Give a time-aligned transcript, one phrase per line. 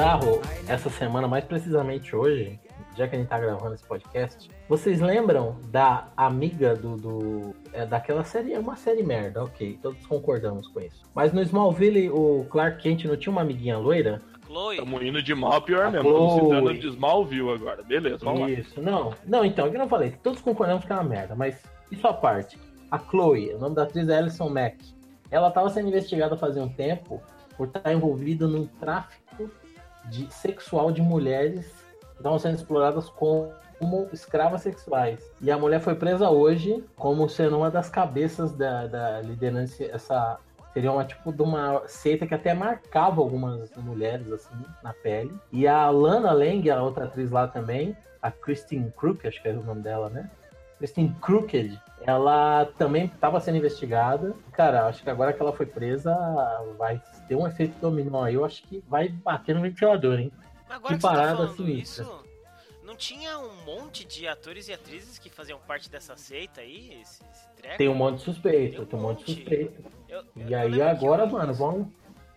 [0.00, 2.58] bizarro essa semana, mais precisamente hoje,
[2.96, 4.48] já que a gente tá gravando esse podcast.
[4.66, 6.96] Vocês lembram da amiga do.
[6.96, 8.54] do é, daquela série?
[8.54, 9.78] É uma série merda, ok.
[9.82, 11.02] Todos concordamos com isso.
[11.14, 14.22] Mas no Smallville, o Clark Kent não tinha uma amiguinha loira?
[14.46, 14.76] Chloe.
[14.76, 16.08] Estamos indo de mal a pior A mesmo.
[16.08, 17.82] Estamos citando de Smallville agora.
[17.82, 18.50] Beleza, vamos lá.
[18.50, 19.12] Isso, não.
[19.26, 20.12] Não, então, que eu não falei.
[20.22, 22.58] Todos concordamos que é uma merda, mas isso à parte.
[22.90, 24.78] A Chloe, o nome da atriz é Alison Mack.
[25.30, 27.22] Ela estava sendo investigada fazia um tempo
[27.56, 29.50] por estar envolvida num tráfico
[30.10, 31.66] de, sexual de mulheres
[32.12, 33.52] que estavam sendo exploradas como
[34.12, 35.32] escravas sexuais.
[35.40, 40.38] E a mulher foi presa hoje como sendo uma das cabeças da, da liderança, essa
[40.72, 45.34] seria uma tipo de uma seita que até marcava algumas mulheres assim na pele.
[45.52, 49.52] E a Lana Lang, a outra atriz lá também, a Christine Crook, acho que é
[49.52, 50.30] o nome dela, né?
[50.80, 54.34] Christine Crooked, ela também estava sendo investigada.
[54.52, 56.16] Cara, acho que agora que ela foi presa,
[56.78, 58.34] vai ter um efeito dominó aí.
[58.34, 60.32] Eu acho que vai bater no ventilador, hein?
[60.68, 62.04] Agora Que tá parada falando sinistra.
[62.04, 62.24] isso,
[62.82, 66.98] não tinha um monte de atores e atrizes que faziam parte dessa seita aí?
[67.02, 67.76] Esse, esse treco?
[67.76, 69.84] Tem um monte de suspeito, Tem um tem um monte de suspeito.
[70.08, 71.88] Eu- eu E aí que agora, eu- mano, vamos.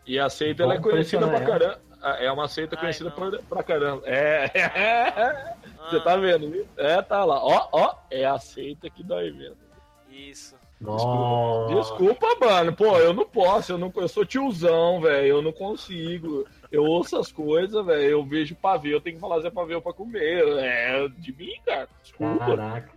[0.06, 1.80] E a seita ela é conhecida pra caramba.
[2.20, 3.30] É uma seita Ai, conhecida não.
[3.32, 4.02] pra, pra caramba.
[4.06, 4.52] É,
[5.84, 6.66] Ah, você tá vendo, viu?
[6.78, 7.44] É, tá lá.
[7.44, 9.58] Ó, ó, é a seita que dói mesmo.
[10.10, 10.56] Isso.
[10.80, 11.74] Nossa.
[11.74, 12.74] Desculpa, mano.
[12.74, 15.28] Pô, eu não posso, eu, não, eu sou tiozão, velho.
[15.28, 16.46] Eu não consigo.
[16.72, 18.04] Eu ouço as coisas, velho.
[18.04, 20.46] Eu vejo pavê, eu tenho que falar se é pavê ou pra comer.
[20.60, 21.88] É de mim, cara.
[22.02, 22.46] Desculpa.
[22.46, 22.92] Caraca.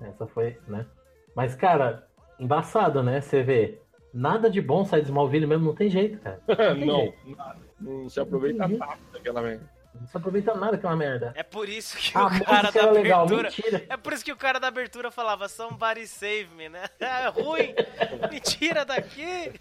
[0.00, 0.86] Essa foi, né?
[1.34, 2.06] Mas, cara,
[2.38, 3.20] embaçado, né?
[3.20, 3.78] Você vê.
[4.12, 6.40] Nada de bom sai de Smallville mesmo, não tem jeito, cara.
[6.46, 7.36] tem não, jeito.
[7.36, 7.60] nada.
[7.80, 9.73] Não se aproveita nada daquela merda.
[9.98, 11.32] Não se aproveita nada aquela merda.
[11.36, 13.42] É por isso que A o cara da legal, abertura.
[13.48, 13.86] mentira.
[13.88, 16.84] É por isso que o cara da abertura falava Somebody save me, né?
[17.00, 17.74] É ruim!
[18.30, 19.52] Me tira daqui!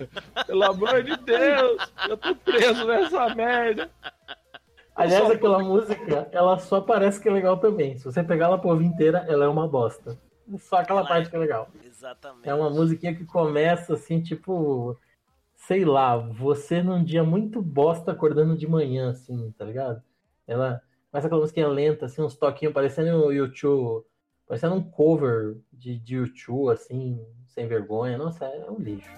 [0.47, 3.89] Pelo amor de Deus, eu tô preso nessa merda.
[4.95, 7.97] Aliás, aquela música, ela só parece que é legal também.
[7.97, 10.17] Se você pegar ela por ouvir inteira, ela é uma bosta.
[10.59, 11.69] Só aquela Ela parte é- que é legal.
[11.83, 12.47] Exatamente.
[12.49, 14.95] É uma musiquinha que começa assim, tipo,
[15.55, 20.01] sei lá, você num dia muito bosta acordando de manhã, assim, tá ligado?
[20.47, 20.81] Ela
[21.11, 24.05] começa aquela musiquinha lenta, assim, uns toquinhos, parecendo o YouTube,
[24.47, 28.17] parecendo um cover de, de YouTube, assim, sem vergonha.
[28.17, 29.09] Nossa, é um lixo.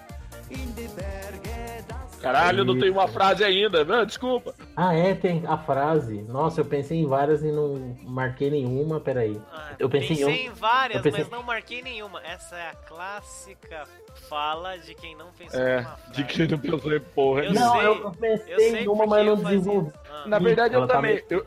[2.20, 3.84] Caralho, eu não tenho uma frase ainda.
[3.84, 4.54] Não, desculpa.
[4.74, 6.22] Ah, é, tem a frase.
[6.22, 9.40] Nossa, eu pensei em várias e não marquei nenhuma, peraí.
[9.52, 12.20] Ah, Eu pensei em um- várias, eu pensei- mas não marquei nenhuma.
[12.24, 13.84] Essa é a clássica
[14.28, 16.12] fala de quem não pensou É, numa frase.
[16.12, 17.44] de que não pensou em porra.
[17.44, 19.92] Eu não, sei, eu pensei sei em uma, mas não desenvolvi.
[20.10, 21.12] Ah, Na verdade, eu tá também.
[21.14, 21.46] meio- Eu,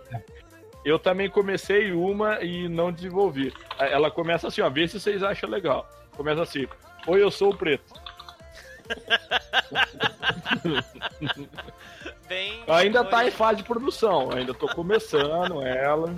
[0.86, 3.52] eu também comecei uma e não desenvolvi.
[3.80, 4.70] Ela começa assim, ó.
[4.70, 5.90] Vê se vocês acham legal.
[6.16, 6.68] Começa assim.
[7.08, 7.84] Oi, eu sou o preto.
[12.27, 14.29] Bem Ainda tá em fase de produção.
[14.31, 16.13] Ainda tô começando ela.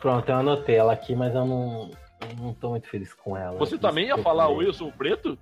[0.00, 3.58] Pronto, eu anotei ela aqui, mas eu não, eu não tô muito feliz com ela.
[3.58, 5.38] Você também ia falar o preto?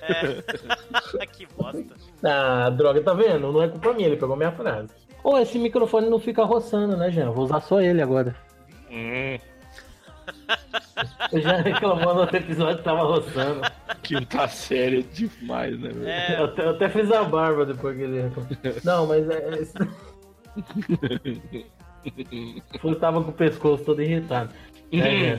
[0.00, 1.26] É.
[1.32, 1.94] que bosta.
[2.22, 3.50] Ah, droga, tá vendo?
[3.52, 4.92] Não é culpa minha, ele pegou minha frase.
[5.22, 7.30] Ô, esse microfone não fica roçando, né, Jean?
[7.30, 8.34] Vou usar só ele agora.
[8.90, 9.38] Hum,
[11.32, 13.60] Eu já reclamou no outro episódio que tava roçando.
[14.02, 16.08] quinta série é demais, né, velho?
[16.08, 18.30] É, Eu, até, eu até fiz a barba depois que ele.
[18.84, 19.36] Não, mas é.
[19.38, 19.60] é
[22.82, 24.52] Eu tava com o pescoço todo irritado.
[24.92, 25.38] É, Jean?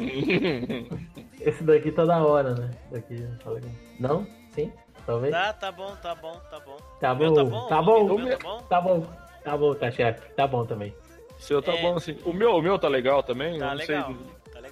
[1.41, 2.69] Esse daqui tá da hora, né?
[2.91, 3.72] Daqui, tá legal.
[4.00, 4.28] Não?
[4.51, 4.72] Sim?
[5.06, 5.34] Talvez?
[5.34, 6.78] tá, tá bom, tá bom, tá bom.
[7.00, 7.68] Tá bom, tá bom?
[7.68, 8.18] tá bom.
[8.18, 8.57] meu tá bom?
[8.62, 9.07] Tá bom,
[9.44, 10.30] tá bom, tá chefe.
[10.35, 10.94] Tá bom também.
[11.40, 11.81] Seu tá É.
[11.81, 12.16] bom assim.
[12.24, 13.57] O meu, o meu tá legal também?
[13.57, 14.06] Tá eu não legal.
[14.13, 14.16] sei.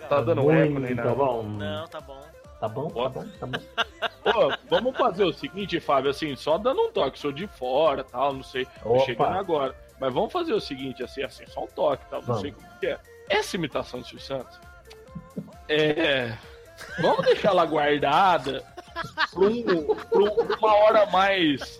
[0.10, 0.16] Tá.
[0.18, 1.14] Tá dando Muito eco nem nada.
[1.14, 1.44] bom.
[1.44, 2.22] Não, tá bom.
[2.60, 3.60] Tá bom, tá bom, tá bom.
[4.32, 8.34] Pô, vamos fazer o seguinte, Fábio, assim, só dando um toque, sou de fora, tal,
[8.34, 9.06] não sei, tô Opa.
[9.06, 9.74] chegando agora.
[10.00, 12.42] Mas vamos fazer o seguinte, assim, assim, só um toque, tal, não Vamos.
[12.42, 13.00] sei como que é.
[13.30, 14.60] Essa imitação do Silvio Santos,
[15.70, 16.34] é...
[17.02, 18.64] Vamos deixar ela guardada
[19.32, 21.80] pra, um- pra um- pra uma hora mais...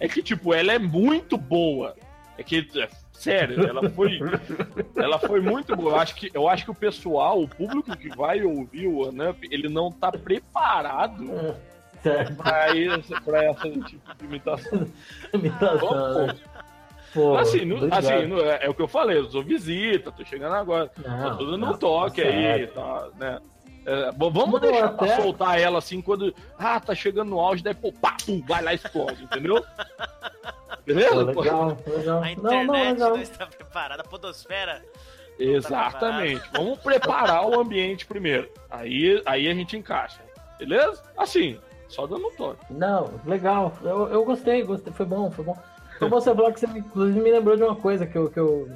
[0.00, 1.94] É que, tipo, ela é muito boa.
[2.38, 2.88] É que, é,
[3.22, 4.18] sério, ela foi...
[4.96, 5.92] Ela foi muito boa.
[5.92, 9.46] Eu acho, que, eu acho que o pessoal, o público que vai ouvir o Anup,
[9.50, 11.56] ele não tá preparado
[12.02, 12.34] Certo.
[12.34, 14.86] pra, esse, pra essa tipo de imitação.
[15.32, 16.36] Imitação, né?
[17.14, 17.60] Pô, assim,
[17.90, 20.90] assim é, é o que eu falei, eu sou visita, tô chegando agora.
[20.96, 23.38] Não, tô dando um toque aí, tá, né?
[23.84, 26.34] É, bom, vamos Não, deixar pra até- soltar ela assim quando.
[26.58, 29.64] Ah, tá chegando no auge, daí pô, pá, pum, vai lá e explode, entendeu?
[30.86, 31.22] Beleza?
[31.24, 32.18] Legal, legal.
[32.18, 33.16] A Não, internet não, não, legal.
[33.18, 34.82] está preparada, a podosfera.
[35.38, 36.42] Exatamente.
[36.52, 38.48] Vamos preparar o ambiente primeiro.
[38.70, 40.20] Aí, aí a gente encaixa.
[40.58, 41.02] Beleza?
[41.16, 41.58] Assim,
[41.88, 42.64] só dando um toque.
[42.70, 43.72] Não, legal.
[43.82, 44.92] Eu, eu gostei, gostei.
[44.92, 45.56] Foi bom, foi bom.
[45.96, 48.68] Então você falar que você, inclusive, me lembrou de uma coisa que eu, que eu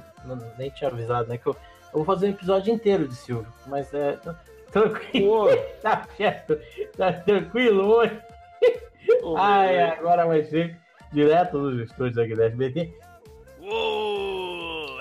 [0.58, 1.38] nem tinha avisado, né?
[1.38, 1.54] Que eu,
[1.92, 4.18] eu vou fazer um episódio inteiro de Silvio, mas é.
[4.76, 5.48] Tranquilo.
[5.80, 6.58] tá certo.
[6.96, 8.20] Tá tranquilo hoje.
[9.38, 10.76] Ai, agora vai ser
[11.12, 12.92] direto dos estúdios aqui da SBT.
[13.60, 15.00] Uou!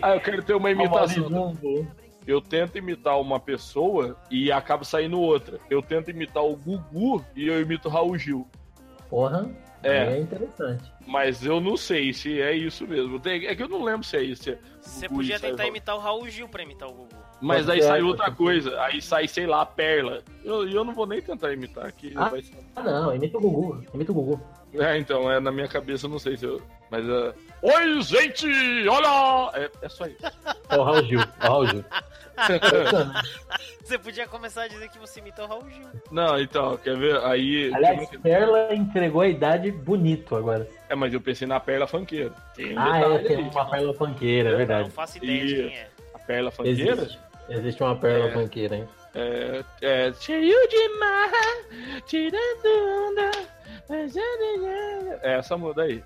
[0.00, 1.54] ah, eu quero ter uma imitação.
[2.26, 5.60] Eu tento imitar uma pessoa e acaba saindo outra.
[5.70, 8.48] Eu tento imitar o Gugu e eu imito o Raul Gil.
[9.08, 9.48] Porra,
[9.86, 10.16] é.
[10.16, 10.92] é interessante.
[11.06, 13.20] Mas eu não sei se é isso mesmo.
[13.24, 14.50] É que eu não lembro se é isso.
[14.50, 17.16] É Você podia tentar imitar o Raul Gil pra imitar o Gugu.
[17.40, 18.80] Mas aí sai outra coisa.
[18.82, 20.22] Aí sai, sei lá, a Perla.
[20.42, 22.12] E eu, eu não vou nem tentar imitar aqui.
[22.16, 22.32] Ah,
[22.76, 23.84] ah não, imita o Gugu.
[23.94, 24.40] Imita o Gugu.
[24.74, 26.60] É, então, é na minha cabeça, eu não sei se eu.
[26.90, 27.04] Mas.
[27.04, 27.34] Uh...
[27.62, 28.46] Oi, gente!
[28.88, 29.50] Olha!
[29.54, 30.22] É, é só isso.
[30.68, 31.20] É o Raul Gil.
[31.20, 31.84] É o Raul Gil.
[33.82, 35.86] você podia começar a dizer que você imita o Raul Gil.
[36.10, 37.16] Não, então, quer ver?
[37.24, 37.72] Aí.
[37.74, 40.68] Aliás, Perla entregou a idade bonito agora.
[40.88, 42.32] É, mas eu pensei na Perla Fanqueira.
[42.54, 44.84] Tem um ah, é, tem uma Perla Fanqueira, é verdade.
[44.84, 45.46] Não faço ideia e...
[45.46, 45.88] de quem é.
[46.14, 46.92] A Perla Fanqueira?
[46.92, 48.32] Existe, existe uma Perla é...
[48.32, 48.88] Fanqueira, hein?
[49.18, 51.30] É, é, cheio de mar,
[52.06, 53.30] tirando onda.
[55.22, 56.04] É essa muda aí.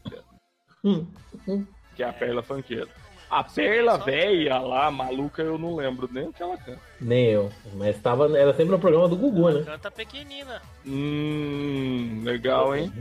[1.96, 2.86] que é a Perla Fanqueira.
[3.28, 6.80] A Perla velha lá, maluca, eu não lembro nem o que ela canta.
[7.00, 7.50] Nem eu.
[7.74, 9.64] Mas tava, era sempre no programa do Gugu, né?
[9.64, 10.62] Canta pequenina.
[10.86, 12.92] Hum, legal, hein?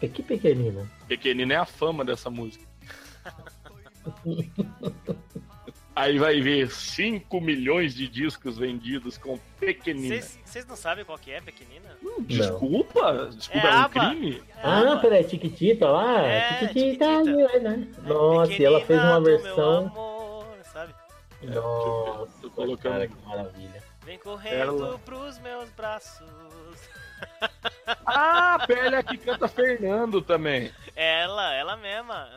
[0.00, 0.88] É que pequenina.
[1.08, 2.64] Pequenina é a fama dessa música.
[6.02, 10.20] Aí vai ver 5 milhões de discos vendidos com pequenina.
[10.44, 11.96] Vocês não sabem qual que é pequenina?
[12.02, 14.42] Hum, desculpa, desculpa, é, é um crime?
[14.56, 16.22] É ah, peraí, Tiquitita lá?
[16.22, 17.60] É, Tiquitita, Tiquitita.
[17.60, 17.88] né?
[18.02, 19.86] Nossa, e ela fez uma versão...
[19.86, 20.92] Amor, sabe?
[21.40, 22.92] Nossa, tô colocando...
[22.94, 23.84] cara, que maravilha.
[24.04, 24.98] Vem correndo ela...
[24.98, 26.26] pros meus braços.
[28.04, 30.72] Ah, a Perla que canta Fernando também.
[30.96, 32.28] Ela, ela mesma.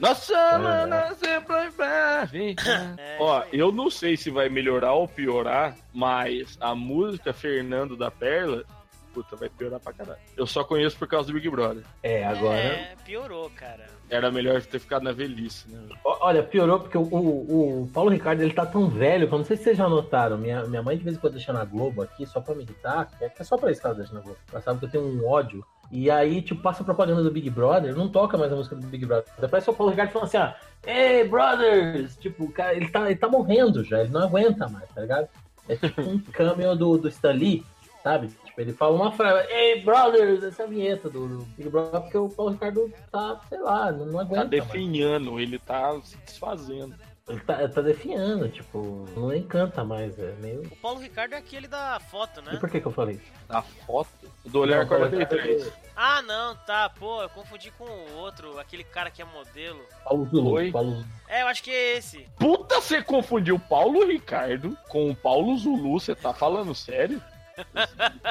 [0.00, 2.28] Nossa, mano, sempre vai
[3.20, 8.64] Ó, eu não sei se vai melhorar ou piorar, mas a música Fernando da Perla
[9.12, 10.18] puta, vai piorar pra caralho.
[10.36, 11.84] Eu só conheço por causa do Big Brother.
[12.02, 12.58] É, agora.
[12.58, 13.86] É, piorou, cara.
[14.08, 15.80] Era melhor ter ficado na velhice, né?
[16.04, 19.44] Olha, piorou porque o, o, o, Paulo Ricardo ele tá tão velho que eu não
[19.44, 20.36] sei se vocês já notaram.
[20.36, 23.06] Minha, minha mãe de vez em quando deixa na Globo aqui só pra me irritar,
[23.06, 24.38] que é, é só pra isso que ela deixa na Globo.
[24.50, 27.50] Ela sabe que eu tenho um ódio e aí, tipo, passa a propaganda do Big
[27.50, 29.24] Brother, não toca mais a música do Big Brother.
[29.40, 32.16] Depois o Paulo Ricardo falando assim, ah, Hey, brothers!
[32.16, 35.28] Tipo, o cara, ele tá, ele tá morrendo já, ele não aguenta mais, tá ligado?
[35.68, 37.64] É tipo um cameo do, do Stan Lee,
[38.02, 38.30] sabe?
[38.60, 40.42] Ele fala uma frase, Hey, brothers!
[40.42, 44.04] Essa é a vinheta do, Big Brother, porque o Paulo Ricardo tá, sei lá, não,
[44.04, 46.94] não aguenta Tá definhando, ele tá se desfazendo.
[47.26, 50.62] Ele tá, tá definhando, tipo, não encanta mais, é meio.
[50.62, 52.52] O Paulo Ricardo é aquele da foto, né?
[52.54, 53.32] E por que que eu falei isso?
[53.48, 54.28] Da foto?
[54.44, 55.72] Do Olhar 43.
[55.94, 59.80] Ah, não, tá, pô, eu confundi com o outro, aquele cara que é modelo.
[60.04, 60.50] Paulo Zulu.
[60.52, 60.72] Oi?
[60.72, 61.04] Paulo...
[61.28, 62.26] É, eu acho que é esse.
[62.38, 67.22] Puta, você confundiu o Paulo Ricardo com o Paulo Zulu, você tá falando sério?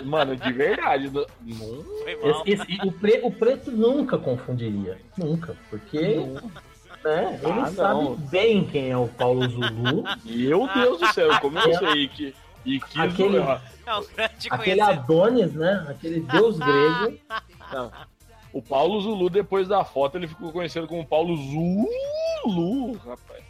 [0.03, 1.09] Mano, de verdade.
[1.09, 1.25] Não...
[2.45, 4.97] Esse, esse, o, pre, o preto nunca confundiria.
[5.17, 5.55] Nunca.
[5.69, 6.17] Porque.
[7.03, 8.15] Né, ele ah, sabe não.
[8.15, 10.03] bem quem é o Paulo Zulu.
[10.25, 12.35] Meu Deus do céu, como eu sei que.
[12.65, 14.03] E que aquele, não,
[14.51, 15.85] aquele Adonis, né?
[15.87, 17.17] Aquele deus grego.
[17.71, 17.91] Não.
[18.51, 23.43] O Paulo Zulu, depois da foto, ele ficou conhecido como Paulo Zulu, rapaz.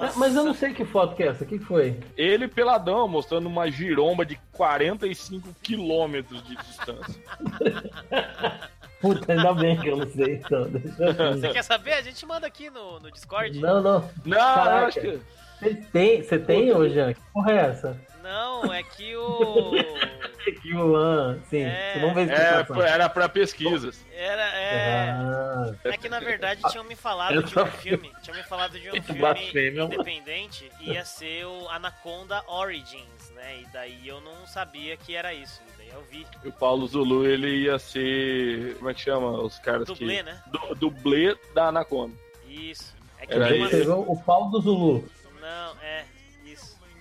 [0.00, 0.18] Nossa.
[0.18, 1.98] Mas eu não sei que foto que é essa, o que foi?
[2.16, 7.22] Ele peladão, mostrando uma giromba de 45 quilômetros de distância.
[9.00, 10.68] Puta, ainda bem que eu não sei, então.
[11.32, 11.94] Você quer saber?
[11.94, 13.58] A gente manda aqui no, no Discord.
[13.58, 14.10] Não, não.
[14.24, 14.86] Não, Caraca.
[14.86, 15.20] acho que...
[15.58, 17.14] Você tem, você tem, ô Jean?
[17.14, 17.96] Que porra é essa?
[18.26, 19.76] Não, é que o.
[20.48, 21.62] é que o Lan, sim.
[21.62, 24.04] É, ver é, era pra pesquisas.
[24.12, 25.10] Era, é.
[25.12, 28.10] Ah, é que na verdade tinham me falado de um filme.
[28.22, 30.68] Tinham me falado de um filme independente.
[30.80, 33.60] Ia ser o Anaconda Origins, né?
[33.60, 35.62] E daí eu não sabia que era isso.
[35.78, 36.26] daí eu vi.
[36.44, 38.74] E o Paulo Zulu, ele ia ser.
[38.78, 39.40] Como é que chama?
[39.40, 40.22] Os caras dublê, que.
[40.24, 40.42] né?
[40.48, 42.16] Du, dublê da Anaconda.
[42.48, 42.92] Isso.
[43.20, 43.98] É que era uma...
[43.98, 45.08] o Paulo do Zulu.
[45.40, 46.04] Não, é.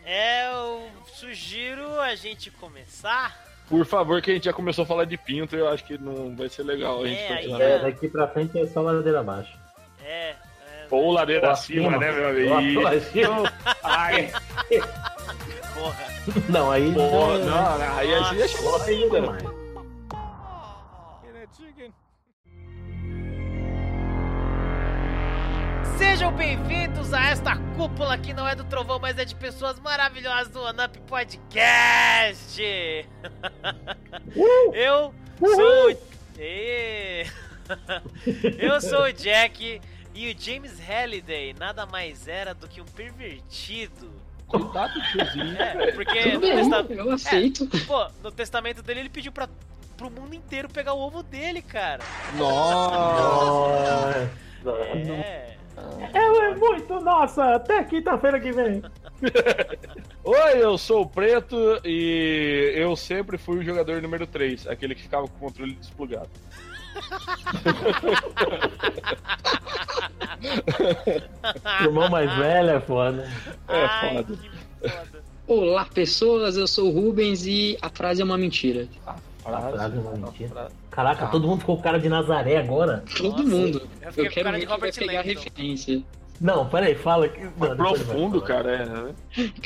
[0.06, 3.44] É, eu sugiro a gente começar.
[3.68, 6.36] Por favor, que a gente já começou a falar de pinto, eu acho que não
[6.36, 7.62] vai ser legal a gente é, continuar.
[7.62, 9.58] É, daqui pra frente é só ladeira abaixo.
[10.04, 10.30] É.
[10.30, 10.36] é
[10.92, 12.82] Ou ladeira acima, né, meu amigo?
[13.82, 14.32] Ai.
[15.74, 16.08] Porra.
[16.50, 16.94] Não, aí.
[16.94, 19.22] Porra, não, aí a gente deixou ainda.
[19.22, 19.65] Mais.
[25.98, 30.50] Sejam bem-vindos a esta cúpula que não é do trovão, mas é de pessoas maravilhosas
[30.50, 32.62] do OneUp Podcast.
[34.36, 34.74] Uh!
[34.74, 35.98] Eu sou
[36.38, 37.26] E...
[38.60, 39.82] Eu sou o Jack
[40.14, 44.12] e o James Halliday nada mais era do que um pervertido.
[44.48, 45.62] Cuidado, tiozinho.
[45.62, 46.94] É, porque Tudo no, bem, testa...
[46.94, 47.70] eu aceito.
[47.74, 49.48] É, pô, no testamento dele ele pediu pra,
[49.96, 52.04] pro mundo inteiro pegar o ovo dele, cara.
[52.38, 54.30] Nossa!
[54.66, 55.56] É.
[56.14, 58.82] Ela é muito nossa, até quinta-feira que vem.
[60.24, 65.02] Oi, eu sou o Preto e eu sempre fui o jogador número 3, aquele que
[65.04, 66.30] ficava com o controle desplugado.
[71.82, 73.30] Irmão mais velho é foda.
[73.68, 74.38] É Ai, foda.
[74.38, 75.24] que foda.
[75.48, 78.88] Olá, pessoas, eu sou o Rubens e a frase é uma mentira.
[79.06, 79.16] A
[79.52, 80.50] frase é uma mentira.
[80.50, 80.76] frase.
[80.92, 83.04] Caraca, todo mundo ficou com cara de Nazaré agora.
[83.18, 83.82] Todo Nossa, mundo.
[84.02, 85.40] eu fiquei Eu com quero cara de ver quem vai Robert pegar a Langdon.
[85.42, 86.04] referência.
[86.42, 87.40] Não, peraí, fala que.
[87.42, 88.86] Não, depois ele vai Profundo, cara, é.
[88.86, 89.14] né?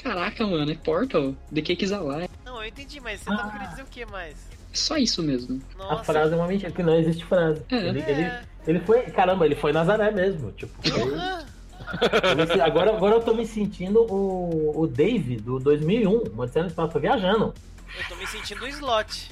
[0.03, 1.33] Caraca, mano, é Portal.
[1.53, 2.29] The Cake's Alive.
[2.45, 4.35] Não, eu entendi, mas você tava querendo dizer o que mais?
[4.71, 5.59] Só isso mesmo.
[5.79, 6.03] A Nossa.
[6.03, 7.63] frase é uma mentira, que não existe frase.
[7.71, 7.75] É.
[7.87, 8.11] Ele, É.
[8.11, 8.31] ele,
[8.67, 9.01] ele foi.
[9.03, 10.51] Caramba, ele foi Nazaré mesmo.
[10.51, 10.73] Tipo,
[11.91, 16.93] Ah, agora, agora eu tô me sentindo o, o Dave do 2001, Odisseia no Espaço,
[16.93, 17.51] tô viajando.
[17.97, 19.29] Eu tô me sentindo um slot.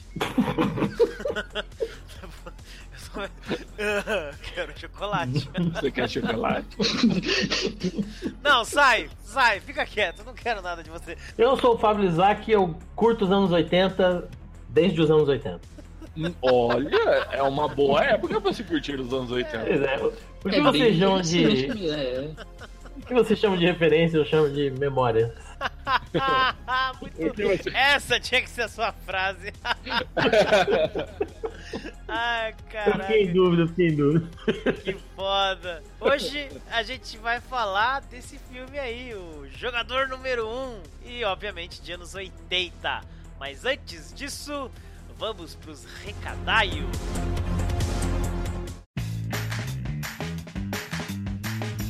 [4.54, 5.50] Quero chocolate.
[5.74, 6.68] Você quer chocolate?
[8.44, 11.18] Não, sai, sai, fica quieto, eu não quero nada de você.
[11.38, 14.30] Eu sou o Fábio Isaac, eu curto os anos 80
[14.70, 15.60] desde os anos 80.
[16.42, 16.98] Olha,
[17.32, 19.66] é uma boa época pra se curtir os anos 80.
[19.66, 20.12] Pois é, o
[20.50, 22.36] que É vocês de.
[22.98, 25.34] O que vocês chamam de referência, eu chamo de memória.
[27.02, 27.70] Muito...
[27.74, 29.54] Essa tinha que ser a sua frase.
[32.08, 32.56] Ai,
[32.88, 34.28] Eu fiquei em dúvida, fiquei em dúvida.
[34.74, 35.84] que foda.
[36.00, 40.82] Hoje a gente vai falar desse filme aí, o Jogador Número 1.
[41.06, 43.02] E, obviamente, de anos 80.
[43.40, 44.72] Mas antes disso,
[45.18, 46.88] vamos pros recadaios.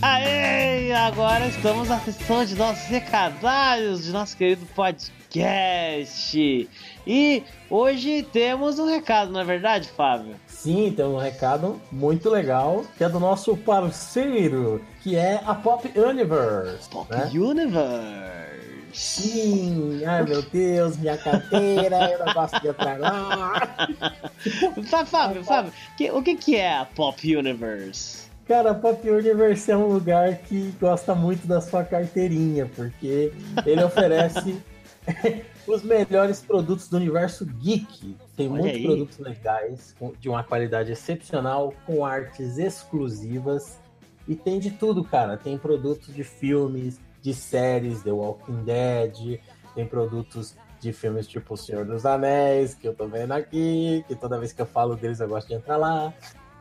[0.01, 0.91] Aê!
[0.93, 6.69] Agora estamos na sessão de nossos recadários de nosso querido podcast.
[7.05, 10.35] E hoje temos um recado, não é verdade, Fábio?
[10.45, 15.87] Sim, tem um recado muito legal, que é do nosso parceiro, que é a Pop
[15.97, 16.89] Universe.
[16.89, 17.29] Pop né?
[17.33, 18.57] Universe.
[18.93, 23.67] Sim, ai meu Deus, minha carteira, eu não gosto de entrar lá.
[24.89, 25.71] Fá- Fábio, Fábio,
[26.13, 28.26] o que, que é a Pop Universe?
[28.47, 33.33] Cara, a Pop Universe é um lugar que gosta muito da sua carteirinha, porque
[33.65, 34.63] ele oferece
[35.67, 38.15] os melhores produtos do universo geek.
[38.37, 38.85] Tem Olha muitos aí.
[38.85, 43.77] produtos legais, de uma qualidade excepcional, com artes exclusivas.
[44.25, 45.35] E tem de tudo, cara.
[45.35, 49.41] Tem produtos de filmes, de séries, The Walking Dead,
[49.75, 54.15] tem produtos de filmes tipo O Senhor dos Anéis, que eu tô vendo aqui, que
[54.15, 56.13] toda vez que eu falo deles eu gosto de entrar lá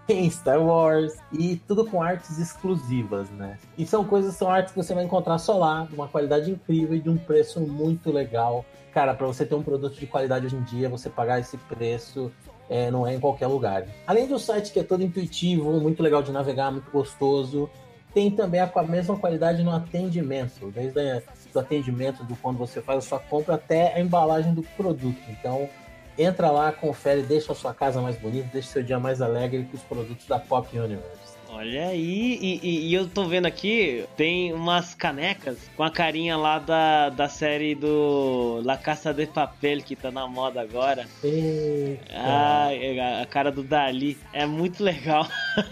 [0.16, 3.58] tem Star Wars e tudo com artes exclusivas, né?
[3.76, 6.96] E são coisas, são artes que você vai encontrar só lá, de uma qualidade incrível
[6.96, 8.64] e de um preço muito legal.
[8.92, 12.32] Cara, para você ter um produto de qualidade hoje em dia, você pagar esse preço
[12.70, 13.86] é, não é em qualquer lugar.
[14.06, 17.68] Além do site que é todo intuitivo, muito legal de navegar, muito gostoso,
[18.14, 21.22] tem também a, a mesma qualidade no atendimento, desde a,
[21.52, 25.20] do atendimento do quando você faz a sua compra até a embalagem do produto.
[25.28, 25.68] Então,
[26.18, 29.76] entra lá, confere, deixa a sua casa mais bonita, deixa seu dia mais alegre com
[29.76, 31.26] os produtos da Pop Universe.
[31.48, 36.36] Olha aí, e, e- e eu tô vendo aqui, tem umas canecas com a carinha
[36.36, 41.06] lá da, da série do La Caça de Papel, que tá na moda agora.
[41.24, 42.02] Eita.
[42.12, 44.18] Ah, a- a cara do Dali.
[44.34, 45.26] É muito legal.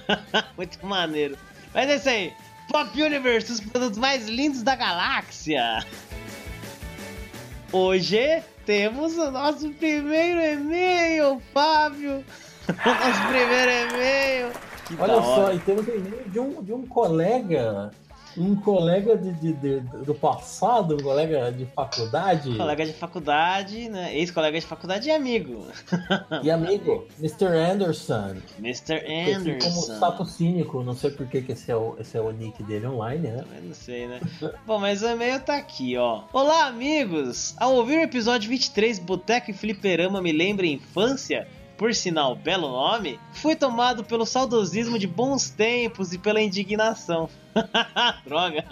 [0.57, 1.37] muito maneiro.
[1.75, 2.33] Mas é isso aí.
[2.71, 5.85] Pop Universe, os produtos mais lindos da galáxia.
[7.73, 12.25] Hoje temos o nosso primeiro e-mail, Fábio.
[12.69, 14.53] O nosso primeiro e-mail.
[14.87, 17.91] Que Olha só, e temos um e-mail de um, de um colega,
[18.37, 24.17] um colega de, de- de- do passado, um colega de faculdade Colega de faculdade, né?
[24.17, 25.67] Ex-colega de faculdade e amigo.
[26.43, 27.47] e amigo, Mr.
[27.47, 28.37] Anderson.
[28.59, 29.01] Mr.
[29.01, 29.99] Conhecido como Anderson.
[29.99, 32.87] Sapo Cínico, não sei por que que esse é, o, esse é o nick dele
[32.87, 33.45] online, né?
[33.57, 34.21] Eu não sei, né?
[34.67, 36.23] Bom, mas o e-mail tá aqui, ó.
[36.33, 37.55] Olá, amigos!
[37.59, 43.19] Ao ouvir o episódio 23, Boteco e Fliperama me lembra infância, por sinal, belo nome,
[43.33, 47.29] fui tomado pelo saudosismo de bons tempos e pela indignação.
[48.25, 48.65] Droga!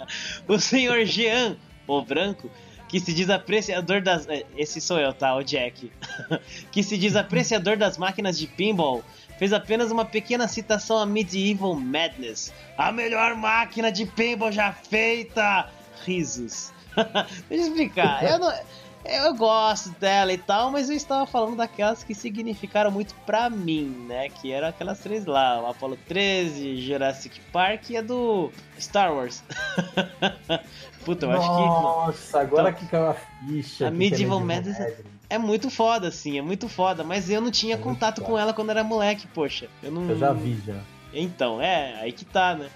[0.47, 1.57] O senhor Jean,
[1.87, 2.49] o branco,
[2.87, 4.27] que se diz apreciador das.
[4.27, 5.35] eh, Esse sou eu, tá?
[5.35, 5.91] O Jack.
[6.71, 9.03] que se diz apreciador das máquinas de pinball,
[9.37, 15.69] fez apenas uma pequena citação a Medieval Madness, a melhor máquina de pinball já feita!
[16.05, 16.71] Risos.
[17.49, 18.23] Deixa eu explicar.
[18.23, 18.53] Eu não,
[19.05, 24.05] eu gosto dela e tal, mas eu estava falando daquelas que significaram muito pra mim,
[24.07, 24.29] né?
[24.29, 29.43] Que eram aquelas três lá: o Apollo 13, Jurassic Park e a do Star Wars.
[31.03, 31.65] Puta, eu Nossa, acho que.
[31.65, 33.87] Nossa, agora então, que caiu a ficha.
[33.87, 34.77] A Medieval Madness
[35.29, 38.53] é muito foda, assim, é muito foda, mas eu não tinha é contato com ela
[38.53, 39.67] quando era moleque, poxa.
[39.81, 40.09] Eu, não...
[40.09, 40.79] eu já vi já.
[41.13, 42.69] Então, é, aí que tá, né?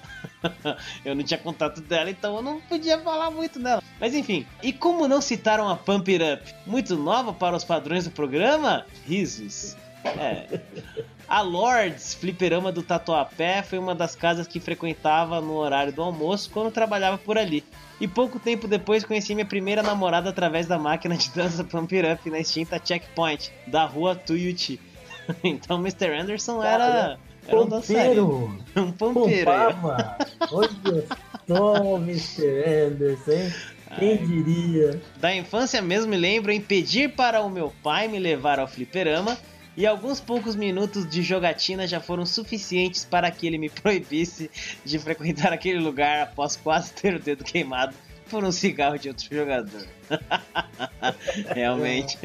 [1.03, 3.82] eu não tinha contato dela, então eu não podia falar muito dela.
[4.00, 6.56] Mas enfim, e como não citaram a Pump It Up?
[6.65, 8.86] Muito nova para os padrões do programa?
[9.06, 9.75] Risos.
[10.06, 10.62] É.
[11.27, 16.50] A Lords, fliperama do Tatuapé, foi uma das casas que frequentava no horário do almoço
[16.51, 17.63] quando trabalhava por ali.
[18.00, 22.08] E pouco tempo depois conheci minha primeira namorada através da máquina de dança Pump It
[22.08, 24.79] Up na extinta Checkpoint, da rua Tuiuti.
[25.44, 26.13] então Mr.
[26.17, 28.59] Anderson era era um pompeiro.
[28.75, 29.51] Um pompeiro.
[30.51, 31.05] Olha
[31.47, 32.63] só, Mr.
[32.87, 33.53] Anderson, hein?
[33.97, 35.01] Quem diria?
[35.17, 39.37] Da infância mesmo me lembro em pedir para o meu pai me levar ao fliperama
[39.77, 44.51] e alguns poucos minutos de jogatina já foram suficientes para que ele me proibisse
[44.83, 47.95] de frequentar aquele lugar após quase ter o dedo queimado
[48.27, 49.86] por um cigarro de outro jogador.
[51.53, 52.17] Realmente.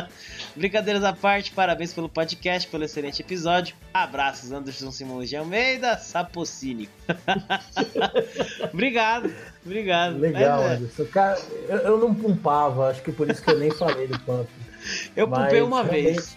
[0.56, 3.74] Brincadeiras à parte, parabéns pelo podcast, pelo excelente episódio.
[3.92, 6.88] Abraços, Anderson Simões de Almeida, Sapocine.
[8.72, 9.32] obrigado,
[9.64, 10.18] obrigado.
[10.18, 10.74] Legal, é.
[10.74, 11.04] Anderson.
[11.06, 14.48] Cara, eu, eu, não pumpava, acho que por isso que eu nem falei do pump.
[15.16, 16.36] Eu pumpei uma vez.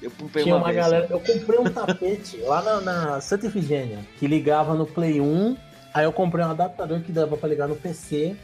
[0.00, 1.06] Eu pumpei tinha uma, uma galera.
[1.10, 5.67] Eu comprei um tapete lá na, na Santa Efigênia que ligava no Play 1
[5.98, 8.36] Aí eu comprei um adaptador que dava para ligar no PC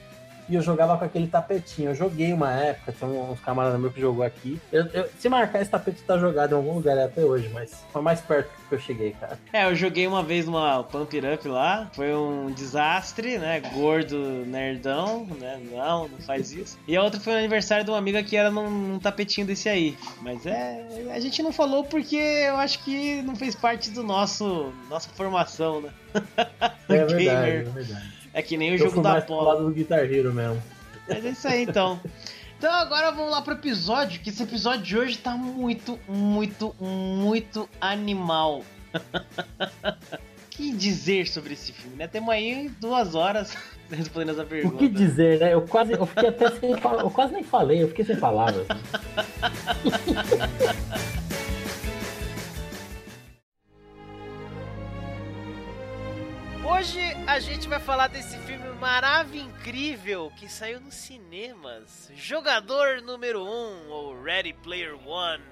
[0.49, 1.91] e eu jogava com aquele tapetinho.
[1.91, 4.61] Eu joguei uma época, tem uns camaradas meus que jogou aqui.
[4.73, 8.03] Eu, eu, se marcar, esse tapete tá jogado em algum lugar até hoje, mas foi
[8.03, 9.39] mais perto que eu cheguei, cara.
[9.53, 13.61] É, eu joguei uma vez numa Pump It Up lá, foi um desastre, né?
[13.73, 15.61] Gordo, nerdão, né?
[15.71, 16.79] Não, não faz isso.
[16.87, 19.69] E a outra foi no aniversário de uma amiga que era num, num tapetinho desse
[19.69, 19.97] aí.
[20.21, 24.73] Mas é, a gente não falou porque eu acho que não fez parte do nosso
[24.89, 25.91] nossa formação, né?
[26.87, 28.24] É verdade, é verdade.
[28.35, 29.69] É que nem o eu jogo da Apollo.
[29.69, 30.61] do Guitar Hero mesmo.
[31.09, 32.01] Mas é isso aí então.
[32.59, 37.69] Então agora vamos lá pro episódio, que esse episódio de hoje tá muito, muito, muito
[37.81, 38.65] animal.
[40.51, 42.07] que dizer sobre esse filme, né?
[42.07, 43.57] Temos aí duas horas
[43.91, 44.77] respondendo essa pergunta.
[44.77, 45.55] O que dizer, né?
[45.55, 48.67] Eu quase, eu fiquei até sem eu quase nem falei, eu fiquei sem palavras.
[56.67, 62.11] Hoje a gente vai falar desse filme maravilhoso, incrível que saiu nos cinemas.
[62.15, 65.43] Jogador número 1 um, ou Ready Player One.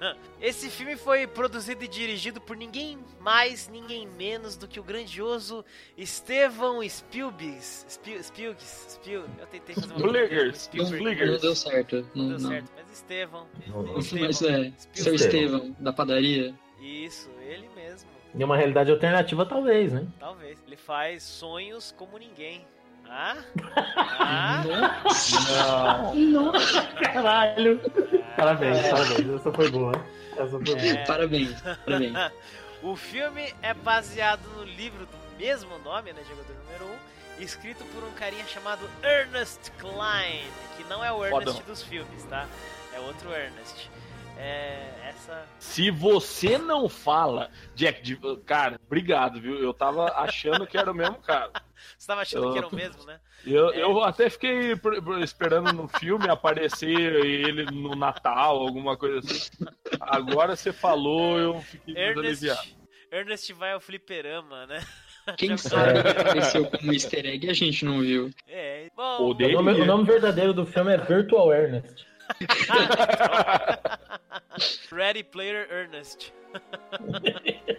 [0.40, 5.64] Esse filme foi produzido e dirigido por ninguém mais, ninguém menos do que o grandioso
[5.96, 7.58] Estevão Spielberg.
[7.62, 9.40] Spielberg, Spielberg.
[9.40, 11.24] Eu tentei fazer uma Spielberg.
[11.24, 12.06] Não, não deu certo.
[12.14, 12.50] Não, não deu não.
[12.50, 13.46] certo, mas Estevão.
[13.98, 14.26] Estevão.
[14.26, 16.54] Mas é, seu Estevão, da padaria.
[16.80, 18.17] Isso, ele mesmo.
[18.34, 20.06] Em uma realidade alternativa, talvez, né?
[20.18, 20.58] Talvez.
[20.66, 22.64] Ele faz sonhos como ninguém.
[23.08, 23.36] Ah?
[24.18, 24.62] Ah?
[26.12, 26.14] Não.
[26.14, 26.52] Não.
[27.12, 27.80] Caralho.
[28.36, 28.90] Parabéns, é.
[28.90, 29.30] parabéns.
[29.30, 29.92] Essa foi boa.
[30.36, 30.78] Essa foi boa.
[30.78, 31.04] É...
[31.06, 32.32] Parabéns, parabéns.
[32.82, 36.22] o filme é baseado no livro do mesmo nome, né?
[36.28, 36.88] Jogador número 1.
[36.88, 40.44] Um, escrito por um carinha chamado Ernest Klein.
[40.76, 42.46] Que não é o Ernest dos filmes, tá?
[42.94, 43.90] É outro Ernest.
[44.38, 45.44] É, essa.
[45.58, 49.58] Se você não fala, Jack, de, cara, obrigado, viu?
[49.58, 51.50] Eu tava achando que era o mesmo cara.
[51.96, 53.20] Você tava achando eu, que era o mesmo, né?
[53.46, 53.82] Eu, é.
[53.82, 54.72] eu até fiquei
[55.22, 59.50] esperando no filme aparecer ele no Natal, alguma coisa assim.
[60.00, 62.68] Agora você falou, eu fiquei Ernest, aliviado.
[63.12, 64.84] Ernest vai ao fliperama, né?
[65.38, 68.30] Quem sabe apareceu como easter egg e a gente não viu.
[68.48, 69.30] É, bom.
[69.30, 72.08] O, nome, o nome verdadeiro do filme é Virtual Ernest.
[74.90, 76.32] Ready Player Ernest.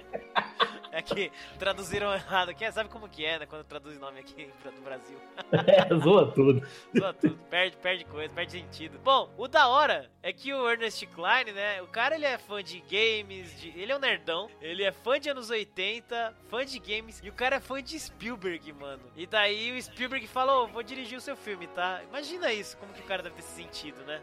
[0.91, 2.69] É que traduziram errado aqui.
[2.71, 3.45] Sabe como que é, né?
[3.45, 5.17] Quando traduz nome aqui no Brasil.
[5.69, 6.65] É, zoa tudo.
[6.97, 7.37] Zoa tudo.
[7.49, 8.99] Perde, perde coisa, perde sentido.
[8.99, 11.81] Bom, o da hora é que o Ernest Klein, né?
[11.81, 13.69] O cara, ele é fã de games, de...
[13.79, 14.49] ele é um nerdão.
[14.61, 17.21] Ele é fã de anos 80, fã de games.
[17.23, 19.03] E o cara é fã de Spielberg, mano.
[19.15, 22.01] E daí o Spielberg falou, vou dirigir o seu filme, tá?
[22.09, 24.21] Imagina isso, como que o cara deve ter se sentido, né?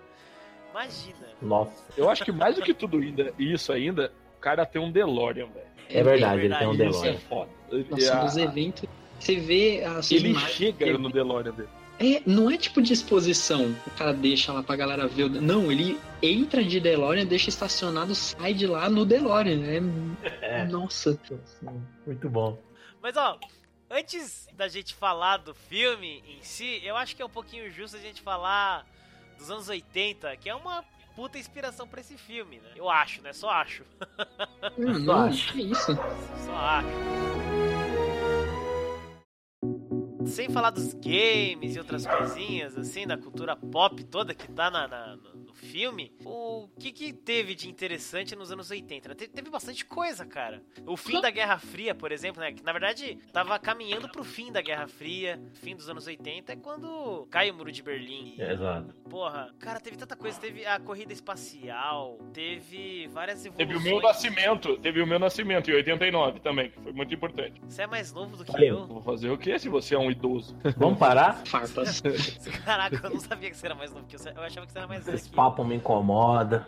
[0.70, 1.26] Imagina.
[1.40, 1.84] Nossa.
[1.96, 5.46] Eu acho que mais do que tudo ainda, isso ainda, o cara tem um DeLorean,
[5.46, 5.66] velho.
[5.88, 7.12] É, verdade, é verdade, ele tem um DeLorean.
[7.12, 7.50] Isso é foda.
[7.90, 11.68] Nossa, nos eventos, você vê as Ele chega no DeLorean dele.
[11.98, 15.30] É, não é tipo de exposição, o cara deixa lá pra galera ver.
[15.30, 19.62] Não, ele entra de DeLorean, deixa estacionado, sai de lá no DeLorean.
[19.64, 20.60] É...
[20.60, 20.64] é.
[20.66, 21.18] Nossa.
[22.06, 22.58] Muito bom.
[23.00, 23.38] Mas ó,
[23.90, 27.96] antes da gente falar do filme em si, eu acho que é um pouquinho justo
[27.96, 28.86] a gente falar
[29.38, 32.72] dos anos 80, que é uma puta inspiração para esse filme, né?
[32.76, 33.32] Eu acho, né?
[33.32, 33.84] Só acho.
[34.78, 35.52] Hum, não, acho.
[35.52, 35.94] Que isso?
[36.44, 36.88] Só acho
[40.26, 44.88] sem falar dos games e outras coisinhas, assim, da cultura pop toda que tá na,
[44.88, 45.18] na
[45.56, 49.08] filme, o que que teve de interessante nos anos 80?
[49.08, 49.14] Né?
[49.14, 50.62] Teve bastante coisa, cara.
[50.86, 52.52] O fim da Guerra Fria, por exemplo, né?
[52.52, 56.56] Que na verdade tava caminhando pro fim da Guerra Fria, fim dos anos 80, é
[56.56, 58.36] quando cai o Muro de Berlim.
[58.38, 58.94] É, exato.
[59.08, 60.38] Porra, cara, teve tanta coisa.
[60.40, 63.68] Teve a corrida espacial, teve várias evoluções.
[63.68, 67.60] Teve o meu nascimento, teve o meu nascimento em 89 também, que foi muito importante.
[67.66, 68.86] Você é mais novo do que eu.
[68.86, 70.56] Vou fazer o quê se você é um idoso?
[70.76, 71.44] Vamos parar?
[71.46, 72.02] Farpas.
[72.64, 74.20] Caraca, eu não sabia que você era mais novo que eu.
[74.34, 75.16] Eu achava que você era mais velho.
[75.46, 76.66] Papo me incomoda.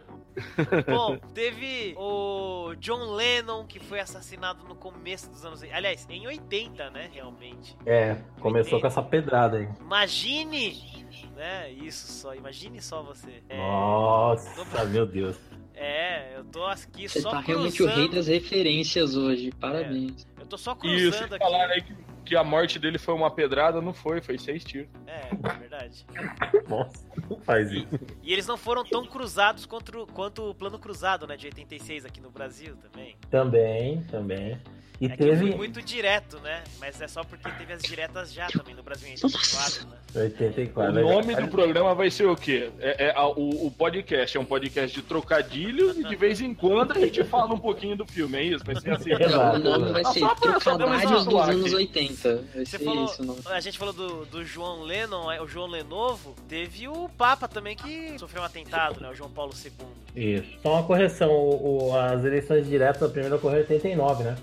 [0.86, 5.64] Bom, teve o John Lennon, que foi assassinado no começo dos anos.
[5.64, 7.10] Aliás, em 80, né?
[7.12, 7.76] Realmente.
[7.84, 8.80] É, começou 80.
[8.80, 9.68] com essa pedrada aí.
[9.80, 11.06] Imagine!
[11.34, 11.72] Né?
[11.72, 13.42] Isso só, imagine só você.
[13.48, 13.56] É...
[13.56, 14.84] Nossa, tô...
[14.86, 15.36] meu Deus.
[15.74, 17.62] É, eu tô aqui você só tá cruzando.
[17.62, 20.24] realmente o rei das referências hoje, parabéns.
[20.36, 21.38] É, eu tô só cruzando Isso, aqui.
[21.38, 21.94] Falaram aí que
[22.28, 24.88] que a morte dele foi uma pedrada, não foi, foi seis tiros.
[25.06, 26.04] É, é verdade.
[26.68, 27.88] Nossa, não faz isso.
[28.22, 32.20] E eles não foram tão cruzados quanto, quanto o plano cruzado, né, de 86 aqui
[32.20, 33.16] no Brasil também.
[33.30, 34.60] Também, também.
[35.00, 35.44] E é teve...
[35.44, 36.64] que foi muito direto, né?
[36.80, 39.96] Mas é só porque teve as diretas já também no Brasil em 84, né?
[40.14, 40.90] 84.
[40.90, 42.70] O nome do programa vai ser o quê?
[42.80, 46.52] É, é a, o, o, podcast é um podcast de trocadilhos e de vez em
[46.52, 48.64] quando a gente fala um pouquinho do filme, é isso?
[48.64, 49.12] Vai ser assim.
[49.22, 49.56] Exato.
[49.56, 52.44] O nome vai ser Trocadilhos dos anos 80.
[52.54, 56.88] Vai Você falou, isso, a gente falou do, do João Lennon, o João Lenovo, teve
[56.88, 59.08] o Papa também que sofreu um atentado, né?
[59.10, 59.72] O João Paulo II.
[60.16, 60.58] Isso.
[60.62, 64.36] Só uma correção, o, as eleições diretas, a primeira ocorreu em 89, né?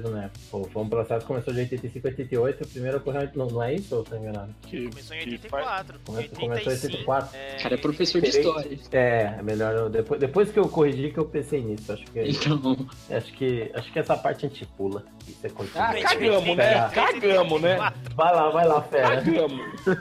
[0.00, 0.40] O Tancredo Neto.
[0.50, 3.28] Foi um processo que começou de 85 a 88, a primeira ocorreu.
[3.34, 4.54] Não, não é isso ou tô enganado?
[4.62, 6.00] Que, começou em 84.
[6.04, 7.36] Começou, começou em 84.
[7.36, 7.56] É...
[7.62, 8.78] Cara, é professor de história.
[8.92, 9.90] É, é melhor.
[9.90, 11.92] Depois, depois que eu corrigi que eu pensei nisso.
[11.92, 12.20] Acho que.
[12.20, 12.88] Então.
[13.10, 15.04] Acho que, acho que essa parte a gente pula.
[15.28, 15.84] E você continua.
[15.84, 16.88] Ah, cagamos, né?
[16.88, 17.92] Cagamos, né?
[18.14, 19.22] Vai lá, vai lá, fera.
[19.22, 19.60] Cagamos.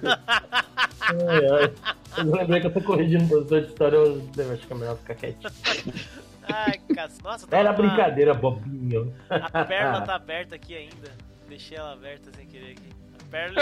[1.01, 1.73] ai, ai.
[2.17, 4.97] Eu lembrei que eu tô corrigindo o professor de história, eu acho que é melhor
[4.97, 5.49] ficar quietinho.
[6.53, 7.77] Ai, cara, nossa, tá Era uma...
[7.77, 9.13] brincadeira, bobinho.
[9.29, 11.11] A perna tá aberta aqui ainda.
[11.47, 12.89] Deixei ela aberta sem querer aqui.
[13.19, 13.61] A perna.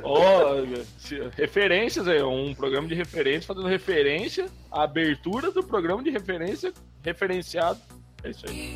[0.02, 6.72] oh, referências aí, um programa de referência fazendo referência à abertura do programa de referência
[7.02, 7.80] referenciado.
[8.22, 8.74] É isso aí.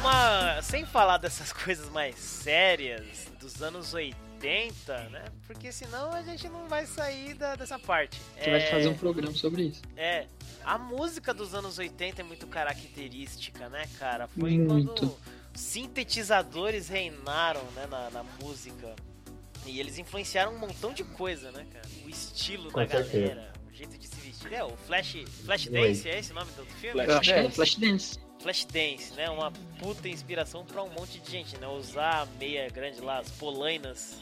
[0.00, 0.62] Uma.
[0.62, 5.24] Sem falar dessas coisas mais sérias dos anos 80 80, né?
[5.46, 8.18] Porque senão a gente não vai sair da, dessa parte.
[8.36, 8.58] A gente é...
[8.58, 9.82] vai fazer um programa sobre isso.
[9.96, 10.26] É.
[10.64, 14.28] A música dos anos 80 é muito característica, né, cara?
[14.28, 14.94] Foi muito.
[14.94, 15.16] quando
[15.54, 18.94] sintetizadores reinaram né, na, na música.
[19.66, 21.86] E eles influenciaram um montão de coisa, né, cara?
[22.04, 23.34] O estilo Com da certeza.
[23.34, 24.52] galera, o jeito de se vestir.
[24.52, 27.00] É, o Flash, Flash Dance, é esse o nome do filme?
[27.02, 28.30] Acho que é Flash Dance.
[28.40, 29.28] Flashdance, né?
[29.28, 31.68] Uma puta inspiração para um monte de gente, né?
[31.68, 34.18] Usar a meia grande lá, as polainas.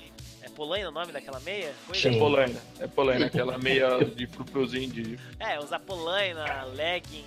[0.48, 1.74] É polaina o nome daquela meia?
[1.92, 2.16] Sim.
[2.16, 2.62] É polaina.
[2.80, 5.18] É polaina, aquela meia de frufruzinho de...
[5.38, 7.24] É, usar polaina, legging,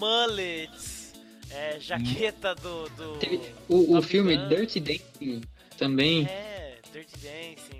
[0.00, 1.12] mullets,
[1.50, 2.88] é, jaqueta do...
[2.90, 4.36] do Teve o, o filme.
[4.48, 5.42] Dirty Dancing
[5.76, 7.77] também, É, Dirty Dancing.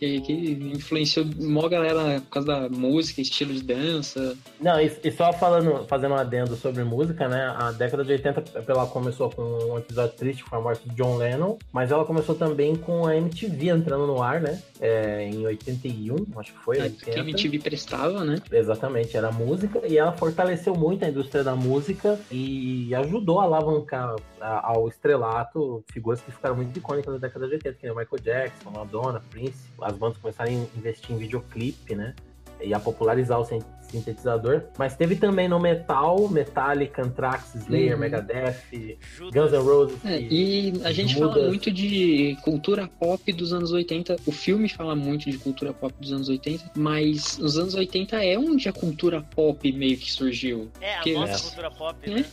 [0.00, 0.32] Que, que
[0.74, 4.34] influenciou mó galera por causa da música, estilo de dança.
[4.58, 7.54] Não, e, e só falando, fazendo um adendo sobre música, né?
[7.56, 11.18] A década de 80 ela começou com um episódio triste com a morte de John
[11.18, 14.60] Lennon, mas ela começou também com a MTV entrando no ar, né?
[14.80, 16.78] É, em 81, acho que foi.
[16.78, 17.04] É, 80.
[17.04, 18.40] que a MTV prestava, né?
[18.50, 24.16] Exatamente, era música e ela fortaleceu muito a indústria da música e ajudou a alavancar
[24.40, 28.22] ao estrelato figuras que ficaram muito icônicas da década de 80, que nem o Michael
[28.22, 29.68] Jackson, Madonna, Prince.
[29.80, 32.14] As bandas começaram a investir em videoclipe, né?
[32.62, 34.64] E a popularizar o sin- sintetizador.
[34.78, 38.00] Mas teve também no metal, Metallica, Anthrax, Slayer, Uhum.
[38.00, 38.98] Megadeth.
[39.32, 40.04] Guns N' Roses.
[40.04, 44.16] É, e a gente fala muito de cultura pop dos anos 80.
[44.26, 48.38] O filme fala muito de cultura pop dos anos 80, mas nos anos 80 é
[48.38, 50.68] onde a cultura pop meio que surgiu.
[50.82, 51.40] É, a nossa É.
[51.48, 52.14] cultura pop, É.
[52.14, 52.24] né?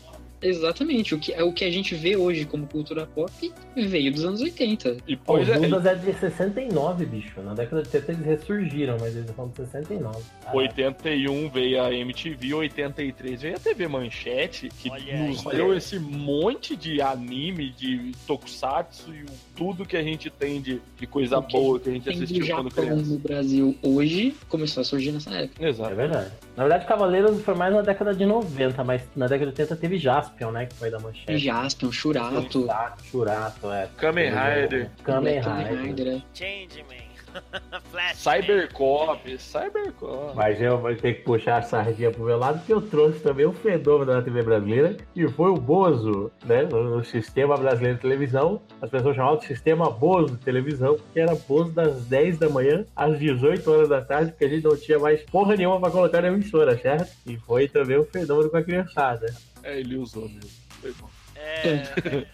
[0.41, 3.31] Exatamente, o que, é o que a gente vê hoje como cultura pop
[3.75, 4.97] veio dos anos 80.
[5.07, 7.41] E pois o é, Judas é de 69, bicho.
[7.41, 10.23] Na década de 70 eles ressurgiram, mas eles são de 69.
[10.45, 15.27] Ah, 81 veio a MTV, 83 veio a TV Manchete, que Olha aí.
[15.27, 20.61] nos deu esse monte de anime, de tokusatsu e o- tudo que a gente tem
[20.61, 23.11] de, de coisa boa que a gente assistiu quando criança.
[23.11, 25.65] no Brasil hoje começou a surgir nessa época.
[25.65, 25.95] É Exato.
[25.95, 26.31] verdade.
[26.55, 29.97] Na verdade, Cavaleiros foi mais na década de 90, mas na década de 80 teve
[29.97, 30.67] Jaspion, né?
[30.67, 31.37] Que foi da manchete.
[31.37, 32.67] Jaspion, Churato,
[33.03, 33.89] Churato, é.
[33.97, 34.91] Kamen Rider.
[35.03, 35.81] Kamen Rider.
[35.81, 37.06] Rider,
[37.91, 38.15] Changeman.
[38.15, 40.35] Cybercop, Cybercop.
[40.35, 43.45] Mas eu vou ter que puxar a sardinha pro meu lado, porque eu trouxe também
[43.45, 46.63] um fenômeno da TV brasileira, que foi o Bozo, né?
[46.63, 48.61] No, no sistema brasileiro de televisão.
[48.81, 52.85] As pessoas chamavam de sistema Bozo de televisão, porque era Bozo das 10 da manhã
[52.95, 56.21] às 18 horas da tarde, porque a gente não tinha mais porra nenhuma pra colocar
[56.21, 57.11] na emissora, certo?
[57.25, 59.33] E foi também um fenômeno com a criançada.
[59.63, 60.49] É, ele usou mesmo.
[60.81, 61.16] Foi bom.
[61.63, 62.25] É.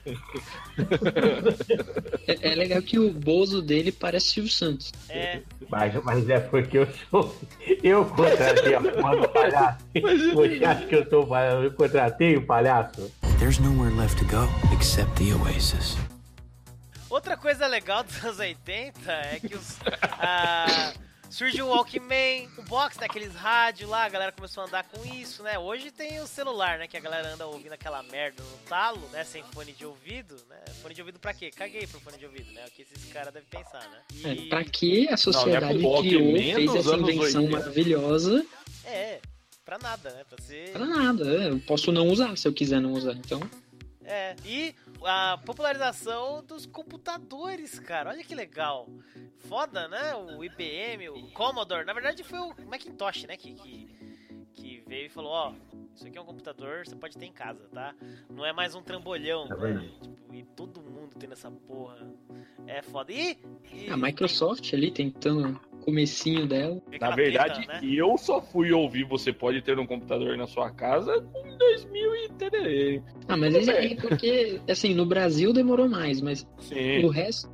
[2.28, 4.92] é, é, legal que o Bozo dele parece Silvio Santos.
[5.10, 5.42] É.
[5.70, 7.36] Mas, mas é porque eu sou.
[7.84, 9.86] Eu contratei a porra do palhaço.
[10.34, 11.64] Você acha que eu sou palhaço?
[11.64, 13.12] Eu contratei o palhaço?
[13.40, 15.98] There's nowhere left to go except the Oasis.
[17.10, 19.78] Outra coisa legal dos anos 80 é que os.
[19.78, 21.00] Uh,
[21.34, 25.04] Surgiu o Walkman, o box, né, aqueles rádios lá, a galera começou a andar com
[25.16, 25.58] isso, né?
[25.58, 29.24] Hoje tem o celular, né, que a galera anda ouvindo aquela merda no talo, né,
[29.24, 30.58] sem fone de ouvido, né?
[30.84, 31.50] Fone de ouvido pra quê?
[31.50, 32.62] Caguei pro fone de ouvido, né?
[32.64, 33.98] É o que esses caras devem pensar, né?
[34.14, 34.46] E...
[34.46, 38.46] É, pra que a sociedade Não, é criou, fez essa invenção maravilhosa?
[38.86, 39.20] É,
[39.66, 40.24] pra nada, né?
[40.30, 40.70] Pra ser...
[40.70, 41.50] Pra nada, é.
[41.50, 43.42] eu posso não usar se eu quiser não usar, então...
[44.06, 48.10] É, e a popularização dos computadores, cara.
[48.10, 48.90] Olha que legal.
[49.48, 50.16] Foda, né?
[50.16, 51.86] O IBM, o Commodore.
[51.86, 53.38] Na verdade foi o Macintosh, né?
[53.38, 53.88] Que, que,
[54.54, 55.54] que veio e falou, ó,
[55.96, 57.94] isso aqui é um computador, você pode ter em casa, tá?
[58.30, 59.90] Não é mais um trambolhão, tá né?
[60.02, 61.98] Tipo, e todo mundo tendo essa porra.
[62.66, 63.12] É foda.
[63.12, 63.38] E,
[63.72, 63.90] e...
[63.90, 66.82] A Microsoft ali tentando comecinho dela.
[67.00, 67.80] Na verdade, né?
[67.84, 72.30] eu só fui ouvir Você Pode Ter um Computador na Sua Casa em 2000 e
[72.38, 73.02] tererê.
[73.28, 77.04] Ah, mas isso aí porque, assim, no Brasil demorou mais, mas Sim.
[77.04, 77.50] o resto,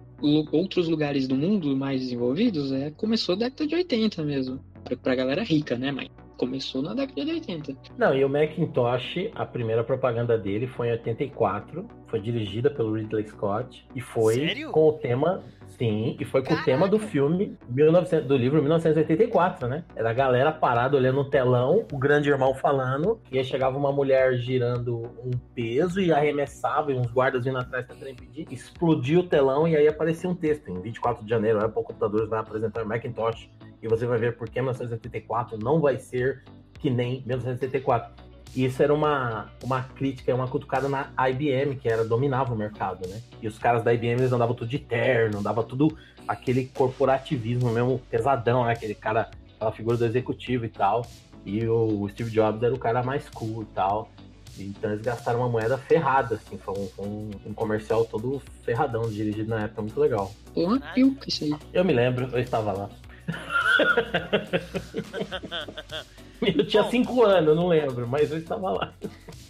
[0.51, 4.59] outros lugares do mundo mais desenvolvidos, é, começou da década de 80 mesmo.
[4.83, 6.09] Pra, pra galera rica, né, mãe?
[6.39, 7.75] Começou na década de 80.
[7.97, 13.27] Não, e o Macintosh, a primeira propaganda dele foi em 84, foi dirigida pelo Ridley
[13.27, 14.71] Scott e foi Sério?
[14.71, 16.63] com o tema Sim, e foi com Caraca.
[16.63, 19.83] o tema do filme 1900, do livro 1984, né?
[19.95, 23.91] Era a galera parada olhando no telão, o grande irmão falando, e aí chegava uma
[23.91, 29.23] mulher girando um peso e arremessava, e uns guardas vindo atrás pra impedir, explodia o
[29.23, 30.69] telão e aí aparecia um texto.
[30.69, 33.49] Em 24 de janeiro, a Apple Computadores vai apresentar Macintosh
[33.81, 36.43] e você vai ver por que 1984 não vai ser
[36.79, 38.29] que nem 1984.
[38.55, 43.07] E isso era uma, uma crítica, uma cutucada na IBM, que era dominava o mercado,
[43.07, 43.21] né?
[43.41, 45.95] E os caras da IBM eles andavam tudo de terno, andava tudo
[46.27, 48.73] aquele corporativismo mesmo pesadão, né?
[48.73, 51.05] Aquele cara, aquela figura do executivo e tal.
[51.45, 54.09] E o Steve Jobs era o cara mais cool e tal.
[54.57, 59.09] Então eles gastaram uma moeda ferrada, assim, foi um, foi um, um comercial todo ferradão,
[59.09, 60.31] dirigido na época, muito legal.
[60.53, 61.53] Porra, eu, isso aí.
[61.71, 62.89] Eu me lembro, eu estava lá.
[66.41, 68.93] Eu tinha 5 anos, não lembro, mas eu estava lá.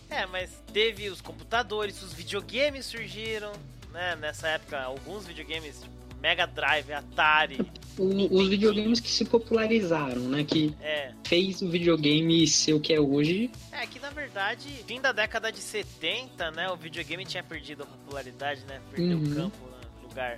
[0.10, 3.52] É, mas teve os computadores, os videogames surgiram,
[3.94, 4.16] né?
[4.16, 7.60] Nessa época, alguns videogames, tipo Mega Drive, Atari.
[7.98, 10.44] O, os videogames que se popularizaram, né?
[10.44, 11.14] Que é.
[11.26, 13.50] fez o videogame ser o que é hoje.
[13.72, 16.70] É, que na verdade, fim da década de 70, né?
[16.70, 18.82] O videogame tinha perdido a popularidade, né?
[18.92, 19.32] Perdeu uhum.
[19.32, 20.38] o campo, né, lugar.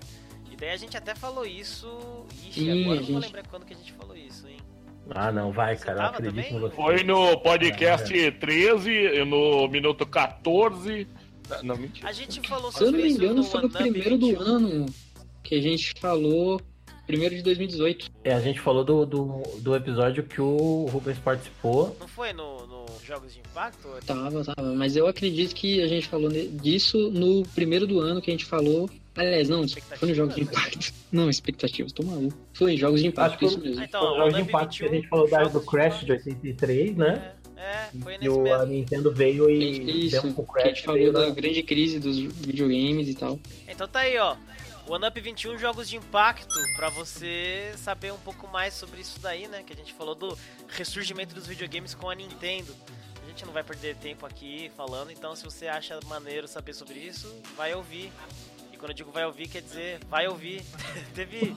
[0.61, 1.89] Daí a gente até falou isso.
[2.47, 4.57] Ixi, Sim, agora eu não vou lembrar quando que a gente falou isso, hein?
[5.09, 6.09] Ah, não, vai, você cara.
[6.09, 6.75] acredito em você.
[6.75, 11.07] Foi no podcast é, 13, no minuto 14.
[11.63, 12.07] Não, mentira.
[12.07, 14.19] A gente falou sobre Se eu não me engano, foi no primeiro 21.
[14.19, 14.85] do ano
[15.41, 16.61] que a gente falou.
[17.07, 18.11] Primeiro de 2018.
[18.23, 21.97] É, a gente falou do, do, do episódio que o Rubens participou.
[21.99, 23.89] Não foi no, no Jogos de Impacto?
[24.05, 24.75] Tava, tava.
[24.75, 28.45] Mas eu acredito que a gente falou disso no primeiro do ano que a gente
[28.45, 30.93] falou Aliás, não, foi nos Jogos de Impacto.
[31.11, 32.37] Não, expectativas, tô maluco.
[32.53, 33.81] Foi em Jogos de Impacto, isso mesmo.
[33.81, 37.33] Ah, então, Jogos de Impacto que a gente falou da, do Crash de 83, né?
[37.57, 40.65] É, é foi nesse e o, a Nintendo veio e isso, deu um Crash.
[40.65, 43.37] a gente falou da grande crise dos videogames e tal.
[43.67, 44.37] Então tá aí, ó.
[44.87, 49.47] One Up 21 jogos de impacto para você saber um pouco mais sobre isso daí,
[49.47, 49.61] né?
[49.61, 50.37] Que a gente falou do
[50.69, 52.73] ressurgimento dos videogames com a Nintendo.
[53.23, 56.95] A gente não vai perder tempo aqui falando, então se você acha maneiro saber sobre
[56.95, 58.11] isso, vai ouvir
[58.81, 60.63] quando eu digo vai ouvir, quer dizer vai ouvir.
[61.13, 61.53] Teve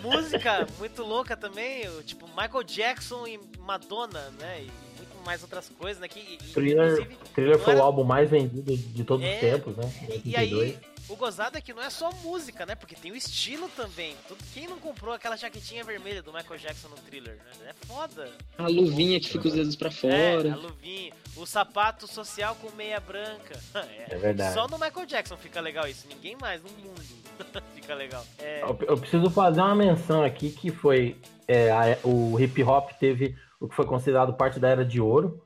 [0.00, 4.62] música muito louca também, tipo Michael Jackson e Madonna, né?
[4.62, 6.06] E muito mais outras coisas, né?
[6.06, 7.82] Que, Thriller, Thriller foi era...
[7.82, 9.34] o álbum mais vendido de todos é...
[9.34, 9.92] os tempos, né?
[10.24, 10.78] E, e aí,
[11.12, 12.74] o gozado é que não é só música, né?
[12.74, 14.16] Porque tem o estilo também.
[14.54, 17.70] Quem não comprou aquela jaquetinha vermelha do Michael Jackson no thriller, né?
[17.70, 18.30] É foda.
[18.56, 20.48] A luvinha que fica os dedos pra fora.
[20.48, 21.12] É, a luvinha.
[21.36, 23.60] O sapato social com meia branca.
[23.82, 24.54] É, é verdade.
[24.54, 26.06] Só no Michael Jackson fica legal isso.
[26.08, 27.02] Ninguém mais no mundo
[27.74, 28.24] fica legal.
[28.38, 28.62] É...
[28.62, 31.16] Eu, eu, preciso fazer uma menção aqui que foi.
[31.48, 35.42] É, a, o hip hop teve o que foi considerado parte da era de ouro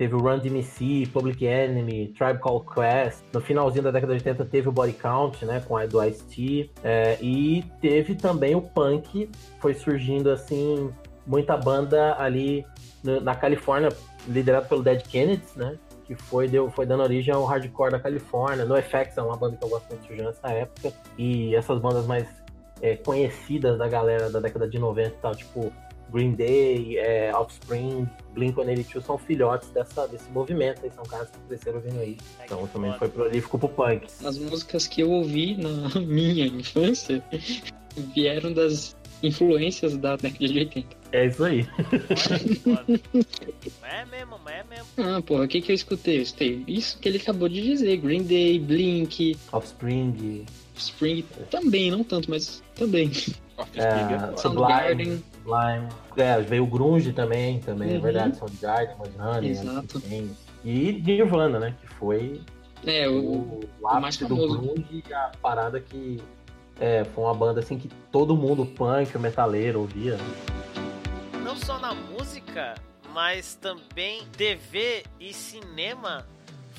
[0.00, 3.22] teve o Run DMC, Public Enemy, Tribe Called Quest.
[3.34, 6.70] No finalzinho da década de 80 teve o Body Count, né, com a do Ice-T.
[6.82, 10.90] É, e teve também o punk, foi surgindo assim,
[11.26, 12.64] muita banda ali
[13.04, 13.90] no, na Califórnia,
[14.26, 15.76] liderado pelo Dead Kennedys, né?
[16.06, 18.64] Que foi, deu, foi dando origem ao hardcore da Califórnia.
[18.64, 20.94] No FX é uma banda que eu gosto muito de surgir nessa época.
[21.18, 22.26] E essas bandas mais
[22.80, 25.70] é, conhecidas da galera da década de 90 e tal, tipo
[26.12, 31.78] Green Day, é, Offspring, Blink-182 são filhotes dessa, desse movimento, aí são caras que cresceram
[31.78, 32.24] ouvindo isso.
[32.44, 34.06] Então também foi prolífico pro punk.
[34.24, 37.22] As músicas que eu ouvi na minha infância
[38.14, 41.00] vieram das influências da década de 80.
[41.12, 41.66] É isso aí.
[43.82, 44.86] é mesmo, é mesmo.
[44.96, 46.18] Ah, porra, o que que eu escutei?
[46.18, 47.96] Eu escutei isso que ele acabou de dizer.
[47.98, 49.36] Green Day, Blink...
[49.52, 50.44] Offspring...
[50.74, 53.10] Offspring também, não tanto, mas também.
[53.74, 55.88] É, Sublime, Sublime.
[56.16, 57.98] É, veio o Grunge também, também, é uhum.
[57.98, 58.36] é verdade.
[58.36, 60.02] Soundgarden, Mudhoney, Exato.
[60.64, 61.74] E Nirvana, né?
[61.80, 62.40] Que foi
[62.84, 66.20] é, o, o ápice do Grunge e a parada que
[66.78, 70.16] é, foi uma banda assim que todo mundo, punk, o metaleiro, ouvia.
[71.44, 72.74] Não só na música,
[73.12, 76.26] mas também TV e cinema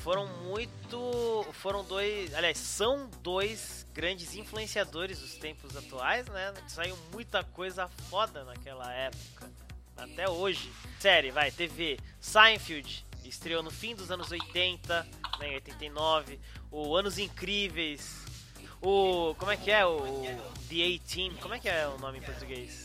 [0.02, 1.46] foram muito.
[1.52, 2.34] Foram dois.
[2.34, 6.52] Aliás, são dois grandes influenciadores dos tempos atuais, né?
[6.66, 9.50] Saiu muita coisa foda naquela época.
[9.96, 10.70] Até hoje.
[10.98, 11.98] Série, vai, TV.
[12.20, 15.06] Seinfeld estreou no fim dos anos 80,
[15.38, 16.40] né, em 89.
[16.70, 18.24] O Anos Incríveis.
[18.80, 19.34] O.
[19.38, 19.86] Como é que é?
[19.86, 20.00] O.
[20.68, 21.34] The A-Team.
[21.40, 22.82] Como é que é o nome em português?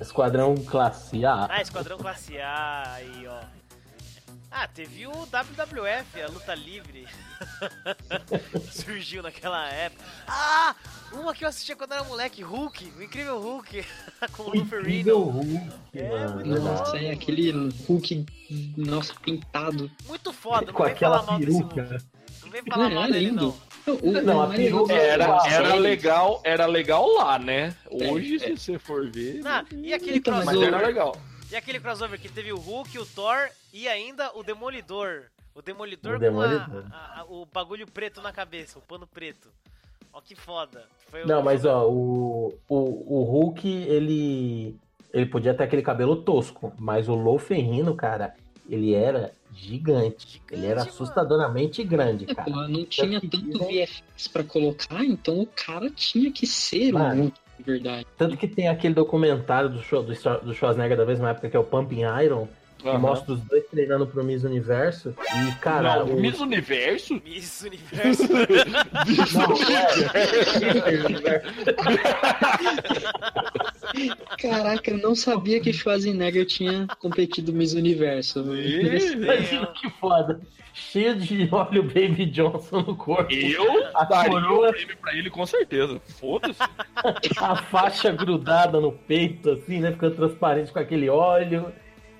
[0.00, 1.46] Esquadrão Classe A.
[1.50, 3.59] Ah, Esquadrão Classe A, aí, ó.
[4.50, 7.06] Ah, teve o WWF, a luta livre.
[8.72, 10.04] Surgiu naquela época.
[10.26, 10.74] Ah!
[11.12, 13.84] Uma que eu assistia quando era moleque, Hulk, o incrível Hulk,
[14.32, 15.10] com o Wolverine.
[15.10, 17.52] Hulk, é, muito Nossa, é aquele
[17.88, 18.26] Hulk,
[18.76, 19.90] nossa, pintado.
[20.06, 22.02] Muito foda, com aquela peruca.
[22.42, 23.56] Não vem falar mal dele, não.
[23.86, 27.74] O, não, a peruca era, era legal, era legal lá, né?
[27.88, 28.56] Hoje, é, se é.
[28.56, 29.40] você for ver.
[29.42, 30.60] Não, e aquele então, crossover?
[30.60, 31.16] Mas era legal.
[31.50, 35.24] E aquele crossover que teve o Hulk, o Thor e ainda o Demolidor.
[35.52, 36.66] O Demolidor, o Demolidor.
[36.66, 39.48] com a, a, o bagulho preto na cabeça, o pano preto.
[40.12, 40.84] Ó que foda.
[41.10, 44.76] Foi Não, mas ó, o, o, o Hulk, ele.
[45.12, 48.32] Ele podia ter aquele cabelo tosco, mas o Lou Ferrino, cara,
[48.68, 50.34] ele era gigante.
[50.34, 51.90] gigante ele era assustadoramente mano.
[51.90, 52.44] grande, cara.
[52.44, 58.06] Pô, não tinha tanto VFX pra colocar, então o cara tinha que ser mano, verdade.
[58.16, 61.60] Tanto que tem aquele documentário do, show, do, do Schwarzenegger da mesma época que é
[61.60, 62.48] o Pumping Iron,
[62.84, 62.98] Uhum.
[62.98, 65.14] mostra os dois treinando pro Miss Universo.
[65.18, 66.04] E, cara.
[66.04, 66.20] Não, o...
[66.20, 67.20] Miss Universo?
[67.24, 68.22] Miss Universo.
[69.34, 69.52] não,
[71.26, 71.42] é.
[74.40, 78.40] Caraca, eu não sabia que Schwarzenegger tinha competido Miss Universo.
[78.40, 80.40] Imagina que foda.
[80.72, 83.32] Cheio de óleo Baby Johnson no corpo.
[83.32, 84.70] Eu a daria coroa...
[84.70, 86.00] prêmio pra ele com certeza.
[86.18, 86.60] Foda-se.
[87.38, 89.90] a faixa grudada no peito, assim, né?
[89.92, 91.72] Ficando transparente com aquele óleo.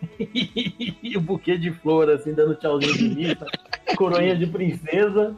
[1.02, 3.46] e o buquê de flor, assim, dando tchauzinho bonita,
[3.96, 5.36] coroinha de princesa.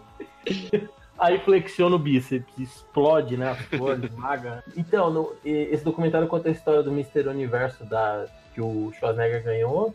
[1.18, 3.50] Aí flexiona o bíceps, explode, né?
[3.50, 4.64] As flores, maga.
[4.76, 7.28] Então, no, esse documentário conta a história do Mr.
[7.28, 9.94] Universo da, que o Schwarzenegger ganhou.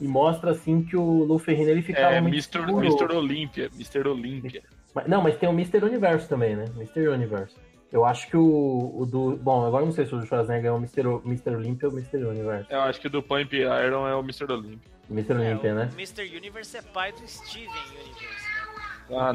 [0.00, 2.14] E mostra assim que o Lou Ferrino ele ficava.
[2.14, 2.58] É, Mr.
[2.58, 3.14] Mr.
[3.14, 3.70] Olympia.
[3.74, 4.08] Mr.
[4.08, 4.62] Olympia.
[5.06, 5.84] Não, mas tem o Mr.
[5.84, 6.64] Universo também, né?
[6.76, 7.08] Mr.
[7.08, 7.56] Universo.
[7.92, 9.36] Eu acho que o, o do.
[9.36, 11.06] Bom, agora não sei se o do Schwarzenegger é o Mr.
[11.06, 11.50] O, Mr.
[11.54, 12.24] Olympia ou o Mr.
[12.24, 12.66] Universe.
[12.72, 14.50] Eu acho que do Pump Iron é o Mr.
[14.50, 14.90] Olympia.
[15.10, 15.34] Mr.
[15.34, 15.90] Olympia, é, né?
[15.92, 16.36] O Mr.
[16.36, 19.18] Universe é pai do Steven Universe, né?
[19.18, 19.32] Ah,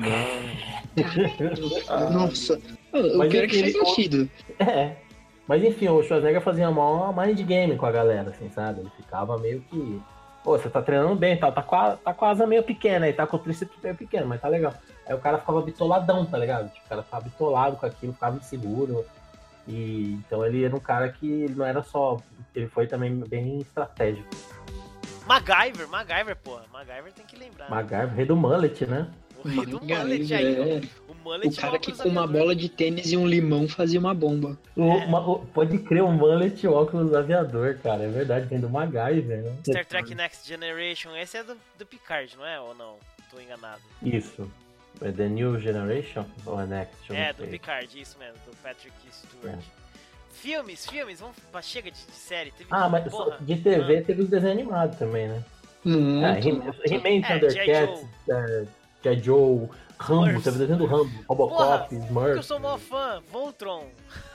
[2.10, 2.10] não.
[2.12, 2.60] Nossa.
[2.92, 4.28] Eu Mas quero que faz sentido.
[4.60, 4.96] É.
[5.48, 8.80] Mas enfim, o Schwarzenegger fazia uma mind game com a galera, assim, sabe?
[8.80, 10.02] Ele ficava meio que.
[10.44, 12.64] Pô, você tá treinando bem e tal, tá com, a, tá com a asa meio
[12.64, 14.74] pequena aí, tá com o tríceps meio pequeno, mas tá legal.
[15.08, 16.70] Aí o cara ficava bitoladão, tá ligado?
[16.70, 19.06] Tipo, o cara ficava bitolado com aquilo, ficava inseguro.
[19.68, 22.18] E então ele era um cara que ele não era só.
[22.56, 24.28] Ele foi também bem estratégico.
[25.26, 26.64] MacGyver, MacGyver, porra.
[26.72, 27.70] MacGyver tem que lembrar.
[27.70, 29.10] MacGyver, rei do mullet, né?
[29.44, 30.56] O rei do mullet aí.
[30.56, 30.82] É.
[31.08, 34.14] O, mullet o cara que com uma bola de tênis e um limão fazia uma
[34.14, 34.58] bomba.
[34.76, 35.06] O, é.
[35.06, 38.04] uma, o, pode crer, um mullet e óculos aviador, cara.
[38.04, 39.54] É verdade, vem do MacGyver, né?
[39.68, 42.60] Star Trek Next Generation, esse é do, do Picard, não é?
[42.60, 42.96] Ou não?
[43.30, 43.82] Tô enganado.
[44.02, 44.50] Isso.
[45.02, 47.14] É The New Generation ou é Next?
[47.14, 49.56] É, do Picard, isso mesmo, do Patrick Stewart.
[49.56, 49.88] É.
[50.32, 52.52] Filmes, filmes, vamos chega de, de série.
[52.52, 53.38] Teve ah, mas porra.
[53.40, 54.04] de TV ah.
[54.04, 55.44] teve os desenhos animados também, né?
[55.86, 58.08] Hum, ah, He-Man, é, Thundercats,
[59.04, 59.22] J.
[59.22, 59.70] Joe,
[60.00, 62.36] Rambo, teve desenho do Rambo, Robocop, Smurf.
[62.38, 63.88] Eu sou maior fã, Voltron.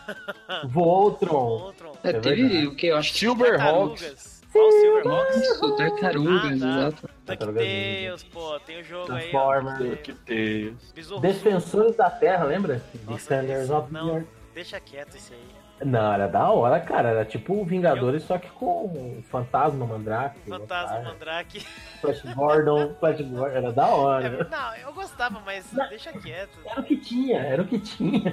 [0.66, 1.58] Voltron.
[1.58, 1.92] Voltron.
[2.02, 4.31] É, teve o que eu acho Silverhawks.
[4.52, 5.36] Qual o Silverhawks?
[5.36, 6.54] Isso, Tartarugas, ah, tá.
[6.54, 7.10] exato.
[7.24, 9.30] DuckTales, pô, tem o jogo aí.
[9.30, 9.78] Transformers.
[9.78, 11.20] DuckTales.
[11.20, 12.82] Defensores da Terra, lembra?
[13.08, 14.26] Defenders of the Earth.
[14.54, 15.61] Deixa quieto esse aí.
[15.84, 17.10] Não, era da hora, cara.
[17.10, 18.28] Era tipo Vingadores, eu...
[18.28, 20.38] só que com Fantasma Mandrake.
[20.48, 21.60] Fantasma Mandrake.
[22.00, 24.26] Flash Gordon, Flash Gordon, era da hora.
[24.26, 26.58] É, não, eu gostava, mas não, deixa quieto.
[26.64, 28.32] Era o que tinha, era o que tinha.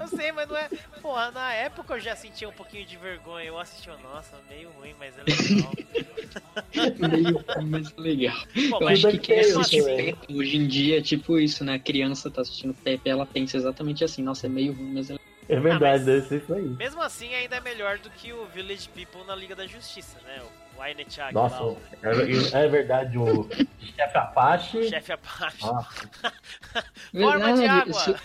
[0.00, 0.68] Eu sei, mas não é.
[1.00, 3.46] Porra, na época eu já sentia um pouquinho de vergonha.
[3.46, 5.72] Eu assisti, nossa, meio ruim, mas é legal.
[7.10, 8.36] meio ruim, mas legal.
[8.70, 11.74] Pô, eu acho que quem assiste Pepe hoje em dia é tipo isso, né?
[11.74, 15.12] A criança tá assistindo Pepe, ela pensa exatamente assim, nossa, é meio ruim, mas é
[15.14, 15.29] legal.
[15.50, 16.68] É verdade, ah, deve ser isso aí.
[16.68, 20.40] Mesmo assim, ainda é melhor do que o Village People na Liga da Justiça, né?
[20.42, 21.78] O Wayne Chag Nossa, lá, o...
[22.04, 23.48] é, é, verdade, o
[23.96, 24.88] chefe Apache.
[24.88, 25.58] Chefe Apache.
[27.12, 28.20] Forma de água.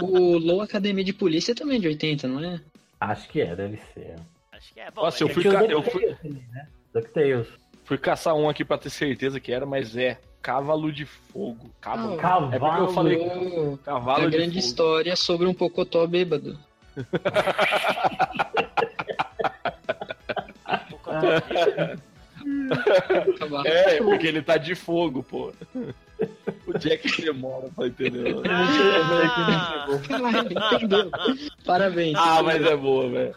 [0.00, 2.60] O Low Academia de Polícia também é de 80, não é?
[3.00, 4.14] Acho que é, deve ser.
[4.52, 4.88] Acho que é.
[4.92, 5.64] Bom, Nossa, eu fui, ca...
[5.64, 6.16] eu fui...
[6.22, 6.68] Né?
[6.94, 7.48] DuckTales.
[7.84, 10.16] Fui caçar um aqui pra ter certeza que era, mas é.
[10.42, 11.70] Cavalo de Fogo.
[11.80, 12.14] Cavalo.
[12.14, 12.54] Ah, cavalo.
[12.54, 13.18] É porque eu falei
[13.84, 14.58] cavalo é a grande fogo.
[14.58, 16.58] história sobre um pocotó bêbado.
[23.64, 25.52] é, porque ele tá de fogo, pô.
[26.66, 28.36] O Jack demora pra entender.
[30.12, 31.10] Ah, entendeu.
[31.64, 32.14] Parabéns.
[32.16, 33.34] Ah, mas é boa, velho.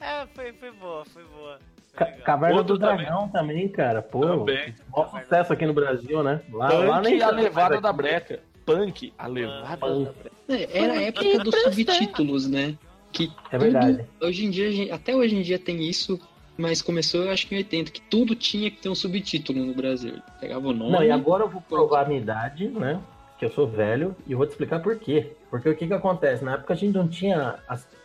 [0.00, 1.58] É, foi, foi boa, foi boa.
[1.96, 4.02] Caverna Outro do Dragão também, também cara.
[4.02, 4.74] Pô, também.
[4.94, 6.40] maior sucesso aqui no Brasil, né?
[6.52, 8.40] Lá, Punk lá nem a levada da breca.
[8.66, 10.04] Punk, a levada Punk.
[10.04, 10.36] da breca.
[10.48, 12.76] É, era a época dos subtítulos, né?
[13.12, 14.04] Que é verdade.
[14.20, 16.20] hoje em dia, até hoje em dia tem isso,
[16.56, 19.74] mas começou, eu acho que em 80, que tudo tinha que ter um subtítulo no
[19.74, 20.14] Brasil.
[20.38, 20.92] Pegava o nome.
[20.92, 23.00] Não, e agora eu vou provar a minha idade, né?
[23.38, 25.32] Que eu sou velho, e eu vou te explicar por quê.
[25.50, 26.44] Porque o que que acontece?
[26.44, 27.58] Na época a gente não tinha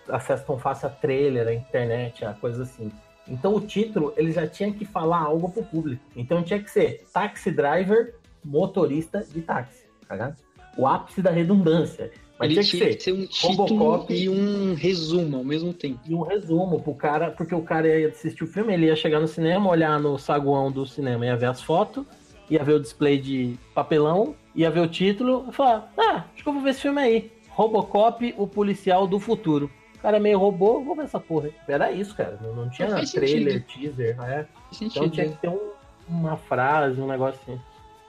[0.07, 2.91] acesso tão fácil a trailer, a internet, a coisas assim.
[3.31, 6.03] Então o título ele já tinha que falar algo pro público.
[6.15, 10.35] Então tinha que ser taxi driver, motorista de táxi, tá
[10.77, 12.11] O ápice da redundância.
[12.37, 15.99] Mas ele tinha que, ser, um título Robocop, e um resumo ao mesmo tempo.
[16.05, 19.19] E um resumo pro cara, porque o cara ia assistir o filme, ele ia chegar
[19.19, 22.03] no cinema, olhar no saguão do cinema, ia ver as fotos,
[22.49, 26.49] ia ver o display de papelão, ia ver o título e falar: Ah, acho que
[26.49, 27.31] eu vou ver esse filme aí.
[27.49, 29.69] Robocop, o policial do futuro
[30.01, 31.49] cara meio robô, vou ver essa porra.
[31.67, 32.37] Era isso, cara.
[32.41, 33.95] Não, não tinha trailer, sentido.
[33.95, 34.47] teaser, né?
[34.81, 35.71] Então tinha que ter um,
[36.07, 37.59] uma frase, um negócio assim.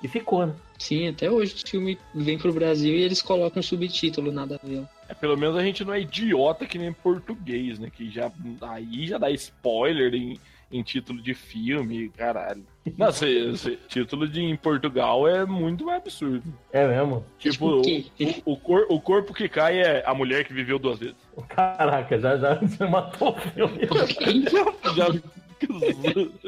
[0.02, 0.54] E ficou, né?
[0.78, 4.66] Sim, até hoje o filme vem pro Brasil e eles colocam um subtítulo, nada a
[4.66, 4.84] ver.
[5.08, 7.88] É, pelo menos a gente não é idiota que nem português, né?
[7.94, 8.32] Que já
[8.62, 10.36] aí já dá spoiler em,
[10.72, 12.64] em título de filme, caralho.
[12.96, 16.52] Nossa, esse, título de em Portugal é muito absurdo.
[16.72, 17.24] É mesmo?
[17.38, 20.98] Tipo, o, o, o, cor, o corpo que cai é a mulher que viveu duas
[20.98, 21.16] vezes.
[21.48, 23.80] Caraca, já, já você matou o filme.
[24.96, 25.08] já,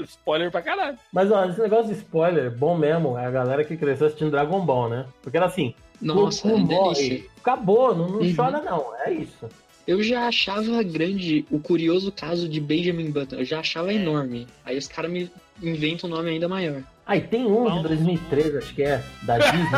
[0.04, 0.98] spoiler pra caralho.
[1.12, 4.64] Mas ó, esse negócio de spoiler, bom mesmo, é a galera que cresceu assistindo Dragon
[4.64, 5.06] Ball, né?
[5.22, 8.34] Porque era assim, nossa, é morre, acabou, não, não uhum.
[8.34, 9.48] chora não, é isso.
[9.86, 13.36] Eu já achava grande o curioso caso de Benjamin Button.
[13.36, 13.96] Eu já achava é.
[13.96, 14.46] enorme.
[14.64, 15.30] Aí os caras me
[15.62, 16.82] inventam um nome ainda maior.
[17.06, 19.68] Ah, e tem um de 2003, acho que é, da Disney.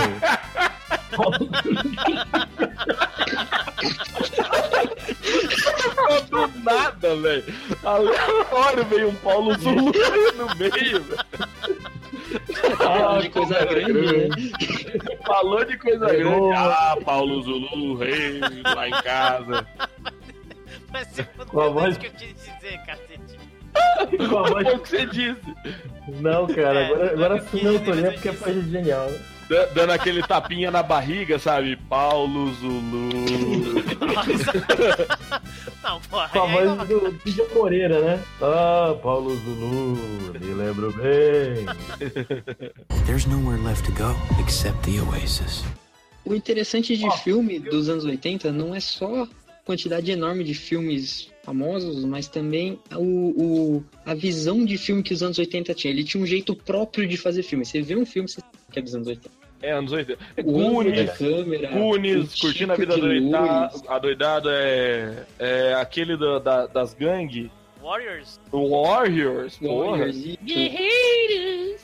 [6.31, 7.45] Do nada, velho.
[7.83, 9.93] Aleatório veio um Paulo Zulu
[10.37, 11.19] no meio, velho.
[12.77, 14.29] Falou de coisa grande, né?
[15.27, 16.53] Falou de coisa grande.
[16.55, 19.67] Ah, Paulo Zulu, rei, lá em casa.
[20.93, 21.97] Mas você não voz...
[21.97, 24.29] que eu te dizer, cacete.
[24.29, 25.55] Com a voz que você disse.
[26.21, 29.11] Não, cara, é, agora, agora sim não tô nem porque foi genial.
[29.75, 31.77] Dando aquele tapinha na barriga, sabe?
[31.89, 33.11] Paulo Zulu.
[34.15, 34.53] Nossa.
[35.83, 36.29] Não, porra.
[36.31, 38.25] Com a voz do Pidio Moreira, né?
[38.43, 41.65] Ah, Paulo Zulu, me lembro bem.
[43.07, 45.63] There's nowhere left to go except the Oasis.
[46.25, 49.29] O interessante de oh, filme dos anos 80 não é só
[49.67, 53.03] quantidade enorme de filmes famosos, mas também o,
[53.77, 55.93] o, a visão de filme que os anos 80 tinha.
[55.93, 57.67] Ele tinha um jeito próprio de fazer filme.
[57.67, 58.41] Você vê um filme, você
[58.73, 59.31] que é dos anos 80.
[59.63, 60.23] É, anos 80.
[60.37, 66.95] É, Goonies, câmera, Goonies Curtindo a Vida doidada, adoidado é, é aquele da, da, das
[66.95, 67.51] gangues.
[67.83, 68.41] Warriors?
[68.53, 70.07] Warriors, porra.
[70.45, 71.81] Guerreiros.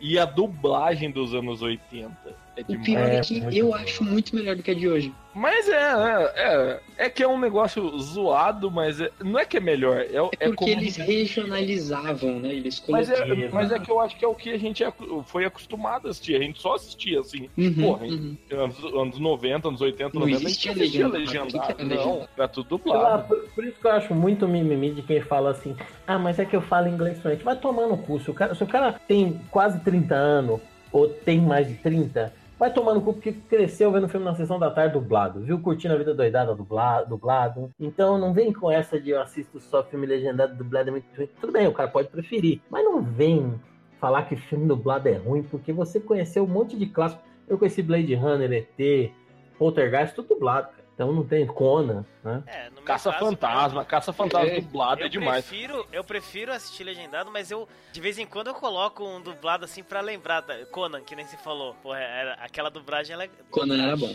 [0.00, 2.10] E a dublagem dos anos 80
[2.56, 3.74] É o pior é, é que eu bom.
[3.74, 5.12] acho muito melhor do que a de hoje.
[5.34, 9.56] Mas é, é, é, é, que é um negócio zoado, mas é, não é que
[9.56, 9.98] é melhor.
[9.98, 12.54] É, é, é porque eles regionalizavam, né?
[12.54, 14.84] Eles mas é, mas é que eu acho que é o que a gente
[15.26, 16.36] foi acostumado a assistir.
[16.36, 17.50] A gente só assistia assim.
[17.58, 18.36] Uhum, Porra, uhum.
[18.52, 21.84] Anos, anos 90, anos 80, 90, não existia a gente assistia legendado.
[21.84, 23.28] Não, era tudo dublado.
[23.28, 25.76] Por, por, isso que eu acho muito mimimi de quem fala assim:
[26.06, 27.42] ah, mas é que eu falo inglês fluente.
[27.42, 28.30] Vai tomar no curso.
[28.30, 30.60] O cara, se o cara tem quase 30 anos
[30.92, 34.60] ou tem mais de 30 Vai tomar no cu porque cresceu vendo filme na sessão
[34.60, 35.58] da tarde dublado, viu?
[35.60, 37.70] Curtindo a vida doidada dublado.
[37.80, 41.28] Então não vem com essa de eu assisto só filme legendado dublado é muito ruim.
[41.40, 42.60] Tudo bem, o cara pode preferir.
[42.70, 43.60] Mas não vem
[44.00, 47.22] falar que filme dublado é ruim, porque você conheceu um monte de clássico.
[47.48, 49.10] Eu conheci Blade Runner, ET,
[49.58, 50.68] Poltergeist, tudo dublado.
[50.94, 52.42] Então não tem Conan, né?
[52.46, 55.44] É, Caça-fantasma, caça-fantasma é, dublado é demais.
[55.44, 59.64] Prefiro, eu prefiro assistir legendado, mas eu de vez em quando eu coloco um dublado
[59.64, 60.42] assim pra lembrar.
[60.42, 61.74] Da, Conan, que nem se falou.
[61.82, 64.14] Porra, era, aquela dublagem ela Conan era bom.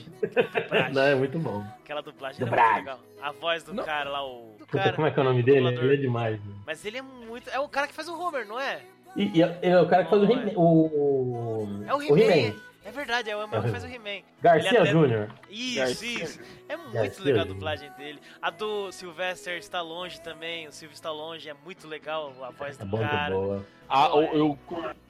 [0.94, 1.66] não, é muito bom.
[1.84, 3.00] Aquela dublagem era muito legal.
[3.22, 3.84] A voz do não.
[3.84, 4.56] cara lá, o.
[4.60, 5.68] Puta, cara, como é que é o nome dele?
[5.68, 6.40] Ele é demais.
[6.40, 6.56] Né?
[6.66, 7.50] Mas ele é muito.
[7.50, 8.82] É o cara que faz o Homer, não é?
[9.18, 11.68] E, e é, é o cara que faz o, He o.
[11.86, 12.56] É o He-Man.
[12.90, 14.24] É verdade, é o Emma que faz o He-Man.
[14.42, 14.92] Garcia até...
[14.92, 15.30] Júnior.
[15.48, 16.24] Isso, Garcia.
[16.24, 16.40] isso.
[16.68, 18.20] É muito Garcia legal a dublagem dele.
[18.42, 20.68] A do Sylvester está longe também.
[20.68, 23.36] O Silvio está longe, é muito legal a voz é do cara.
[23.36, 23.66] Boa.
[23.88, 24.60] Ah, eu, eu,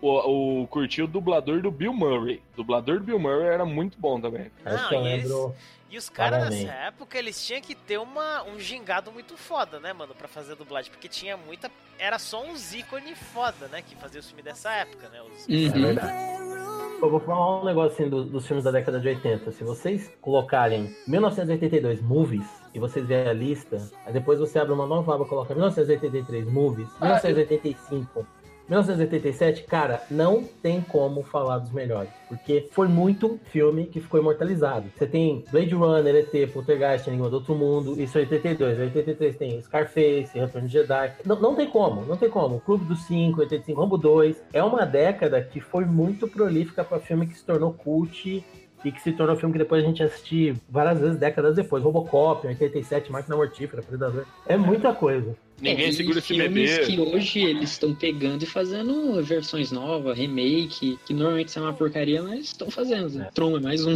[0.02, 2.44] eu, curti o dublador do Bill Murray.
[2.54, 4.52] O dublador do Bill Murray era muito bom também.
[4.66, 5.32] Não, e, eles,
[5.90, 9.94] e os caras nessa época, eles tinham que ter uma, um gingado muito foda, né,
[9.94, 10.92] mano, pra fazer a dublagem.
[10.92, 11.72] Porque tinha muita.
[11.98, 15.22] Era só uns ícones foda, né, que fazia o filme dessa época, né?
[15.22, 15.48] Os...
[15.48, 15.66] Uhum.
[15.66, 16.49] É verdade.
[17.02, 19.52] Eu vou falar um negócio assim do, dos filmes da década de 80.
[19.52, 24.86] Se vocês colocarem 1982 movies e vocês verem a lista, aí depois você abre uma
[24.86, 28.28] nova aba e coloca 1983 movies, 1985
[28.70, 34.86] 1987, cara, não tem como falar dos melhores, porque foi muito filme que ficou imortalizado.
[34.96, 38.80] Você tem Blade Runner, ET, Poltergeist, Língua do Outro Mundo, isso é 82.
[38.80, 41.14] 83 tem Scarface, Retorno de Jedi.
[41.26, 42.60] Não, não tem como, não tem como.
[42.60, 44.44] Clube dos 5, 85, Rambo 2.
[44.54, 48.44] É uma década que foi muito prolífica para filme que se tornou cult
[48.84, 51.84] e que se tornou um filme que depois a gente assistiu várias vezes, décadas depois.
[51.84, 54.26] Robocop, 87, Máquina Mortífera, Predador.
[54.46, 55.36] É muita coisa.
[55.62, 56.80] Ninguém é, segura esse bebê.
[56.86, 62.22] que hoje eles estão pegando e fazendo versões novas, remake, que normalmente são uma porcaria,
[62.22, 63.10] mas estão fazendo.
[63.10, 63.26] Né?
[63.28, 63.32] É.
[63.32, 63.96] Tron é mais um.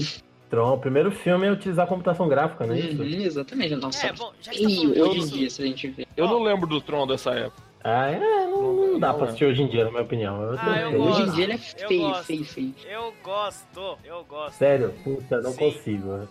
[0.50, 2.76] Tron, o primeiro filme é utilizar computação gráfica, né?
[2.76, 3.76] Uhum, exatamente.
[3.76, 6.06] Nossa, é, bom, já tá hoje em dia, se a gente vê.
[6.16, 7.64] Eu não lembro do Tron dessa época.
[7.84, 10.42] Ah, é, não, não dá não pra assistir hoje em dia, na minha opinião.
[10.42, 12.76] Eu ah, hoje em dia ele é feio, feio, feio.
[12.90, 14.56] Eu gosto, eu gosto.
[14.56, 14.94] Sério?
[15.04, 15.58] Puta, não Sim.
[15.58, 16.28] consigo.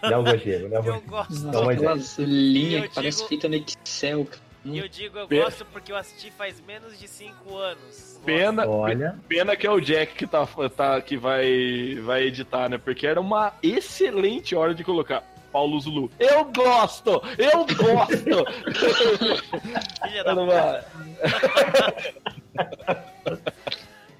[0.00, 1.46] Dá um gojeiro, dá um Eu gosto.
[1.46, 4.46] Nossa, aquelas linhas que parece feita no Excel, cara.
[4.66, 8.20] E eu digo, eu gosto porque eu assisti faz menos de 5 anos.
[8.24, 9.16] Pena, Olha.
[9.28, 10.44] pena que é o Jack que, tá,
[10.76, 12.76] tá, que vai, vai editar, né?
[12.76, 15.22] Porque era uma excelente hora de colocar.
[15.56, 16.10] Paulo Zulu.
[16.18, 17.22] Eu gosto!
[17.38, 18.44] Eu gosto!
[20.04, 20.34] Filha da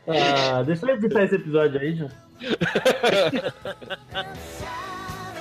[0.09, 2.11] ah, deixa eu editar esse episódio aí, João.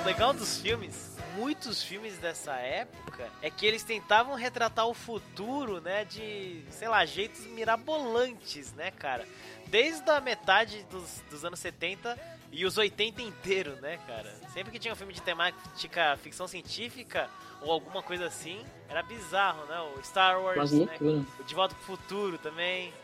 [0.04, 6.04] legal dos filmes, muitos filmes dessa época, é que eles tentavam retratar o futuro, né,
[6.04, 9.24] de, sei lá, jeitos mirabolantes, né, cara?
[9.68, 14.34] Desde a metade dos, dos anos 70 e os 80 inteiro, né, cara?
[14.54, 17.28] Sempre que tinha um filme de temática ficção científica
[17.60, 19.78] ou alguma coisa assim, era bizarro, né?
[19.94, 20.88] O Star Wars, né?
[21.00, 22.94] o De Volta pro Futuro também.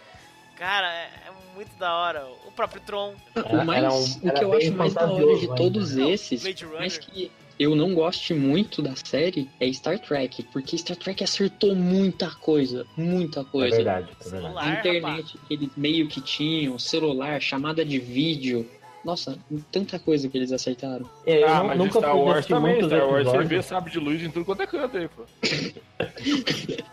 [0.57, 2.27] Cara, é, é, muito da hora.
[2.47, 3.15] O próprio Tron.
[3.37, 6.43] o, mais, um, o que eu acho mais da hora de todos não, esses,
[6.73, 11.75] mais que eu não goste muito da série, é Star Trek, porque Star Trek acertou
[11.75, 13.75] muita coisa, muita coisa.
[13.75, 14.31] É verdade, é verdade.
[14.31, 18.67] Celular, a internet eles meio que tinham, celular, chamada de vídeo.
[19.05, 19.37] Nossa,
[19.71, 21.09] tanta coisa que eles acertaram.
[21.27, 24.31] É, ah, mas nunca Star Wars também, Star Wars você vê sabe de luz em
[24.31, 25.25] tudo quanto é canto aí, pô.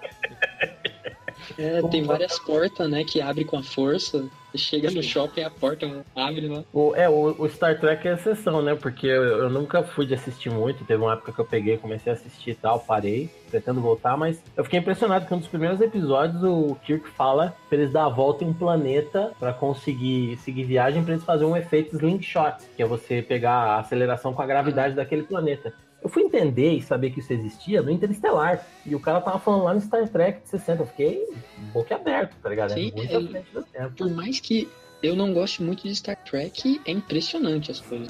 [1.57, 4.29] É, tem várias portas, né, que abre com a força.
[4.55, 6.63] Chega no shopping, a porta abre lá.
[6.73, 8.75] O, é, o, o, Star Trek é exceção, né?
[8.75, 10.83] Porque eu, eu, nunca fui de assistir muito.
[10.85, 14.41] Teve uma época que eu peguei, comecei a assistir e tal, parei, pretendo voltar, mas
[14.57, 18.09] eu fiquei impressionado que um dos primeiros episódios o Kirk fala pra eles dar a
[18.09, 22.81] volta em um planeta para conseguir seguir viagem, para eles fazerem um efeito slingshot, que
[22.81, 25.73] é você pegar a aceleração com a gravidade daquele planeta.
[26.01, 28.65] Eu fui entender e saber que isso existia no Interestelar.
[28.85, 30.83] E o cara tava falando lá no Star Trek de 60.
[30.83, 31.27] Eu fiquei
[31.73, 32.71] boca aberto, tá ligado?
[32.71, 33.95] É Sim, é muito é, do tempo.
[33.95, 34.69] Por mais que
[35.03, 38.07] eu não goste muito de Star Trek, é impressionante as coisas.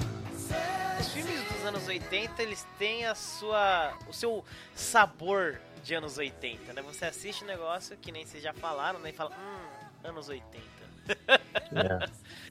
[1.00, 6.72] Os filmes dos anos 80, eles têm a sua, o seu sabor de anos 80,
[6.72, 6.82] né?
[6.82, 9.10] Você assiste um negócio que nem vocês já falaram, né?
[9.10, 10.60] E fala, hum, anos 80.
[11.08, 12.08] É.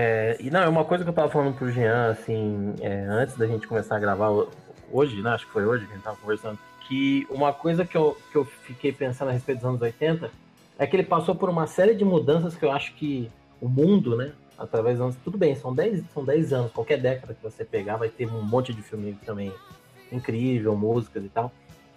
[0.00, 3.36] É, e não, é uma coisa que eu tava falando pro Jean, assim, é, antes
[3.36, 4.30] da gente começar a gravar
[4.92, 5.30] hoje, né?
[5.30, 6.56] Acho que foi hoje que a gente tava conversando.
[6.86, 10.30] Que uma coisa que eu, que eu fiquei pensando a respeito dos anos 80
[10.78, 13.28] é que ele passou por uma série de mudanças que eu acho que
[13.60, 14.30] o mundo, né?
[14.56, 15.16] Através dos anos.
[15.24, 18.40] Tudo bem, são 10, são 10 anos, qualquer década que você pegar, vai ter um
[18.40, 19.52] monte de filme também
[20.12, 21.50] incrível, músicas e tal.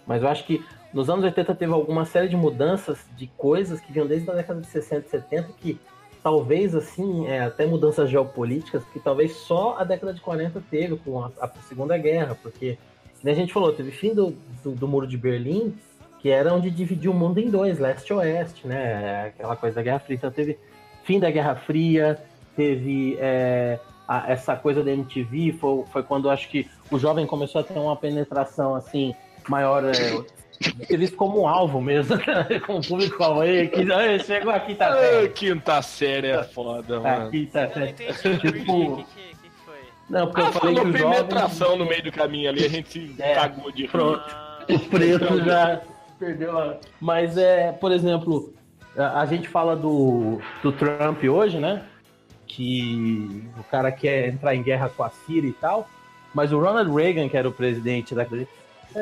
[0.08, 3.94] Mas eu acho que nos anos 80 teve alguma série de mudanças de coisas que
[3.94, 5.80] vinham desde a década de 60 e 70 que
[6.24, 11.24] talvez assim, é, até mudanças geopolíticas que talvez só a década de 40 teve com
[11.24, 12.78] a, a Segunda Guerra, porque
[13.24, 15.76] a gente falou, teve fim do, do, do, Muro de Berlim,
[16.20, 19.28] que era onde dividiu o mundo em dois, leste e oeste, né?
[19.28, 20.18] Aquela coisa da Guerra Fria.
[20.18, 20.58] Então teve
[21.04, 22.20] fim da Guerra Fria,
[22.56, 27.62] teve é, a, essa coisa da MTV, foi, foi quando acho que o jovem começou
[27.62, 29.16] a ter uma penetração assim
[29.48, 29.84] maior.
[29.86, 30.41] É,
[30.98, 32.18] visto como um alvo mesmo,
[32.66, 33.86] com o público alvo aí, que
[34.24, 35.30] chegou a quinta série.
[35.30, 37.28] quinta série é foda, mano.
[37.28, 37.94] A quinta série.
[38.40, 39.06] Tipo,
[40.12, 41.80] não, porque ah, eu falei que penetração jovem...
[41.80, 44.36] no meio do caminho ali, a gente é, cagou de pronto.
[44.70, 45.82] O preto já
[46.20, 46.78] perdeu a...
[47.00, 48.54] Mas é, por exemplo,
[48.98, 51.84] a, a, gente fala do, do Trump hoje, né?
[52.46, 55.90] Que o cara quer entrar em guerra com a Síria e tal.
[56.34, 58.26] Mas o Ronald Reagan, que era o presidente da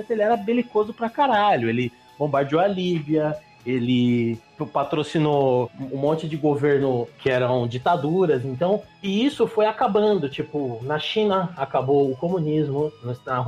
[0.09, 1.69] ele era belicoso pra caralho.
[1.69, 4.39] Ele bombardeou a Líbia, ele
[4.73, 10.99] patrocinou um monte de governo que eram ditaduras, então, e isso foi acabando, tipo, na
[10.99, 12.91] China acabou o comunismo,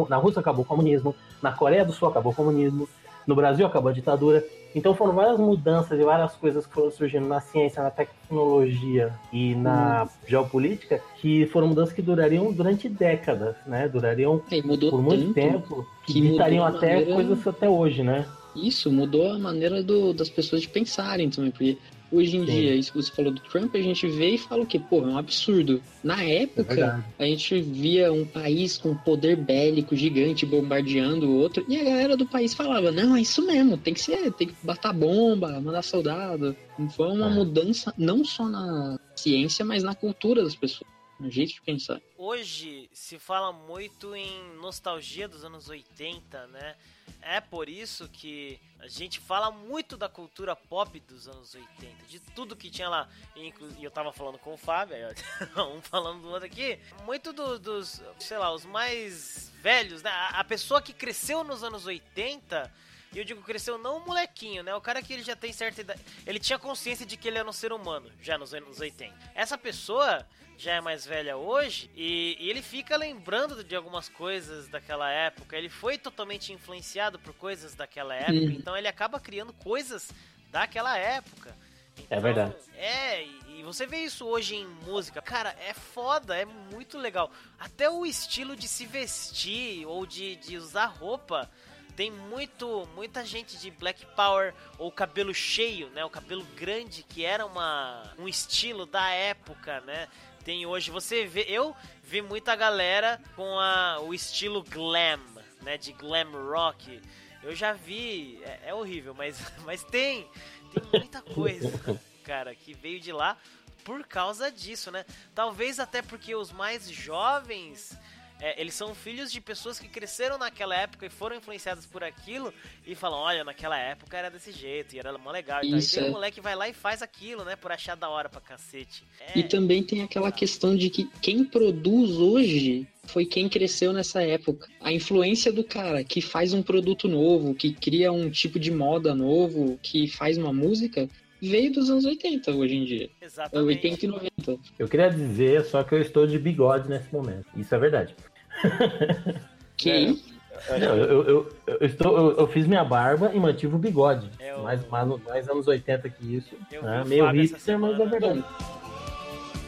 [0.08, 2.88] na Rússia acabou o comunismo, na Coreia do Sul acabou o comunismo,
[3.26, 4.44] no Brasil acabou a ditadura.
[4.74, 9.56] Então foram várias mudanças e várias coisas que foram surgindo na ciência, na tecnologia e
[9.56, 10.10] na hum.
[10.28, 13.88] geopolítica, que foram mudanças que durariam durante décadas, né?
[13.88, 14.42] Durariam
[14.90, 17.14] por muito tempo, que ditariam até maneira...
[17.14, 18.26] coisas até hoje, né?
[18.56, 21.78] Isso mudou a maneira do, das pessoas de pensarem também, porque
[22.12, 22.52] hoje em Sim.
[22.52, 24.80] dia, isso que você falou do Trump, a gente vê e fala o quê?
[24.80, 25.82] Pô, é um absurdo.
[26.04, 31.66] Na época, é a gente via um país com poder bélico gigante bombardeando o outro,
[31.68, 34.56] e a galera do país falava, não, é isso mesmo, tem que ser, tem que
[34.64, 36.56] botar bomba, mandar soldado.
[36.96, 37.34] Foi uma é.
[37.34, 40.90] mudança não só na ciência, mas na cultura das pessoas
[41.22, 42.02] no jeito de pensar.
[42.18, 46.76] Hoje se fala muito em nostalgia dos anos 80, né?
[47.22, 52.20] É por isso que a gente fala muito da cultura pop dos anos 80, de
[52.20, 53.08] tudo que tinha lá.
[53.36, 53.54] E
[53.84, 54.96] eu tava falando com o Fábio,
[55.78, 56.80] um falando do outro aqui.
[57.06, 60.10] Muito do, dos, sei lá, os mais velhos, né?
[60.34, 62.74] A pessoa que cresceu nos anos 80.
[63.14, 64.74] E eu digo cresceu não um molequinho, né?
[64.74, 66.02] O cara que ele já tem certa idade.
[66.26, 69.14] Ele tinha consciência de que ele era um ser humano, já nos anos 80.
[69.36, 70.26] Essa pessoa
[70.62, 75.58] já é mais velha hoje e, e, ele fica lembrando de algumas coisas daquela época.
[75.58, 80.12] Ele foi totalmente influenciado por coisas daquela época, então ele acaba criando coisas
[80.52, 81.50] daquela época.
[81.50, 82.56] É então, é verdade.
[82.76, 85.20] É, e você vê isso hoje em música.
[85.22, 87.32] Cara, é foda, é muito legal.
[87.60, 91.50] Até o estilo de se vestir ou de, de usar roupa.
[91.96, 96.06] Tem muito, muita gente de Black Power ou cabelo cheio, né?
[96.06, 100.08] O cabelo grande que era uma, um estilo da época, né?
[100.42, 100.92] Tem hoje.
[100.92, 105.20] Você vê, eu vi muita galera com a, o estilo glam,
[105.62, 107.02] né, de glam rock.
[107.44, 110.28] Eu já vi, é, é horrível, mas, mas tem,
[110.74, 111.72] tem muita coisa,
[112.24, 113.38] cara, que veio de lá
[113.84, 115.06] por causa disso, né?
[115.34, 117.98] Talvez até porque os mais jovens
[118.42, 122.52] é, eles são filhos de pessoas que cresceram naquela época e foram influenciadas por aquilo
[122.86, 125.62] e falam, olha, naquela época era desse jeito e era mó legal.
[125.64, 126.16] Então, Isso, aí tem um é.
[126.16, 129.04] moleque vai lá e faz aquilo, né, por achar da hora pra cacete.
[129.20, 129.38] É...
[129.38, 134.68] E também tem aquela questão de que quem produz hoje foi quem cresceu nessa época.
[134.80, 139.14] A influência do cara que faz um produto novo, que cria um tipo de moda
[139.14, 141.08] novo, que faz uma música,
[141.42, 143.10] veio dos anos 80 hoje em dia.
[143.22, 143.68] Exatamente.
[143.68, 144.60] 80 e 90.
[144.80, 147.46] Eu queria dizer só que eu estou de bigode nesse momento.
[147.56, 148.16] Isso é verdade.
[149.78, 150.78] Que é.
[150.78, 154.30] Não, eu, eu, eu, estou, eu, eu, fiz minha barba e mantive o bigode.
[154.40, 154.62] É o...
[154.62, 156.56] mais, mais, mais anos 80 que isso.
[156.72, 157.04] Né?
[157.08, 158.46] Meio hipster, mas é verdade.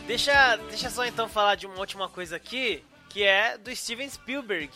[0.06, 4.70] Deixa, deixa só então falar de uma última coisa aqui, que é do Steven Spielberg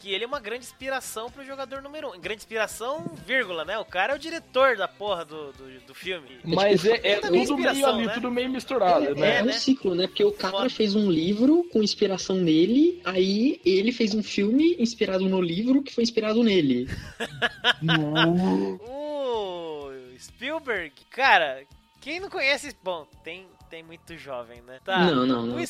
[0.00, 2.16] que ele é uma grande inspiração pro jogador número 1.
[2.16, 2.20] Um.
[2.20, 3.78] Grande inspiração, vírgula, né?
[3.78, 6.38] O cara é o diretor da porra do, do, do filme.
[6.42, 8.14] Mas é, é tudo meio ali, né?
[8.14, 9.36] tudo meio misturado, é, né?
[9.36, 10.06] É, é um ciclo, né?
[10.06, 15.28] Porque o cara fez um livro com inspiração nele, aí ele fez um filme inspirado
[15.28, 16.88] no livro que foi inspirado nele.
[18.88, 21.62] o Spielberg, cara,
[22.00, 22.74] quem não conhece...
[22.82, 24.80] Bom, tem, tem muito jovem, né?
[24.84, 24.98] Tá.
[25.06, 25.64] Não, não, não.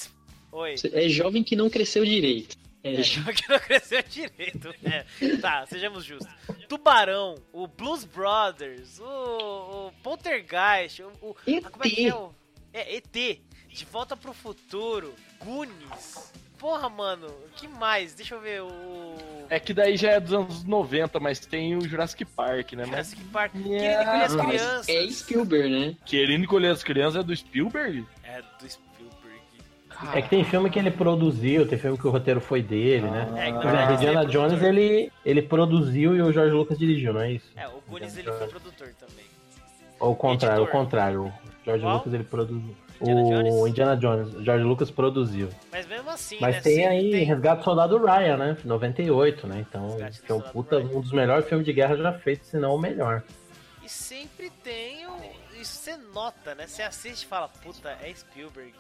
[0.53, 0.75] Oi.
[0.93, 2.57] É jovem que não cresceu direito.
[2.83, 4.75] É, é que não cresceu direito.
[4.83, 5.05] É.
[5.41, 6.33] Tá, sejamos justos.
[6.69, 11.65] Tubarão, o Blues Brothers, o, o Poltergeist, o, o ET.
[11.65, 12.33] como é que é o...
[12.73, 13.41] É, ET.
[13.69, 15.15] De Volta pro Futuro,
[15.45, 16.33] Goonies.
[16.61, 17.27] Porra, mano,
[17.57, 18.13] que mais?
[18.13, 19.17] Deixa eu ver o.
[19.49, 22.85] É que daí já é dos anos 90, mas tem o Jurassic Park, né?
[22.85, 23.55] Jurassic Park.
[23.55, 24.05] Yeah.
[24.05, 24.89] Querendo as crianças.
[24.89, 25.97] É Spielberg, né?
[26.05, 28.05] Querendo encolher as crianças é do Spielberg?
[28.23, 28.90] É do Spielberg.
[30.15, 33.29] É que tem filme que ele produziu, tem filme que o roteiro foi dele, né?
[33.37, 37.33] É, Por exemplo, Indiana Jones ele, ele produziu e o George Lucas dirigiu, não é
[37.33, 37.47] isso?
[37.55, 39.25] É, o Goonies ele foi produtor também.
[39.99, 41.25] Ou o contrário, o contrário.
[41.27, 41.33] O
[41.65, 41.97] George Qual?
[41.97, 42.75] Lucas ele produziu.
[43.03, 43.71] Indiana o Jones?
[43.71, 45.49] Indiana Jones, George Lucas produziu.
[45.71, 47.25] Mas mesmo assim, Mas né, tem aí tem...
[47.25, 48.57] Resgate Soldado Ryan, né?
[48.65, 49.65] 98, né?
[49.69, 52.75] Então, que é um, puta, um dos melhores filmes de guerra já feitos, se não
[52.75, 53.23] o melhor.
[53.83, 55.13] E sempre tem o...
[55.59, 56.67] Isso você nota, né?
[56.67, 58.73] Você assiste e fala, puta, é Spielberg.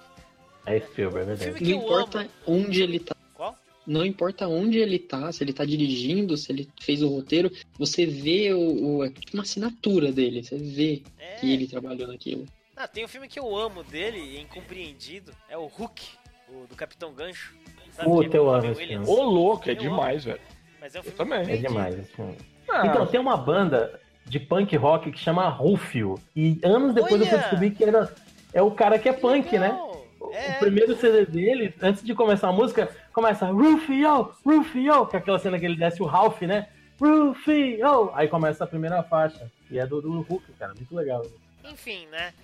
[0.66, 1.64] É Spielberg, é verdade.
[1.64, 2.30] Não importa amo.
[2.46, 3.16] onde ele tá.
[3.34, 3.56] Qual?
[3.86, 8.06] Não importa onde ele tá, se ele tá dirigindo, se ele fez o roteiro, você
[8.06, 11.36] vê o, o é tipo uma assinatura dele, você vê é.
[11.36, 12.46] que ele trabalhou naquilo.
[12.76, 16.00] Ah, tem um filme que eu amo dele, incompreendido, é o Hook,
[16.48, 17.54] o do Capitão Gancho.
[18.02, 19.06] Puta, eu amo esse filme.
[19.06, 20.34] Ô, louco, é eu demais, amo.
[20.34, 20.46] velho.
[20.80, 21.54] Mas é um filme eu também.
[21.54, 22.36] É demais esse filme.
[22.68, 22.86] Ah.
[22.86, 26.14] Então, tem uma banda de punk rock que chama Rufio.
[26.34, 27.30] E anos depois Olha.
[27.30, 28.14] eu descobri que era,
[28.54, 29.68] é o cara que é que punk, né?
[29.68, 29.86] legal.
[29.86, 29.89] né?
[30.32, 30.56] É.
[30.56, 35.38] O primeiro CD dele, antes de começar a música, começa Rufio, Rufio, que é aquela
[35.38, 36.68] cena que ele desce o Ralph, né?
[37.00, 38.10] Rufio!
[38.14, 39.50] Aí começa a primeira faixa.
[39.70, 41.24] E é do, do Hulk, cara, muito legal.
[41.64, 42.34] Enfim, né?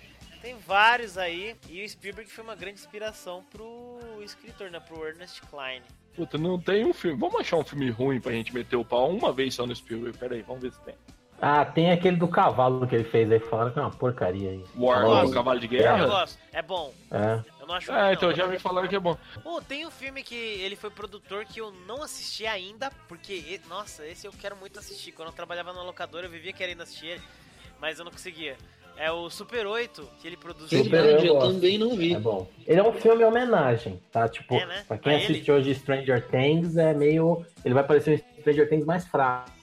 [0.41, 4.79] Tem vários aí, e o Spielberg foi uma grande inspiração pro escritor, né?
[4.79, 5.81] Pro Ernest Klein.
[6.15, 7.19] Puta, não tem um filme.
[7.19, 10.17] Vamos achar um filme ruim pra gente meter o pau uma vez só no Spielberg.
[10.17, 10.95] Pera aí, vamos ver se tem.
[11.39, 14.63] Ah, tem aquele do cavalo que ele fez aí, falaram que é uma porcaria aí.
[14.75, 15.99] War, o cavalo de guerra?
[15.99, 16.91] Eu gosto, é bom.
[17.11, 17.56] É.
[17.67, 19.17] Eu não acho É, então já me falaram que é bom.
[19.43, 24.07] Pô, tem um filme que ele foi produtor que eu não assisti ainda, porque, nossa,
[24.07, 25.11] esse eu quero muito assistir.
[25.11, 27.23] Quando eu trabalhava na locadora, eu vivia querendo assistir ele,
[27.77, 28.57] mas eu não conseguia.
[28.97, 30.83] É o Super 8 que ele produziu.
[30.83, 32.13] Super eu, eu também não vi.
[32.13, 32.47] É bom.
[32.65, 34.27] Ele é um filme homenagem, tá?
[34.27, 34.83] Tipo, é, né?
[34.87, 35.59] pra quem a assiste ele...
[35.59, 37.45] hoje Stranger Things, é meio.
[37.63, 39.57] Ele vai parecer um Stranger Things mais fraco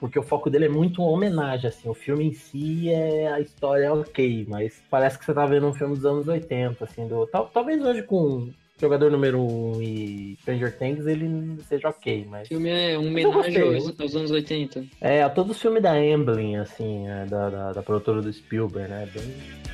[0.00, 1.88] porque o foco dele é muito uma homenagem, assim.
[1.88, 5.66] O filme em si é a história é ok, mas parece que você tá vendo
[5.66, 7.26] um filme dos anos 80, assim, do.
[7.26, 8.50] Tal, talvez hoje com
[8.82, 12.46] jogador número 1 um e Stranger Things ele seja ok, mas.
[12.46, 14.84] O filme é um homenagem aos, aos, anos 80.
[15.00, 18.90] É, a todo o filme da Amblin, assim, é, da, da, da produtora do Spielberg,
[18.90, 19.08] né?
[19.14, 19.72] Bem.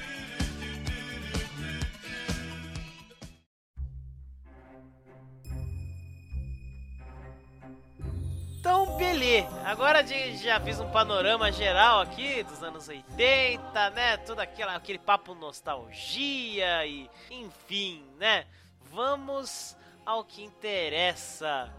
[9.64, 14.16] Agora a gente já fiz um panorama geral aqui dos anos 80, né?
[14.16, 18.46] Tudo aquele, aquele papo nostalgia e enfim, né?
[18.90, 21.72] Vamos ao que interessa.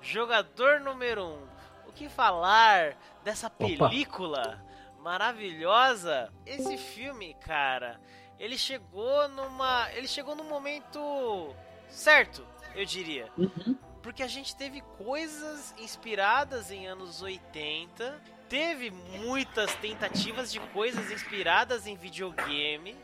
[0.00, 1.26] Jogador número 1.
[1.26, 1.48] Um.
[1.88, 5.02] O que falar dessa película Opa.
[5.02, 6.32] maravilhosa?
[6.44, 8.00] Esse filme, cara,
[8.38, 11.54] ele chegou numa, ele chegou num momento
[11.88, 13.30] certo, eu diria.
[13.38, 21.10] Uhum porque a gente teve coisas inspiradas em anos 80, teve muitas tentativas de coisas
[21.10, 22.94] inspiradas em videogame,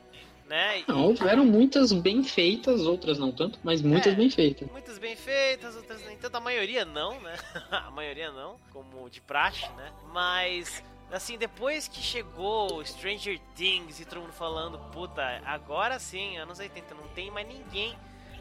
[0.52, 0.84] né?
[0.86, 4.70] Não, houveram muitas bem feitas, outras não tanto, mas muitas é, bem feitas.
[4.70, 6.36] Muitas bem feitas, outras nem tanto.
[6.36, 7.34] A maioria não, né?
[7.72, 9.90] a maioria não, como de praxe, né?
[10.12, 16.58] Mas assim, depois que chegou Stranger Things e todo mundo falando, puta, agora sim, anos
[16.58, 17.96] 80, não tem mais ninguém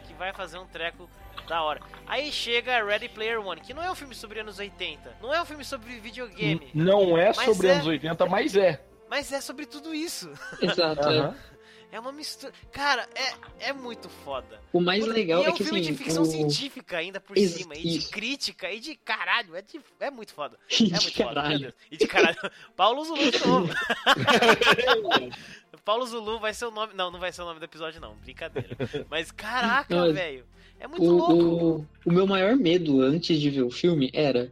[0.06, 1.10] que vai fazer um treco
[1.48, 1.80] da hora.
[2.06, 5.42] Aí chega Ready Player One, que não é um filme sobre anos 80, não é
[5.42, 6.72] um filme sobre videogame.
[6.74, 7.72] Não é sobre é...
[7.72, 8.84] anos 80, mas é.
[9.10, 10.30] Mas é sobre tudo isso.
[10.62, 11.08] Exato.
[11.08, 11.28] uhum.
[11.28, 11.51] É
[12.00, 12.54] uma mistura.
[12.72, 14.62] Cara, é, é muito foda.
[14.72, 16.26] O mais legal e é, é que um filme assim, de ficção o...
[16.26, 17.76] científica ainda por cima.
[17.76, 19.56] E de crítica, e de caralho.
[19.56, 20.58] É, de, é muito foda.
[20.72, 21.60] É muito caralho.
[21.60, 21.76] foda.
[21.92, 22.38] E de caralho.
[22.76, 23.74] Paulo Zulu de novo.
[25.84, 26.94] Paulo Zulu vai ser o nome.
[26.94, 28.16] Não, não vai ser o nome do episódio, não.
[28.16, 28.78] Brincadeira.
[29.10, 30.46] Mas caraca, velho.
[30.80, 31.88] É muito o, louco.
[32.06, 34.52] O, o meu maior medo antes de ver o filme era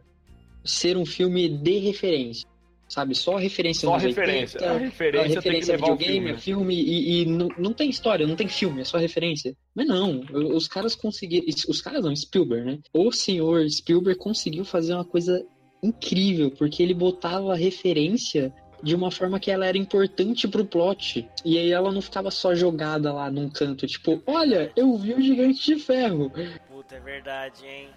[0.64, 2.48] ser um filme de referência.
[2.90, 4.60] Sabe, só referência só referência.
[4.60, 7.88] 80, a referência, a referência tem videogame, filme, é filme e, e não, não tem
[7.88, 9.56] história, não tem filme, é só referência.
[9.76, 11.46] Mas não, os caras conseguiram.
[11.68, 12.80] Os caras não, Spielberg, né?
[12.92, 15.46] O senhor Spielberg conseguiu fazer uma coisa
[15.84, 21.30] incrível, porque ele botava referência de uma forma que ela era importante pro plot.
[21.46, 25.22] E aí ela não ficava só jogada lá num canto, tipo, olha, eu vi o
[25.22, 26.32] Gigante de Ferro.
[26.68, 27.90] Puta, é verdade, hein?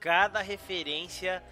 [0.00, 1.42] Cada referência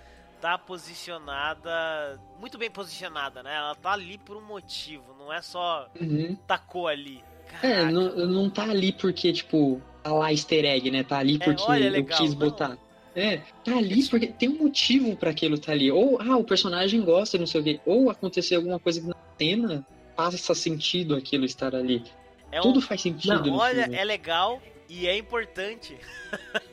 [0.41, 3.55] tá posicionada, muito bem posicionada, né?
[3.55, 6.37] Ela tá ali por um motivo, não é só uhum.
[6.47, 7.23] tacou ali.
[7.49, 7.67] Caraca.
[7.67, 11.03] É, não, não tá ali porque, tipo, tá lá easter egg, né?
[11.03, 12.71] Tá ali é, porque é, olha, legal, eu quis botar.
[12.71, 12.79] Não.
[13.15, 15.91] É, tá ali porque tem um motivo para aquilo tá ali.
[15.91, 17.81] Ou, ah, o personagem gosta, não sei o quê.
[17.87, 22.05] Ou aconteceu alguma coisa na cena, passa sentido aquilo estar ali.
[22.53, 23.47] É Tudo faz sentido.
[23.47, 23.97] Não, olha, filme.
[23.97, 25.97] é legal e é importante.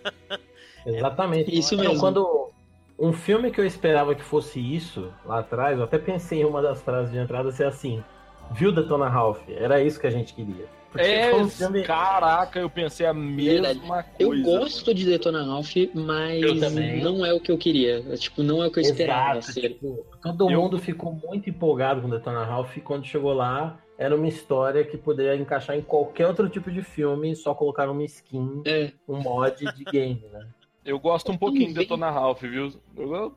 [0.86, 1.58] Exatamente.
[1.58, 1.94] Isso mesmo.
[1.94, 2.53] Então, quando
[2.98, 6.62] um filme que eu esperava que fosse isso lá atrás, eu até pensei em uma
[6.62, 8.04] das frases de entrada ser assim:
[8.52, 9.42] Viu Detona Ralph?
[9.50, 10.66] Era isso que a gente queria.
[10.92, 11.82] Porque é, um filme...
[11.82, 13.80] caraca, eu pensei a mesma Verdade.
[13.80, 14.08] coisa.
[14.20, 16.62] Eu gosto de Detona Ralph, mas
[17.02, 18.04] não é o que eu queria.
[18.08, 19.62] É, tipo, não é o que eu Exato, esperava ser.
[19.70, 20.62] Tipo, todo eu...
[20.62, 25.36] mundo ficou muito empolgado com Detona Ralph quando chegou lá, era uma história que poderia
[25.36, 28.92] encaixar em qualquer outro tipo de filme, só colocar uma skin, é.
[29.08, 30.46] um mod de game, né?
[30.86, 32.74] Eu gosto um pouquinho de Detona Ralph, viu?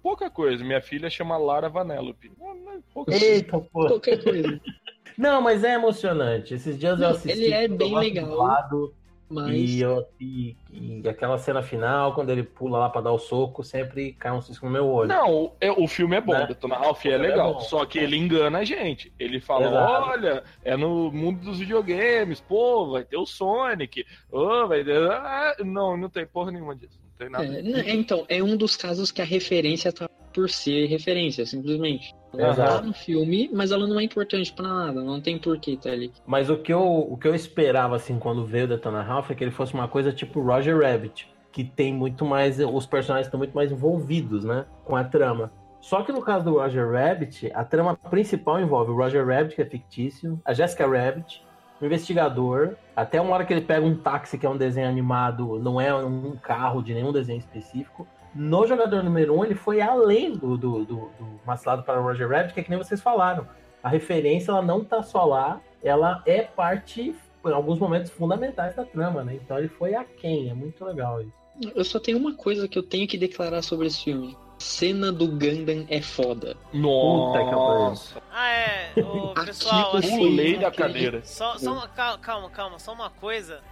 [0.03, 0.65] Pouca coisa.
[0.65, 2.33] Minha filha chama Lara Vanellope.
[3.09, 3.87] Eita, pô.
[3.87, 4.61] Qualquer coisa.
[5.17, 6.55] Não, mas é emocionante.
[6.55, 7.45] Esses dias eu assisti.
[7.45, 8.35] Ele é bem legal.
[8.35, 8.93] Lado,
[9.29, 9.55] mas...
[9.55, 13.65] E, eu, e, e, aquela cena final, quando ele pula lá pra dar o soco,
[13.65, 15.09] sempre cai um cisco no meu olho.
[15.09, 16.47] Não, é, o filme é bom, né?
[16.47, 17.57] Detona Ralph é, é legal.
[17.57, 19.13] É só que ele engana a gente.
[19.19, 20.11] Ele fala: Exato.
[20.11, 24.07] olha, é no mundo dos videogames, pô, vai ter o Sonic.
[24.31, 25.11] Oh, vai ter...
[25.11, 27.06] Ah, não, não tem porra nenhuma disso.
[27.19, 27.45] Tem nada.
[27.45, 32.15] É, então, é um dos casos que a referência tá por ser referência, simplesmente.
[32.37, 35.91] Ela tá no filme, mas ela não é importante para nada, não tem porquê tá
[35.91, 36.13] ali.
[36.27, 39.43] Mas o que eu, o que eu esperava, assim, quando veio Detona Ralph é que
[39.43, 42.59] ele fosse uma coisa tipo Roger Rabbit, que tem muito mais.
[42.61, 44.67] Os personagens estão muito mais envolvidos, né?
[44.85, 45.51] Com a trama.
[45.81, 49.63] Só que no caso do Roger Rabbit, a trama principal envolve o Roger Rabbit, que
[49.63, 51.46] é fictício, a Jessica Rabbit,
[51.81, 55.59] o investigador, até uma hora que ele pega um táxi, que é um desenho animado,
[55.59, 58.07] não é um carro de nenhum desenho específico,
[58.37, 62.29] no jogador número 1, um, ele foi além do, do, do, do Macilado para Roger
[62.29, 63.49] Rabbit, que é que nem vocês falaram.
[63.83, 67.15] A referência, ela não tá só lá, ela é parte,
[67.45, 69.37] em alguns momentos, fundamentais da trama, né?
[69.43, 71.33] Então ele foi a quem, é muito legal isso.
[71.75, 74.37] Eu só tenho uma coisa que eu tenho que declarar sobre esse filme.
[74.59, 76.57] Cena do Gundam é foda.
[76.73, 78.23] Nossa!
[78.31, 78.93] Ah, é.
[78.97, 81.23] O pessoal, assim, pulei da cadeira.
[81.25, 83.63] Só, só uma, calma, calma, só uma coisa.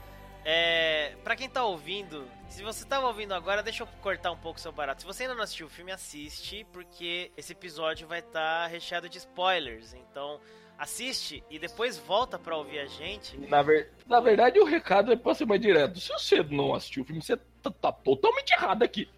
[0.44, 4.60] É, pra quem tá ouvindo, se você tava ouvindo agora, deixa eu cortar um pouco
[4.60, 5.00] seu barato.
[5.00, 9.08] Se você ainda não assistiu o filme, assiste, porque esse episódio vai estar tá recheado
[9.08, 9.94] de spoilers.
[9.94, 10.38] Então,
[10.78, 13.38] assiste e depois volta pra ouvir a gente.
[13.48, 13.90] Na, ver...
[14.06, 15.98] Na verdade, o recado é pra ser mais direto.
[15.98, 19.08] Se você não assistiu o filme, você tá, tá totalmente errado aqui.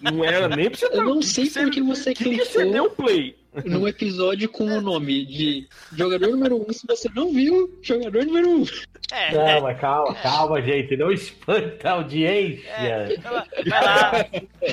[0.00, 2.44] Não era nem pra você Eu não sei por que você clicou.
[2.44, 7.08] Você deu play num episódio com o nome de jogador número 1, um, se você
[7.14, 8.56] não viu, jogador número 1.
[8.56, 8.64] Um.
[9.12, 10.96] É, calma, calma, calma, gente.
[10.96, 12.68] Não espanta a audiência.
[12.68, 14.12] É, vai lá.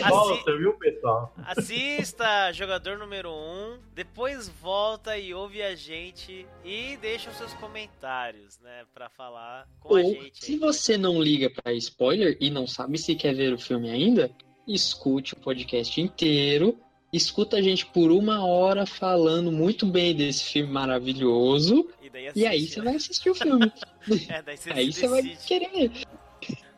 [0.09, 1.33] Volta, viu, pessoal?
[1.45, 7.53] Assista jogador número 1, um, depois volta e ouve a gente e deixa os seus
[7.53, 10.45] comentários, né, pra falar com Ou, a gente.
[10.45, 14.31] Se você não liga pra spoiler e não sabe se quer ver o filme ainda,
[14.67, 16.77] escute o podcast inteiro
[17.13, 21.87] escuta a gente por uma hora falando muito bem desse filme maravilhoso.
[22.01, 23.71] E, e aí você vai assistir o filme.
[24.27, 25.91] é, daí você aí você vai querer.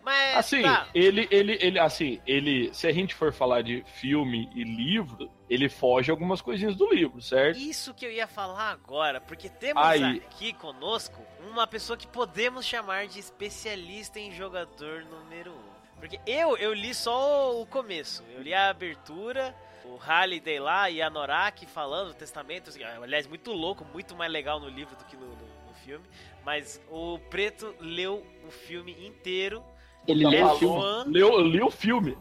[0.03, 0.87] Mas, assim, tá.
[0.93, 5.67] ele, ele, ele, assim, ele, se a gente for falar de filme e livro, ele
[5.67, 7.57] foge algumas coisinhas do livro, certo?
[7.57, 10.03] Isso que eu ia falar agora, porque temos Aí.
[10.17, 11.19] aqui conosco
[11.49, 15.55] uma pessoa que podemos chamar de especialista em jogador número 1.
[15.55, 15.74] Um.
[15.99, 21.01] Porque eu, eu li só o começo, eu li a abertura, o Halliday lá e
[21.01, 25.05] a Norak falando o testamento, assim, aliás, muito louco, muito mais legal no livro do
[25.05, 26.05] que no, no, no filme.
[26.43, 29.63] Mas o Preto leu o filme inteiro.
[30.07, 31.05] Ele é leu, fã...
[31.07, 32.17] leu, leu o filme.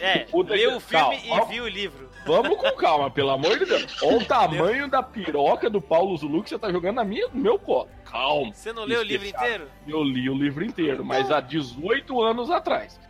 [0.00, 1.44] É, leu o filme calma.
[1.44, 2.10] e viu o livro.
[2.24, 4.02] Vamos com calma, pelo amor de Deus.
[4.02, 7.40] Olha o tamanho da piroca do Paulo Zulu que você tá jogando na minha, no
[7.40, 7.88] meu colo.
[8.04, 8.52] Calma.
[8.52, 9.68] Você não leu o livro inteiro?
[9.86, 13.00] Eu li o livro inteiro, mas há 18 anos atrás.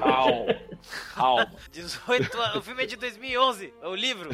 [0.00, 0.56] Calma.
[1.14, 1.52] Calma.
[1.72, 2.56] 18 anos.
[2.56, 3.74] O filme é de 2011.
[3.80, 4.30] É o livro.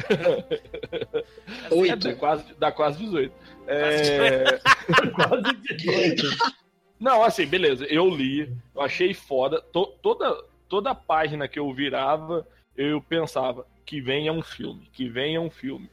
[1.71, 2.07] Oito.
[2.07, 3.33] É, quase, dá quase 18.
[3.67, 4.59] É...
[5.15, 6.64] quase 18.
[6.99, 7.85] Não, assim, beleza.
[7.85, 8.51] Eu li.
[8.73, 9.61] Eu achei foda.
[9.61, 14.89] T toda, toda página que eu virava, eu pensava que venha um filme.
[14.91, 15.89] Que venha um filme.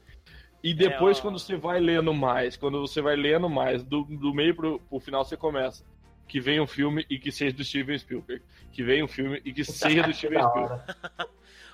[0.62, 4.32] E depois, é, quando você vai lendo mais, quando você vai lendo mais, do, do
[4.32, 5.84] meio pro, pro final você começa
[6.32, 8.42] que venha um filme e que seja do Steven Spielberg.
[8.72, 10.82] Que venha um filme e que seja do Steven Spielberg.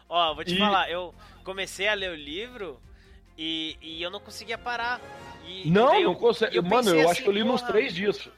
[0.08, 0.58] Ó, vou te e...
[0.58, 1.14] falar, eu
[1.44, 2.80] comecei a ler o livro
[3.36, 5.00] e, e eu não conseguia parar.
[5.46, 6.60] E, não, não consegue.
[6.60, 8.28] Mano, eu assim, acho que eu li nos três dias.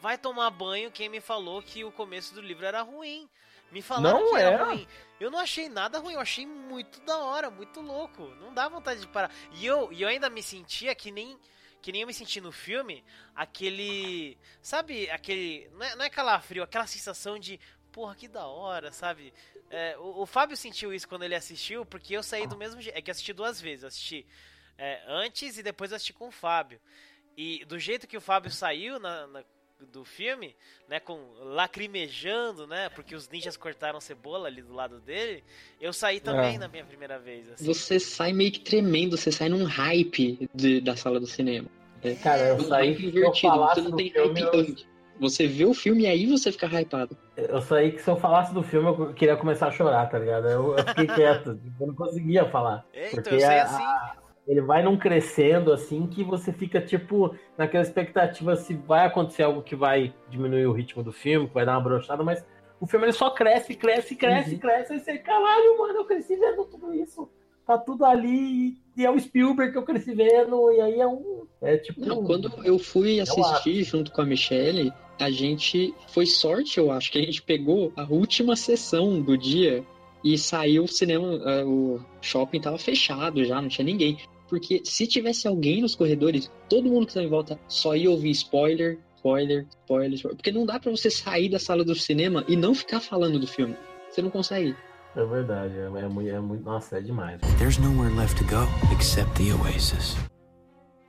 [0.00, 3.28] Vai tomar banho quem me falou que o começo do livro era ruim.
[3.70, 4.88] Me falaram não que era, era ruim.
[5.20, 8.22] Eu não achei nada ruim, eu achei muito da hora, muito louco.
[8.40, 9.30] Não dá vontade de parar.
[9.54, 11.38] E eu, e eu ainda me sentia que nem
[11.80, 14.36] que nem eu me senti no filme, aquele.
[14.60, 15.70] Sabe, aquele.
[15.74, 17.60] Não é, não é calafrio, aquela sensação de.
[17.92, 19.32] Porra, que da hora, sabe?
[19.70, 22.96] É, o, o, Fábio sentiu isso quando ele assistiu, porque eu saí do mesmo jeito.
[22.96, 23.82] É que assisti duas vezes.
[23.82, 24.26] Eu assisti
[24.76, 26.80] é, antes e depois assisti com o Fábio.
[27.36, 29.44] E do jeito que o Fábio saiu na, na
[29.86, 30.54] do filme,
[30.88, 35.42] né, com lacrimejando, né, porque os ninjas cortaram cebola ali do lado dele,
[35.80, 36.58] eu saí também é.
[36.58, 37.50] na minha primeira vez.
[37.52, 37.64] Assim.
[37.64, 41.68] Você sai meio que tremendo, você sai num hype de, da sala do cinema.
[42.02, 44.98] É, cara, eu saí invertido, você não tem hype eu...
[45.20, 47.16] Você vê o filme e aí você fica hypado.
[47.36, 50.48] Eu saí que se eu falasse do filme eu queria começar a chorar, tá ligado?
[50.48, 52.86] Eu, eu fiquei quieto, eu não conseguia falar.
[52.94, 54.18] Eita, porque eu sei a, assim.
[54.48, 59.62] Ele vai num crescendo assim que você fica tipo naquela expectativa se vai acontecer algo
[59.62, 62.42] que vai diminuir o ritmo do filme, que vai dar uma brochada, mas
[62.80, 64.58] o filme ele só cresce, cresce, cresce, uhum.
[64.58, 67.28] cresce, e você, caralho, mano, eu cresci vendo tudo isso.
[67.66, 71.46] Tá tudo ali, e é o Spielberg que eu cresci vendo, e aí é um.
[71.60, 72.00] É tipo.
[72.00, 74.90] Não, quando eu fui assistir eu junto com a Michelle,
[75.20, 75.94] a gente.
[76.08, 79.84] Foi sorte, eu acho, que a gente pegou a última sessão do dia
[80.24, 84.18] e saiu o cinema, uh, o shopping tava fechado já, não tinha ninguém.
[84.48, 88.30] Porque se tivesse alguém nos corredores, todo mundo que tá em volta só ia ouvir
[88.30, 90.36] spoiler, spoiler, spoiler, spoiler.
[90.36, 93.46] Porque não dá para você sair da sala do cinema e não ficar falando do
[93.46, 93.76] filme.
[94.10, 94.74] Você não consegue.
[95.14, 96.64] É verdade, é, é, muito, é muito.
[96.64, 97.40] Nossa, é demais.
[97.58, 100.16] There's nowhere left to go except the Oasis.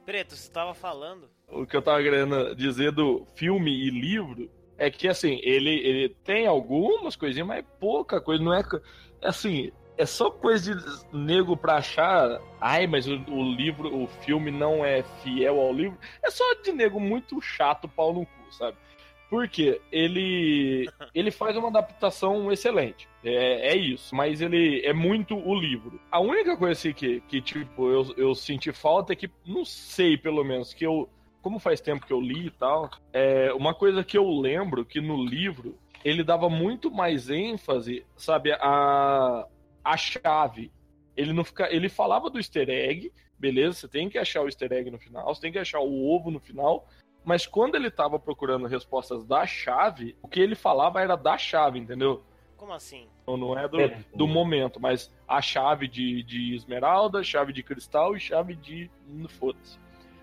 [0.06, 1.30] Preto, você estava falando.
[1.48, 6.10] O que eu tava querendo dizer do filme e livro é que, assim, ele, ele
[6.24, 8.44] tem algumas coisinhas, mas é pouca coisa.
[8.44, 8.64] Não é.
[9.22, 12.42] Assim, é só coisa de nego pra achar.
[12.60, 15.98] Ai, mas o, o, livro, o filme não é fiel ao livro.
[16.24, 18.78] É só de nego muito chato, pau no cu, sabe?
[19.30, 23.10] Porque ele ele faz uma adaptação excelente.
[23.22, 24.16] É, é isso.
[24.16, 26.00] Mas ele é muito o livro.
[26.10, 30.18] A única coisa assim que, que tipo, eu, eu senti falta é que, não sei,
[30.18, 31.10] pelo menos, que eu.
[31.42, 35.00] Como faz tempo que eu li e tal, é uma coisa que eu lembro que
[35.00, 39.46] no livro ele dava muito mais ênfase, sabe, a,
[39.84, 40.72] a chave.
[41.16, 43.80] Ele não fica, ele falava do easter egg, beleza?
[43.80, 46.32] Você tem que achar o easter egg no final, você tem que achar o ovo
[46.32, 46.88] no final.
[47.24, 51.78] Mas quando ele estava procurando respostas da chave, o que ele falava era da chave,
[51.78, 52.24] entendeu?
[52.56, 53.08] Como assim?
[53.24, 54.04] Então, não é do, é.
[54.14, 58.90] do momento, mas a chave de, de esmeralda, chave de cristal e chave de.
[59.30, 59.78] Foda-se.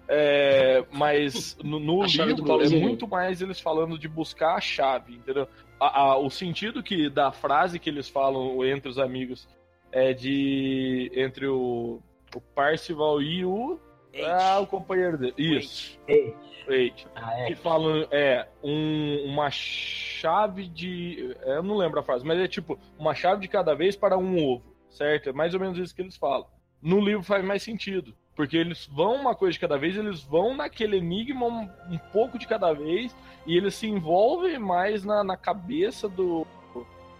[0.09, 5.49] É, mas no, no livro é muito mais eles falando de buscar a chave, entendeu?
[5.79, 9.49] A, a, o sentido que da frase que eles falam entre os amigos
[9.93, 12.01] é de entre o,
[12.35, 13.79] o Parcival e o
[14.24, 15.35] ah, o companheiro dele.
[15.37, 15.99] Isso.
[16.09, 17.07] Eight.
[17.14, 17.47] Ah, é.
[17.47, 22.79] Que falam é um, uma chave de, eu não lembro a frase, mas é tipo
[22.99, 25.29] uma chave de cada vez para um ovo, certo?
[25.29, 26.47] É mais ou menos isso que eles falam.
[26.83, 28.14] No livro faz mais sentido.
[28.37, 32.39] Porque eles vão uma coisa de cada vez, eles vão naquele enigma um, um pouco
[32.39, 33.16] de cada vez,
[33.47, 36.47] e eles se envolvem mais na, na cabeça do,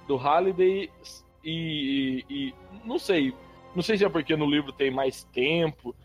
[0.06, 0.90] do Halliday
[1.42, 2.54] e, e, e,
[2.84, 3.34] não sei.
[3.74, 5.96] Não sei se é porque no livro tem mais tempo.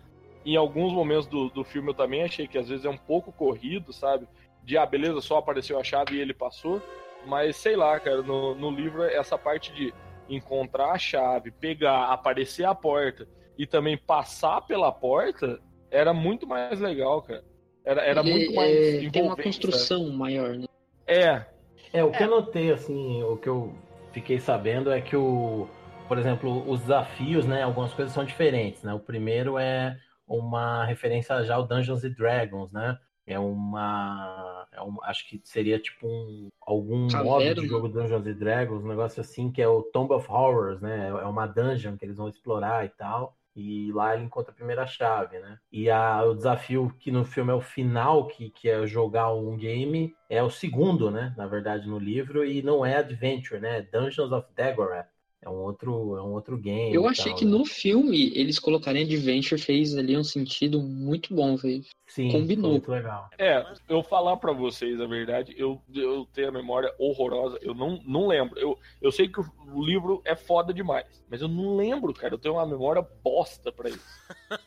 [0.45, 3.33] Em alguns momentos do, do filme eu também achei que às vezes é um pouco
[3.33, 4.27] corrido, sabe?
[4.63, 6.81] De ah, beleza, só apareceu a chave e ele passou.
[7.25, 9.93] Mas sei lá, cara, no, no livro essa parte de
[10.29, 13.27] encontrar a chave, pegar, aparecer a porta
[13.61, 15.59] e também passar pela porta
[15.91, 17.43] era muito mais legal, cara.
[17.85, 18.75] Era, era muito mais.
[18.75, 20.17] É, tem uma construção sabe?
[20.17, 20.65] maior, né?
[21.05, 21.45] É.
[21.93, 22.25] É, o que é.
[22.25, 23.75] eu notei, assim, o que eu
[24.11, 25.67] fiquei sabendo é que o.
[26.07, 27.61] Por exemplo, os desafios, né?
[27.61, 28.95] Algumas coisas são diferentes, né?
[28.95, 29.95] O primeiro é
[30.27, 32.97] uma referência já ao Dungeons and Dragons, né?
[33.27, 34.67] É uma.
[34.71, 38.87] É um, acho que seria tipo um, algum modo de jogo Dungeons and Dragons, um
[38.87, 41.09] negócio assim, que é o Tomb of Horrors, né?
[41.09, 43.37] É uma dungeon que eles vão explorar e tal.
[43.61, 45.59] E lá ele encontra a primeira chave, né?
[45.71, 49.55] E a, o desafio que no filme é o final, que, que é jogar um
[49.55, 51.33] game, é o segundo, né?
[51.37, 53.81] Na verdade, no livro, e não é Adventure, né?
[53.81, 55.09] Dungeons of Dagorath.
[55.43, 56.93] É um outro, é um outro game.
[56.93, 57.51] Eu achei tal, que né?
[57.51, 61.83] no filme eles colocarem Adventure fez ali um sentido muito bom, velho.
[62.05, 62.71] Sim, combinou.
[62.71, 63.27] Muito legal.
[63.39, 67.99] É, eu falar para vocês a verdade, eu, eu tenho a memória horrorosa, eu não,
[68.05, 68.59] não lembro.
[68.59, 72.35] Eu, eu sei que o livro é foda demais, mas eu não lembro, cara.
[72.35, 74.05] Eu tenho uma memória bosta para isso.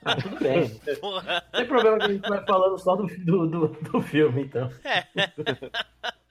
[0.04, 0.80] Ah, tudo bem.
[1.00, 4.68] Não tem problema que a gente vai falando só do, do, do, do filme, então.
[4.84, 5.04] É.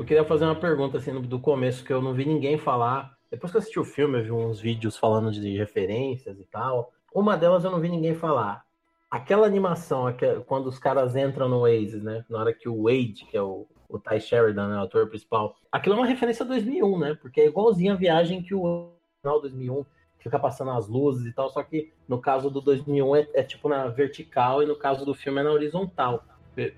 [0.00, 3.14] Eu queria fazer uma pergunta assim do começo que eu não vi ninguém falar.
[3.30, 6.90] Depois que eu assisti o filme, eu vi uns vídeos falando de referências e tal.
[7.14, 8.64] Uma delas eu não vi ninguém falar.
[9.10, 10.06] Aquela animação,
[10.46, 12.24] quando os caras entram no Oasis, né?
[12.30, 15.54] Na hora que o Wade, que é o, o Ty Sheridan, né, o ator principal,
[15.70, 17.18] aquilo é uma referência a 2001, né?
[17.20, 19.84] Porque é igualzinho a viagem que o final 2001
[20.18, 23.68] fica passando as luzes e tal, só que no caso do 2001 é, é tipo
[23.68, 26.24] na vertical e no caso do filme é na horizontal.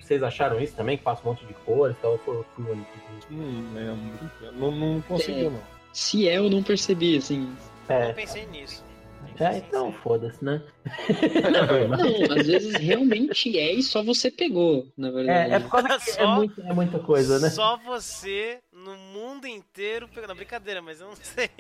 [0.01, 0.97] Vocês acharam isso também?
[0.97, 2.19] Que passa um monte de cores tal?
[2.19, 2.91] Fui, fui único.
[3.31, 4.31] Não lembro.
[4.53, 5.63] Não, não consegui, é, não.
[5.93, 7.55] Se é, eu não percebi, assim.
[7.89, 8.03] É.
[8.03, 8.85] Eu não pensei nisso.
[9.41, 10.63] É, então foda-se, né?
[11.51, 15.53] Não, às vezes realmente é e só você pegou, na verdade.
[15.53, 17.49] É, é por causa que é, muito, é muita coisa, né?
[17.49, 20.29] Só você no mundo inteiro pegou.
[20.29, 21.51] Não, brincadeira, mas eu não sei.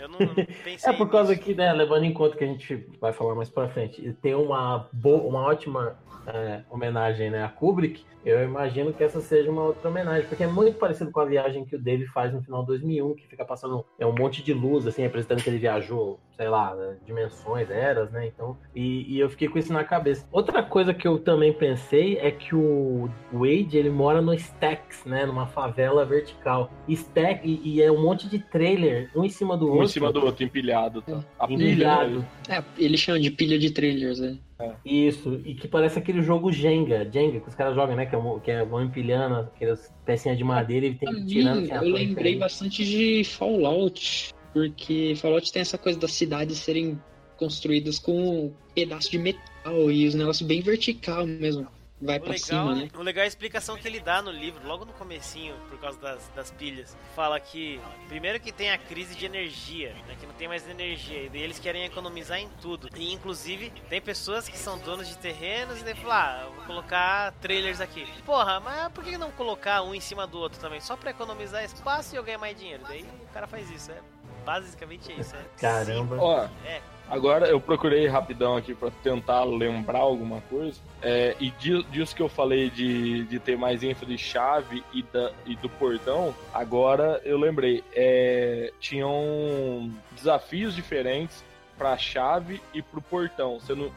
[0.00, 0.34] Eu não, não
[0.64, 0.92] pensei.
[0.92, 1.44] É por causa nisso.
[1.44, 4.88] que, né, levando em conta que a gente vai falar mais pra frente, tem uma,
[4.92, 9.88] boa, uma ótima é, homenagem né, a Kubrick, eu imagino que essa seja uma outra
[9.88, 12.68] homenagem, porque é muito parecido com a viagem que o Dave faz no final de
[12.68, 16.48] 2001, que fica passando é um monte de luz, assim, representando que ele viajou, sei
[16.48, 18.26] lá, né, dimensões, eras, né?
[18.26, 20.26] Então, e, e, eu fiquei com isso na cabeça.
[20.30, 25.24] Outra coisa que eu também pensei é que o Wade, ele mora no Stacks, né?
[25.24, 26.70] Numa favela vertical.
[26.88, 29.86] Stack, e, e é um monte de trailer, um em cima do um outro.
[29.90, 31.24] Em cima do outro, empilhado, tá?
[31.40, 31.52] É.
[31.52, 32.26] Empilhado.
[32.48, 34.38] É, ele chama de pilha de trailers, né?
[34.58, 34.72] É.
[34.84, 38.06] Isso, e que parece aquele jogo Jenga, Jenga, que os caras jogam, né?
[38.06, 41.72] Que é, que é vão empilhando aquelas pecinhas de madeira e tem que tirando.
[41.72, 47.00] Assim, eu lembrei bastante de Fallout, porque Fallout tem essa coisa das cidades serem
[47.36, 51.66] construídas com um pedaço de metal e os negócios bem vertical mesmo
[52.00, 52.88] vai o pra legal, cima, né?
[52.94, 55.98] O legal é a explicação que ele dá no livro, logo no comecinho, por causa
[56.00, 56.96] das, das pilhas.
[57.14, 61.30] Fala que, primeiro que tem a crise de energia, né, que não tem mais energia,
[61.32, 62.88] e eles querem economizar em tudo.
[62.96, 67.32] E, inclusive, tem pessoas que são donos de terrenos e daí falam, ah, vou colocar
[67.40, 68.06] trailers aqui.
[68.24, 70.80] Porra, mas por que não colocar um em cima do outro também?
[70.80, 72.82] Só pra economizar espaço e eu ganhar mais dinheiro.
[72.86, 74.00] Daí o cara faz isso, é
[74.44, 75.36] basicamente isso.
[75.36, 76.16] É Caramba.
[76.18, 76.80] Ó, é.
[77.10, 80.80] Agora eu procurei rapidão aqui para tentar lembrar alguma coisa.
[81.02, 85.56] É, e disso que eu falei de, de ter mais ênfase chave e, da, e
[85.56, 87.82] do portão, agora eu lembrei.
[87.92, 91.44] É, tinham desafios diferentes
[91.76, 93.58] para a chave e para o portão.
[93.58, 93.90] Você não,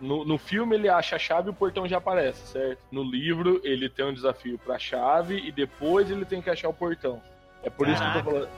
[0.00, 2.78] no, no filme ele acha a chave e o portão já aparece, certo?
[2.92, 6.68] No livro ele tem um desafio para a chave e depois ele tem que achar
[6.68, 7.20] o portão.
[7.64, 8.04] É por Caraca.
[8.04, 8.50] isso que eu tô falando.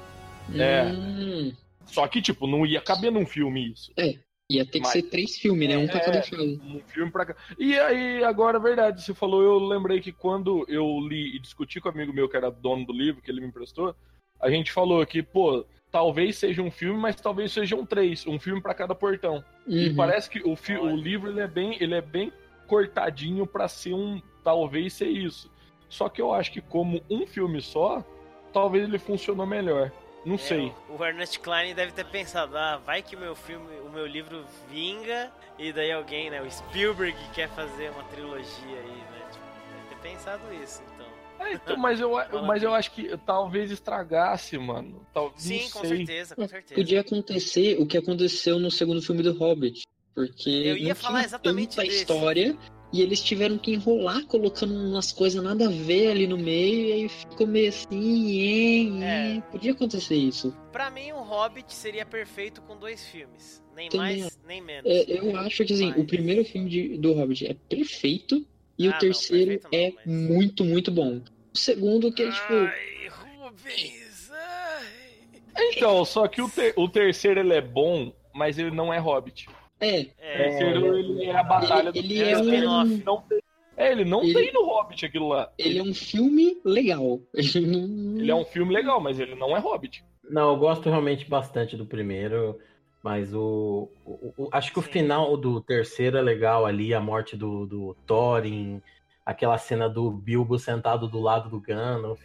[0.60, 0.84] É.
[0.84, 1.52] Hum.
[1.87, 3.93] Só que, tipo, não ia caber num filme isso.
[3.97, 4.18] É.
[4.51, 5.78] Ia ter que Mas, ser três filmes, né?
[5.78, 6.61] Um pra é, cada filme.
[6.64, 7.39] Um filme pra cada.
[7.59, 11.89] E aí, agora, verdade, você falou, eu lembrei que quando eu li e discuti com
[11.89, 13.95] um amigo meu que era dono do livro, que ele me emprestou,
[14.41, 18.61] a gente falou que, pô, talvez seja um filme, mas talvez sejam três, um filme
[18.61, 19.45] para cada portão.
[19.66, 19.78] Uhum.
[19.78, 20.76] E parece que o, fi...
[20.76, 22.33] o livro ele é bem, ele é bem
[22.66, 25.51] cortadinho para ser um, talvez ser isso.
[25.89, 28.05] Só que eu acho que como um filme só,
[28.53, 29.93] talvez ele funcionou melhor.
[30.25, 30.73] Não é, sei.
[30.89, 34.45] O Ernest Klein deve ter pensado, ah, vai que o meu filme, o meu livro
[34.70, 39.29] vinga e daí alguém, né, o Spielberg quer fazer uma trilogia aí, né?
[39.33, 39.45] Tipo,
[39.75, 41.07] deve ter pensado isso, então.
[41.41, 42.12] É, então mas, eu,
[42.47, 45.05] mas eu acho que talvez estragasse, mano.
[45.12, 46.75] Tal, Sim, com certeza, com certeza.
[46.75, 49.83] Podia acontecer o que aconteceu no segundo filme do Hobbit.
[50.14, 52.57] Porque eu ia falar exatamente a história
[52.93, 56.93] e eles tiveram que enrolar colocando umas coisas nada a ver ali no meio, e
[56.93, 59.40] aí ficou meio assim, é, é.
[59.40, 60.55] podia acontecer isso.
[60.70, 63.62] Pra mim, o Hobbit seria perfeito com dois filmes.
[63.74, 64.90] Nem Também, mais, nem menos.
[64.90, 65.99] É, eu acho que assim, mas...
[65.99, 68.47] o primeiro filme de, do Hobbit é perfeito,
[68.78, 70.07] e ah, o terceiro não, é mas...
[70.07, 71.22] muito, muito bom.
[71.55, 72.53] O segundo que é tipo.
[72.53, 75.72] Ai, Rubens, ai.
[75.76, 79.49] Então, só que o, ter, o terceiro ele é bom, mas ele não é Hobbit.
[79.83, 80.07] É.
[80.20, 80.37] é.
[80.37, 82.85] Terceiro, ele é a batalha ele, do ele é um...
[83.05, 83.41] não tem,
[83.76, 85.51] É, ele não ele, tem no Hobbit aquilo lá.
[85.59, 87.20] Ele é um filme legal.
[87.35, 90.05] Ele, é um filme legal, mas ele não é Hobbit.
[90.30, 92.59] Não, eu gosto realmente bastante do primeiro,
[93.03, 97.37] mas o, o, o acho que o final do terceiro é legal ali, a morte
[97.37, 98.80] do, do Thorin,
[99.26, 102.22] aquela cena do Bilbo sentado do lado do Gandalf.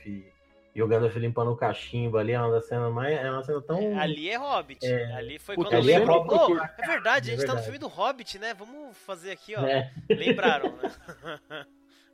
[0.78, 3.18] E o Gandalf limpando o cachimbo ali é uma cena mais.
[3.18, 3.80] É uma cena tão.
[3.80, 4.86] É, ali é Hobbit.
[4.86, 5.12] É...
[5.14, 7.48] Ali foi Puta, quando ali é, oh, é verdade, a gente é verdade.
[7.48, 8.54] tá no filme do Hobbit, né?
[8.54, 9.66] Vamos fazer aqui, ó.
[9.66, 9.92] É.
[10.08, 11.66] Lembraram, né?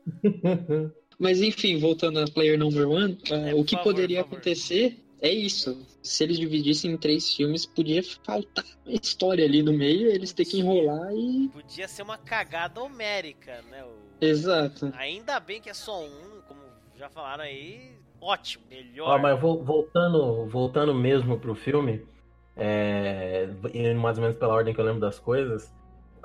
[1.20, 5.86] Mas enfim, voltando a player number one, uh, o que favor, poderia acontecer é isso.
[6.02, 10.46] Se eles dividissem em três filmes, podia faltar uma história ali no meio, eles ter
[10.46, 11.50] que enrolar e.
[11.50, 13.84] Podia ser uma cagada homérica, né?
[13.84, 14.24] O...
[14.24, 14.90] Exato.
[14.96, 16.62] Ainda bem que é só um, como
[16.96, 19.16] já falaram aí, ótimo, melhor.
[19.16, 22.06] Ah, mas voltando, voltando mesmo pro filme,
[22.56, 23.48] é,
[23.96, 25.74] mais ou menos pela ordem que eu lembro das coisas,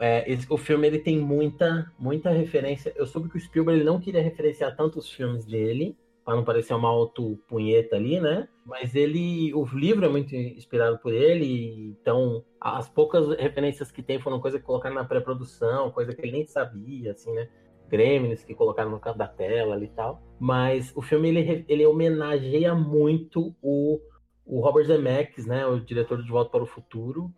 [0.00, 2.92] é, esse, o filme ele tem muita, muita referência.
[2.96, 5.96] Eu soube que o Spielberg não queria referenciar tanto os filmes dele,
[6.28, 8.46] para não parecer uma auto-punheta ali, né?
[8.66, 14.20] Mas ele, o livro é muito inspirado por ele, então as poucas referências que tem
[14.20, 17.48] foram coisas que colocaram na pré-produção, coisa que ele nem sabia, assim, né?
[17.88, 20.22] Gremlins que colocaram no canto da tela ali e tal.
[20.38, 24.00] Mas o filme ele, ele homenageia muito o,
[24.44, 27.32] o Robert Zemeckis, né, o diretor de Volta para o Futuro.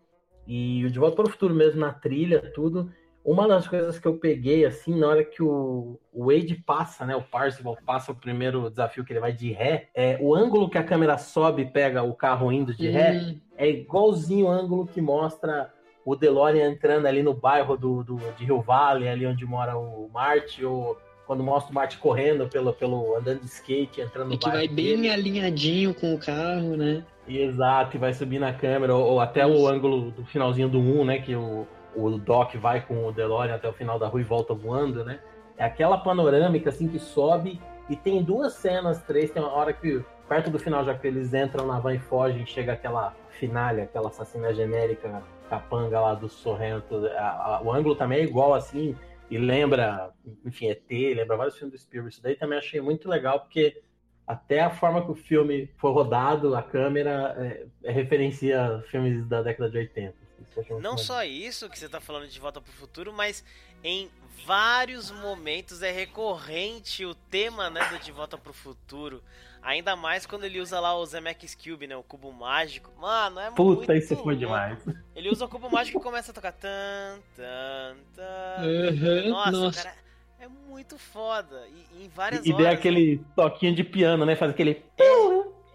[0.47, 2.91] E o De Volta para o Futuro mesmo na trilha, tudo.
[3.23, 7.15] Uma das coisas que eu peguei assim, na hora que o, o Wade passa, né,
[7.15, 10.77] o Parzival passa o primeiro desafio que ele vai de ré, é o ângulo que
[10.77, 13.39] a câmera sobe e pega o carro indo de ré, hum.
[13.55, 15.71] é igualzinho o ângulo que mostra
[16.05, 20.09] o DeLorean entrando ali no bairro do, do, de Rio Vale, ali onde mora o
[20.11, 24.37] Marty, ou quando mostra o Marty correndo pelo, pelo andando de skate, entrando no e
[24.37, 25.09] que vai bem dele.
[25.09, 27.03] alinhadinho com o carro, né?
[27.27, 29.61] Exato, e vai subir na câmera, ou, ou até Isso.
[29.61, 31.19] o ângulo do finalzinho do 1, né?
[31.19, 34.53] Que o, o Doc vai com o DeLorean até o final da rua e volta
[34.53, 35.19] voando, né?
[35.57, 40.03] É aquela panorâmica assim que sobe e tem duas cenas, três, tem uma hora que
[40.27, 44.07] perto do final, já que eles entram na van e fogem, chega aquela finalha, aquela
[44.07, 45.21] assassina genérica
[45.51, 47.05] capanga lá do Sorrento.
[47.07, 48.95] A, a, o ângulo também é igual assim,
[49.29, 50.09] e lembra,
[50.45, 52.13] enfim, ET, lembra vários filmes do Spielberg.
[52.13, 53.81] Isso daí também achei muito legal, porque
[54.25, 59.41] até a forma que o filme foi rodado, a câmera, é, é referencia filmes da
[59.41, 60.15] década de 80.
[60.81, 63.43] Não só isso que você está falando de Volta para o Futuro, mas
[63.83, 64.09] em
[64.45, 69.21] vários momentos é recorrente o tema né, do De Volta para o Futuro.
[69.61, 71.95] Ainda mais quando ele usa lá o Zemeckis Cube, né?
[71.95, 72.91] O cubo mágico.
[72.99, 73.79] Mano, é Puta, muito.
[73.81, 74.79] Puta, isso foi demais.
[75.15, 76.51] Ele usa o cubo mágico e começa a tocar.
[76.51, 78.63] Tan, tan, tan.
[78.63, 79.95] Uhum, nossa, nossa, cara.
[80.39, 81.67] É muito foda.
[81.67, 82.65] E, em várias e, horas.
[82.65, 83.23] E dê aquele né?
[83.35, 84.35] toquinho de piano, né?
[84.35, 84.83] Faz aquele.
[84.97, 85.03] É.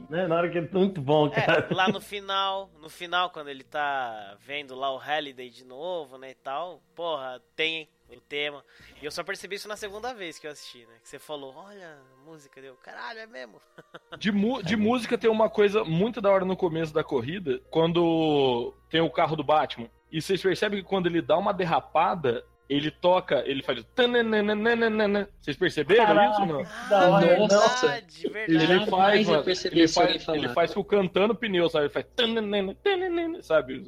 [0.08, 0.26] Né?
[0.26, 1.66] Na hora que ele tá muito bom, é, cara.
[1.70, 6.18] É, lá no final, no final, quando ele tá vendo lá o Halliday de novo,
[6.18, 6.30] né?
[6.30, 8.64] E tal, porra, tem o tema.
[9.00, 10.94] E eu só percebi isso na segunda vez que eu assisti, né?
[11.02, 13.60] Que você falou, olha, música, deu, caralho, é mesmo.
[14.18, 14.30] De,
[14.62, 19.10] de música tem uma coisa muito da hora no começo da corrida, quando tem o
[19.10, 19.90] carro do Batman.
[20.10, 23.84] E vocês percebem que quando ele dá uma derrapada, ele toca, ele faz.
[25.40, 26.46] Vocês perceberam Caraca, isso?
[26.46, 27.48] Não?
[27.48, 28.72] Nossa, verdade, verdade.
[28.72, 31.84] Ele faz, mano, ele faz, ele faz cantando pneu, sabe?
[31.86, 33.46] Ele faz.
[33.46, 33.82] Sabe?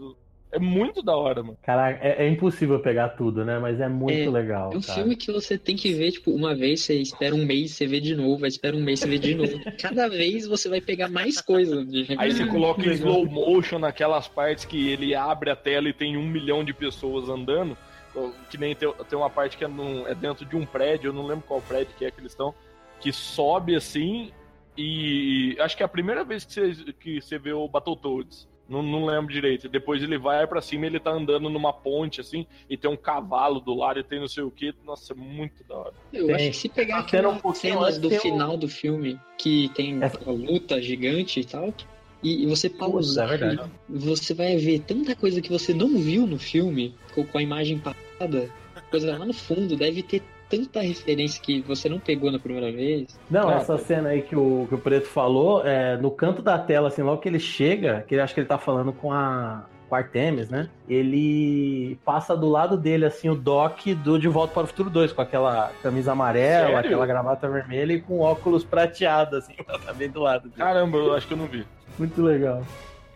[0.50, 1.58] É muito da hora, mano.
[1.62, 3.58] Caraca, é, é, impossível pegar tudo, né?
[3.58, 4.72] Mas é muito é, legal.
[4.72, 5.00] É um cara.
[5.00, 8.00] filme que você tem que ver, tipo, uma vez, você espera um mês, você vê
[8.00, 9.60] de novo, aí espera um mês, você vê de novo.
[9.78, 11.86] Cada vez você vai pegar mais coisa.
[12.16, 16.16] Aí você coloca em slow motion naquelas partes que ele abre a tela e tem
[16.16, 17.76] um milhão de pessoas andando.
[18.50, 21.12] Que nem tem, tem uma parte que é, num, é dentro de um prédio, eu
[21.12, 22.54] não lembro qual prédio que é que eles estão,
[23.00, 24.32] que sobe assim
[24.76, 28.46] e acho que é a primeira vez que você, que você vê o Battletoads.
[28.68, 29.68] Não, não lembro direito.
[29.68, 33.60] Depois ele vai para cima ele tá andando numa ponte, assim, e tem um cavalo
[33.60, 34.74] do lado e tem não sei o que.
[34.84, 35.94] Nossa, é muito da hora.
[36.12, 36.34] Eu tem.
[36.34, 38.58] acho que se pegar aquelas um cenas do final um...
[38.58, 40.30] do filme, que tem Essa...
[40.30, 41.72] luta gigante e tal,
[42.22, 43.56] e, você pausar, é
[43.88, 47.78] você vai ver tanta coisa que você não viu no filme, com, a imagem
[48.18, 48.50] passada,
[48.90, 53.18] coisa lá no fundo, deve ter tanta referência que você não pegou na primeira vez.
[53.30, 56.88] Não, essa cena aí que o, que o Preto falou, é, no canto da tela,
[56.88, 59.94] assim, logo que ele chega, que ele acha que ele tá falando com a, com
[59.94, 60.70] Artemis, né?
[60.88, 65.12] Ele passa do lado dele, assim, o Doc do De Volta para o Futuro 2,
[65.12, 66.78] com aquela camisa amarela, Sério?
[66.78, 69.54] aquela gravata vermelha e com óculos prateados, assim,
[69.84, 70.44] tá bem do lado.
[70.44, 70.56] Dele.
[70.56, 71.66] Caramba, eu acho que eu não vi.
[71.98, 72.64] Muito legal.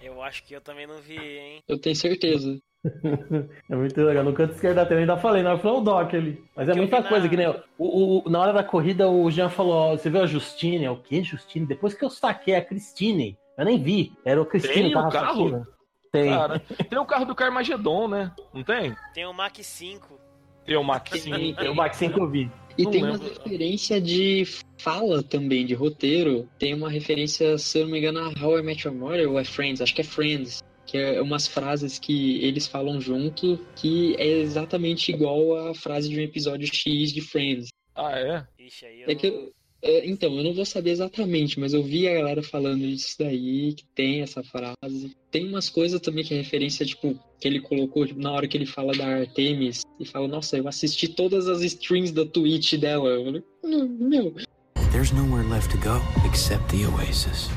[0.02, 1.62] Eu acho que eu também não vi, hein?
[1.66, 2.60] Eu tenho certeza.
[3.70, 4.24] é muito legal.
[4.24, 6.42] No canto esquerdo da tela ainda falei, não, foi o Doc ali.
[6.56, 7.28] Mas é que muita coisa, na...
[7.28, 7.48] que nem.
[7.78, 10.84] O, o, na hora da corrida, o Jean falou: ó, você viu a Justine?
[10.84, 11.66] É o quê, Justine?
[11.66, 14.12] Depois que eu saquei a Christine, eu nem vi.
[14.24, 15.66] Era o Cristine Tem o carro?
[16.10, 16.30] Tem.
[16.30, 18.32] Cara, tem o carro do Carmageddon, né?
[18.52, 18.94] Não tem?
[19.14, 20.20] Tem o Mach 5.
[20.66, 21.56] Tem o Mach 5.
[21.56, 22.50] tem o Mach 5 eu vi.
[22.76, 23.20] E não tem lembro.
[23.20, 24.44] uma referência de
[24.78, 26.48] fala também, de roteiro.
[26.58, 29.38] Tem uma referência, se eu não me engano, a How I Met Your Mother ou
[29.38, 34.14] é Friends, acho que é Friends que é umas frases que eles falam junto, que
[34.18, 37.68] é exatamente igual a frase de um episódio X de Friends.
[37.94, 38.46] Ah, é?
[38.58, 39.52] Ixi, aí eu é que,
[39.82, 43.74] é, então, eu não vou saber exatamente, mas eu vi a galera falando disso daí,
[43.74, 45.16] que tem essa frase.
[45.30, 48.56] Tem umas coisas também que é referência, tipo, que ele colocou tipo, na hora que
[48.56, 53.08] ele fala da Artemis, e fala, nossa, eu assisti todas as streams da Twitch dela.
[53.08, 53.42] Eu falei,
[53.98, 54.34] meu.
[54.92, 57.48] There's nowhere left to go except the Oasis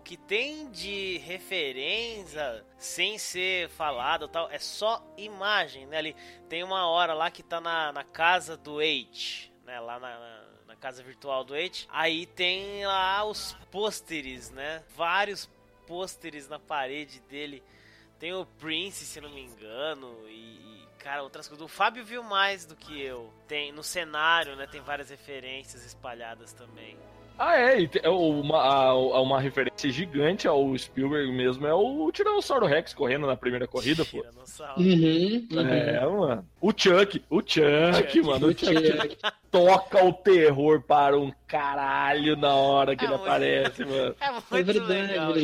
[0.00, 5.98] o que tem de referência sem ser falado tal é só imagem, né?
[5.98, 6.16] Ali
[6.48, 9.78] tem uma hora lá que tá na, na casa do H, né?
[9.78, 11.86] Lá na, na, na casa virtual do H.
[11.90, 14.82] Aí tem lá os pôsteres, né?
[14.96, 15.50] Vários
[15.86, 17.62] pôsteres na parede dele.
[18.18, 21.64] Tem o Prince, se não me engano, e, cara, outras coisas.
[21.64, 23.30] O Fábio viu mais do que eu.
[23.46, 24.66] Tem no cenário, né?
[24.66, 26.98] Tem várias referências espalhadas também.
[27.42, 33.26] Ah, é, é uma, uma referência gigante ao Spielberg mesmo é o Tiranossauro Rex correndo
[33.26, 34.18] na primeira corrida, pô.
[34.76, 35.58] Uhum, uhum.
[35.58, 36.46] É, mano.
[36.60, 37.62] O Chuck, o Chuck,
[37.96, 38.48] Chuck mano.
[38.48, 39.16] O Chuck
[39.50, 43.26] toca o terror para um caralho na hora que é ele muito...
[43.26, 44.14] aparece, mano.
[44.20, 45.34] É, muito é verdade, legal,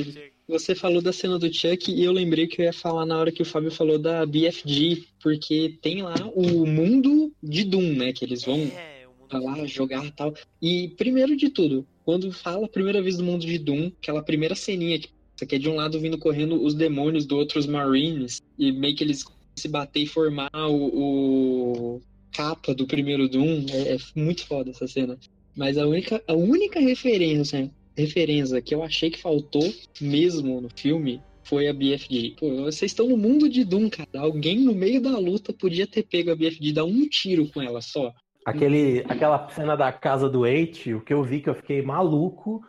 [0.48, 3.32] Você falou da cena do Chuck e eu lembrei que eu ia falar na hora
[3.32, 8.12] que o Fábio falou da BFG, porque tem lá o mundo de Doom, né?
[8.12, 8.59] Que eles vão.
[8.59, 8.95] É
[9.27, 10.35] pra lá jogar e tal.
[10.62, 14.55] E primeiro de tudo, quando fala a primeira vez do mundo de Doom, aquela primeira
[14.55, 15.09] ceninha que
[15.39, 18.40] Só que é de um lado vindo correndo os demônios do outros Marines.
[18.59, 19.24] E meio que eles
[19.57, 23.66] se bater e formar o, o capa do primeiro Doom.
[23.70, 25.19] É, é, muito foda essa cena.
[25.57, 31.20] Mas a única, a única referência, referência que eu achei que faltou mesmo no filme
[31.43, 32.35] foi a BFG.
[32.39, 34.09] Pô, vocês estão no mundo de Doom, cara.
[34.16, 37.81] Alguém no meio da luta podia ter pego a BFG, dar um tiro com ela
[37.81, 38.12] só.
[38.47, 42.62] Aquele, aquela cena da casa do Eight, o que eu vi que eu fiquei maluco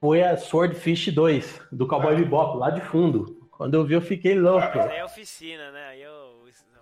[0.00, 2.18] foi a Swordfish 2, do Cowboy ah.
[2.18, 3.48] Bebop, lá de fundo.
[3.52, 4.76] Quando eu vi, eu fiquei louco.
[4.76, 5.88] Mas é oficina, né?
[5.90, 6.30] Aí eu...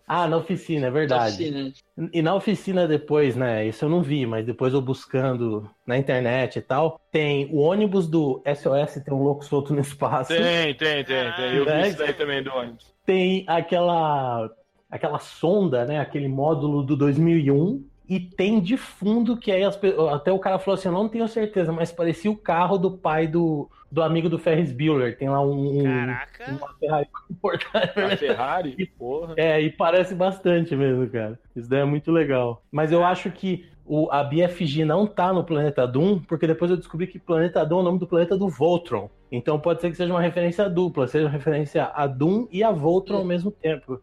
[0.07, 1.35] Ah, na oficina, é verdade.
[1.35, 1.73] Oficina.
[2.15, 3.67] E na oficina depois, né?
[3.67, 8.09] Isso eu não vi, mas depois eu buscando na internet e tal, tem o ônibus
[8.09, 10.33] do SOS, tem um louco solto no espaço.
[10.33, 11.55] Tem, tem, tem, tem.
[11.55, 12.95] Eu vi isso daí também do ônibus.
[13.05, 14.51] Tem aquela
[14.91, 16.01] aquela sonda, né?
[16.01, 19.79] Aquele módulo do 2001 e tem de fundo que aí as,
[20.13, 23.27] até o cara falou assim, eu não tenho certeza, mas parecia o carro do pai
[23.27, 25.17] do, do amigo do Ferris Bueller.
[25.19, 26.53] Tem lá um, Caraca.
[26.53, 27.09] uma Ferrari
[27.97, 29.35] Uma Ferrari, porra.
[29.37, 31.39] É, e parece bastante mesmo, cara.
[31.55, 32.63] Isso daí é muito legal.
[32.71, 36.77] Mas eu acho que o, a BFG não tá no Planeta Doom, porque depois eu
[36.77, 39.11] descobri que Planeta Doom é o nome do planeta do Voltron.
[39.31, 42.71] Então pode ser que seja uma referência dupla, seja uma referência a Doom e a
[42.71, 43.19] Voltron é.
[43.19, 44.01] ao mesmo tempo.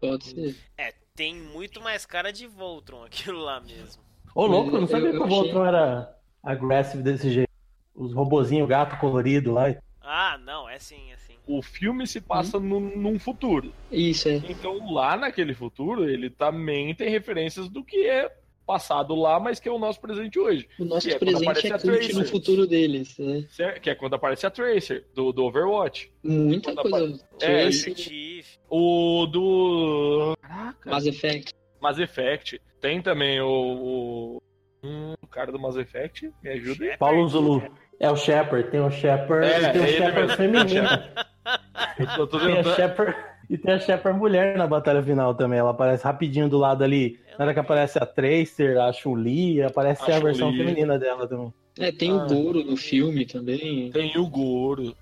[0.00, 0.56] Pode ser.
[0.76, 4.02] É, tem muito mais cara de Voltron aquilo lá mesmo.
[4.34, 5.78] Ô, louco, eu não sabia eu, eu que o Voltron achei...
[5.78, 7.50] era agressivo desse jeito.
[7.94, 9.66] Os robozinhos, gato colorido lá.
[10.00, 11.36] Ah, não, é sim, é sim.
[11.46, 12.62] O filme se passa hum.
[12.62, 13.72] num, num futuro.
[13.92, 14.42] Isso, é.
[14.48, 19.68] Então lá naquele futuro, ele também tem referências do que é passado lá, mas que
[19.68, 20.68] é o nosso presente hoje.
[20.78, 23.16] O nosso é presente é Tracer, no futuro deles.
[23.18, 23.46] Né?
[23.80, 26.12] Que é quando aparece a Tracer, do, do Overwatch.
[26.22, 27.28] Muita quando coisa.
[27.40, 28.44] É, Tracer.
[28.68, 30.36] o do...
[30.40, 30.90] Caraca.
[30.90, 31.52] Mass Effect.
[31.80, 32.60] Mass Effect.
[32.80, 33.48] Tem também o...
[33.48, 34.42] o...
[34.82, 36.98] Hum, o cara do Mass Effect, me ajuda Shepard.
[36.98, 37.62] Paulo Zulu.
[37.98, 40.88] É o Shepard, tem o Shepard é, tem o Shepard feminino.
[42.18, 43.33] Eu tô tem o Shepard...
[43.48, 45.58] E tem a Shepard mulher na batalha final também.
[45.58, 47.18] Ela aparece rapidinho do lado ali.
[47.38, 51.52] Na hora que aparece a Tracer, a Chun-Li, aparece a, a versão feminina dela também.
[51.78, 52.24] É, tem ah.
[52.24, 53.90] o Goro no filme também.
[53.90, 54.94] Tem o Goro.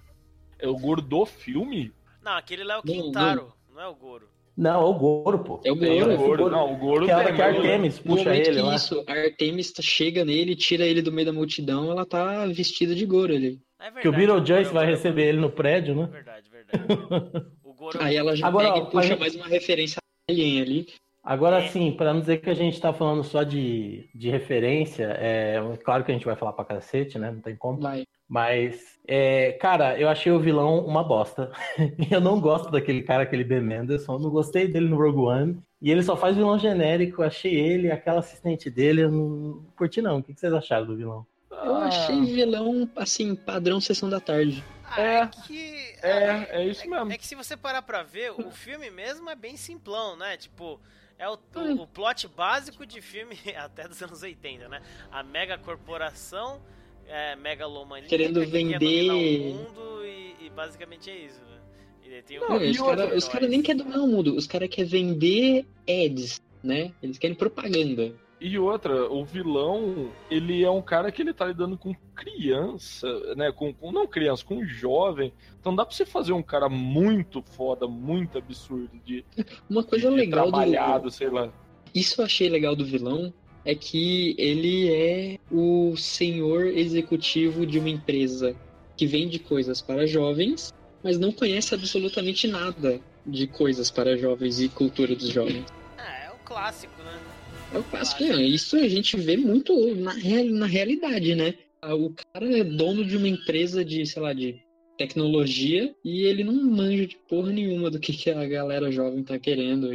[0.58, 1.92] É o Goro do filme?
[2.22, 4.28] Não, aquele lá é o Quintaro, não, não é o Goro.
[4.56, 5.60] Não, é o Goro, pô.
[5.64, 5.90] É o Goro.
[5.90, 6.50] É o Goro.
[6.50, 7.34] Não, o Goro que é tem.
[7.34, 8.76] Que a Artemis puxa ele lá.
[8.76, 13.04] Isso, a Artemis chega nele, tira ele do meio da multidão, ela tá vestida de
[13.04, 13.60] Goro ali.
[13.80, 16.06] É verdade, que o Beetlejuice vai receber ele no prédio, né?
[16.06, 17.46] Verdade, verdade.
[17.82, 18.00] Goro...
[18.00, 19.98] Aí ela já Agora, pega e puxa mais uma referência
[20.30, 20.86] Alien ali.
[21.20, 21.68] Agora é.
[21.68, 26.04] sim, para não dizer que a gente tá falando só de, de referência, é claro
[26.04, 27.32] que a gente vai falar pra cacete, né?
[27.32, 27.80] Não tem como.
[27.80, 28.04] Vai.
[28.28, 31.50] Mas, é, cara, eu achei o vilão uma bosta.
[32.08, 34.20] eu não gosto daquele cara, aquele Ben Mendelsohn.
[34.20, 35.58] Não gostei dele no Rogue One.
[35.80, 37.20] E ele só faz vilão genérico.
[37.24, 40.18] Achei ele, aquela assistente dele, eu não curti não.
[40.18, 41.26] O que vocês acharam do vilão?
[41.50, 44.62] Eu achei vilão, assim, padrão sessão da tarde.
[44.84, 45.71] Ah, é, é que
[46.02, 47.10] é, é isso mesmo.
[47.10, 50.36] É, é, que se você parar pra ver, o filme mesmo é bem simplão, né?
[50.36, 50.80] Tipo,
[51.18, 54.82] é o, o, o plot básico de filme até dos anos 80, né?
[55.10, 56.60] A mega corporação,
[57.06, 62.22] é, megalomania, querendo que vender o mundo e, e, basicamente é isso, né?
[62.28, 66.42] E Não, os caras cara nem querem dominar o mundo, os caras querem vender ads,
[66.62, 66.92] né?
[67.02, 68.12] Eles querem propaganda.
[68.44, 73.06] E outra, o vilão, ele é um cara que ele tá lidando com criança,
[73.36, 73.52] né?
[73.52, 75.32] Com, com não criança, com jovem.
[75.60, 79.24] Então dá pra você fazer um cara muito foda, muito absurdo de.
[79.70, 81.10] Uma coisa de, legal de trabalhado, do.
[81.12, 81.52] sei lá.
[81.94, 83.32] Isso eu achei legal do vilão.
[83.64, 88.56] É que ele é o senhor executivo de uma empresa
[88.96, 94.68] que vende coisas para jovens, mas não conhece absolutamente nada de coisas para jovens e
[94.68, 95.64] cultura dos jovens.
[95.96, 97.31] Ah, é o clássico, né?
[97.74, 98.22] É o clássico.
[98.22, 100.14] É, isso a gente vê muito na,
[100.50, 101.54] na realidade, né?
[101.82, 104.62] O cara é dono de uma empresa de, sei lá, de
[104.98, 109.38] tecnologia e ele não manja de porra nenhuma do que, que a galera jovem tá
[109.38, 109.88] querendo.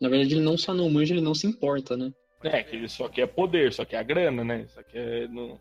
[0.00, 2.12] Na verdade, ele não só não manja, ele não se importa, né?
[2.44, 4.66] É, que ele só quer poder, só quer a grana, né?
[4.68, 5.28] Só quer.
[5.28, 5.58] Não...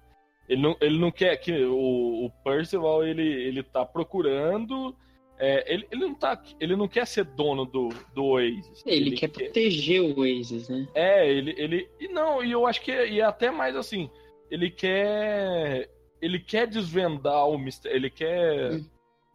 [0.48, 1.52] Ele, não, ele não quer que.
[1.52, 4.96] O, o Percival, ele, ele tá procurando
[5.40, 8.84] é, ele, ele, não tá, ele não quer ser dono do, do Oasis.
[8.86, 10.88] Ele, ele quer, quer, proteger o Oasis, né?
[10.96, 11.90] É, ele, ele.
[12.00, 14.10] E não, e eu acho que é, e é até mais assim.
[14.50, 15.90] Ele quer.
[16.20, 17.96] Ele quer desvendar o mistério.
[17.96, 18.86] Ele quer hum.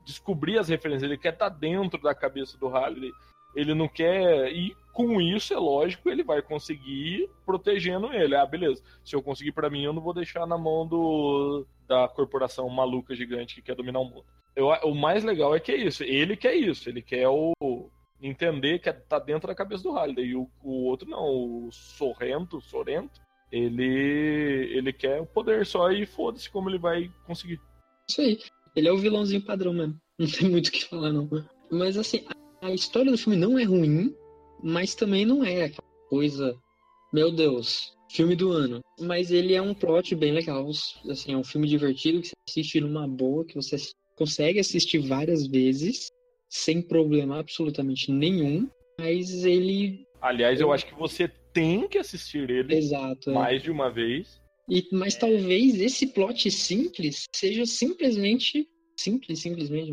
[0.04, 1.04] descobrir as referências.
[1.04, 3.12] Ele quer estar tá dentro da cabeça do Harley.
[3.54, 4.52] Ele não quer.
[4.52, 8.34] E com isso, é lógico, ele vai conseguir protegendo ele.
[8.34, 8.82] Ah, beleza.
[9.04, 13.14] Se eu conseguir para mim, eu não vou deixar na mão do, da corporação maluca
[13.14, 14.24] gigante que quer dominar o mundo
[14.54, 16.04] eu, o mais legal é que é isso.
[16.04, 16.88] Ele quer isso.
[16.88, 17.52] Ele quer o
[18.20, 20.26] entender que tá dentro da cabeça do Halliday.
[20.26, 23.20] E o, o outro não, o Sorrento, Sorrento,
[23.50, 27.60] ele ele quer o poder só e foda-se como ele vai conseguir.
[28.08, 28.38] Isso aí.
[28.74, 30.00] Ele é o vilãozinho padrão mesmo.
[30.18, 31.28] Não tem muito o que falar, não.
[31.70, 32.24] Mas assim,
[32.60, 34.14] a história do filme não é ruim,
[34.62, 36.56] mas também não é aquela coisa.
[37.12, 38.80] Meu Deus, filme do ano.
[39.00, 40.68] Mas ele é um plot bem legal.
[41.10, 43.74] Assim, é um filme divertido que você assiste numa boa, que você
[44.16, 46.10] consegue assistir várias vezes,
[46.48, 48.68] sem problema absolutamente nenhum.
[48.98, 50.06] Mas ele.
[50.20, 53.34] Aliás, eu acho que você tem que assistir ele Exato, é.
[53.34, 54.40] mais de uma vez.
[54.68, 58.66] E, mas talvez esse plot simples seja simplesmente
[58.96, 59.92] simples, simplesmente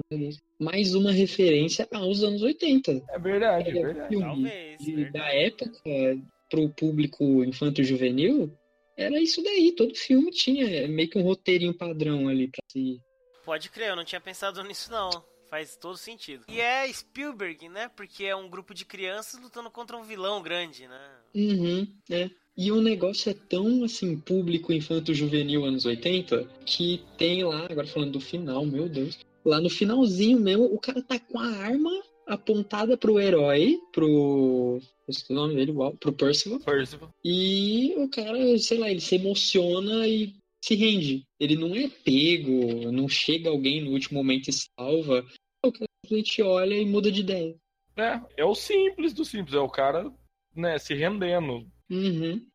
[0.60, 3.04] mais uma referência aos anos 80.
[3.10, 4.10] É verdade, é, é verdade.
[4.10, 5.14] Filme Talvez, de, verdade.
[5.14, 8.52] Da época, pro público infanto-juvenil,
[8.98, 9.72] era isso daí.
[9.72, 13.00] Todo filme tinha meio que um roteirinho padrão ali pra se.
[13.44, 15.10] Pode crer, eu não tinha pensado nisso não.
[15.50, 16.46] Faz todo sentido.
[16.48, 17.90] E é Spielberg, né?
[17.96, 21.12] Porque é um grupo de crianças lutando contra um vilão grande, né?
[21.34, 22.30] Uhum, é.
[22.56, 28.12] E o negócio é tão, assim, público infanto-juvenil anos 80, que tem lá, agora falando
[28.12, 31.90] do final, meu Deus, lá no finalzinho mesmo, o cara tá com a arma
[32.28, 34.80] apontada pro herói, pro.
[35.08, 36.60] Esqueci o nome dele, igual, pro Percival.
[36.60, 37.10] Percival.
[37.26, 41.26] E o cara, sei lá, ele se emociona e se rende.
[41.40, 45.26] Ele não é pego, não chega alguém no último momento e salva.
[45.66, 47.56] O cara simplesmente olha e muda de ideia.
[47.98, 50.12] É, é o simples do simples, é o cara,
[50.56, 51.68] né, se rendendo.
[51.90, 52.46] Uhum.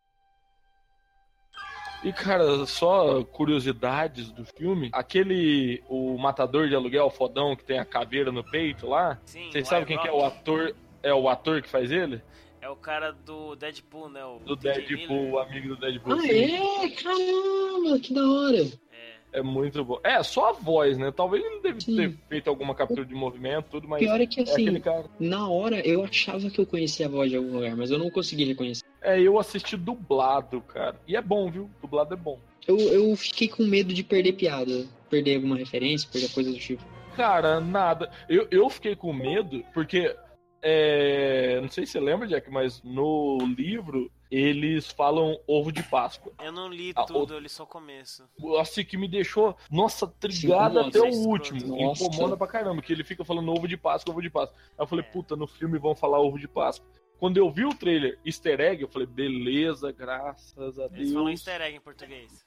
[2.05, 4.91] E, cara, só curiosidades do filme.
[4.93, 9.19] Aquele, o matador de aluguel fodão que tem a caveira no peito lá.
[9.25, 10.77] Vocês sabem quem que é o ator?
[11.03, 12.21] É o ator que faz ele?
[12.65, 14.25] É o cara do Deadpool, né?
[14.25, 15.35] O Do TJ Deadpool, Miller.
[15.35, 16.15] o amigo do Deadpool.
[16.15, 16.55] Ah, sim.
[16.55, 16.89] é?
[16.93, 18.63] Caramba, que da hora.
[18.91, 19.39] É.
[19.39, 20.01] É muito bom.
[20.03, 21.13] É, só a voz, né?
[21.15, 21.95] Talvez ele não deve Sim.
[21.95, 25.05] ter feito alguma captura de movimento, tudo, mas Pior é que é assim, aquele cara.
[25.21, 28.09] na hora eu achava que eu conhecia a voz de algum lugar, mas eu não
[28.09, 28.83] consegui reconhecer.
[29.03, 30.99] É, eu assisti dublado, cara.
[31.07, 31.69] E é bom, viu?
[31.83, 32.39] Dublado é bom.
[32.67, 36.83] Eu, eu fiquei com medo de perder piada, perder alguma referência, perder coisa do tipo.
[37.15, 38.11] Cara, nada.
[38.27, 40.17] Eu, eu fiquei com medo, porque.
[40.65, 46.33] É, Não sei se você lembra, Jack, mas no livro eles falam ovo de Páscoa.
[46.43, 48.25] Eu não li Ah, tudo, eu li só o começo.
[48.59, 51.77] Assim que me deixou, nossa, trigado Sim, até o último.
[51.77, 52.05] Nossa.
[52.05, 54.57] Incomoda pra caramba, que ele fica falando ovo de Páscoa, ovo de Páscoa.
[54.71, 55.09] Aí eu falei, É.
[55.09, 56.89] puta, no filme vão falar ovo de Páscoa.
[57.21, 61.41] Quando eu vi o trailer easter egg, eu falei, beleza, graças a Eles falam Deus.
[61.47, 62.45] easter egg em português.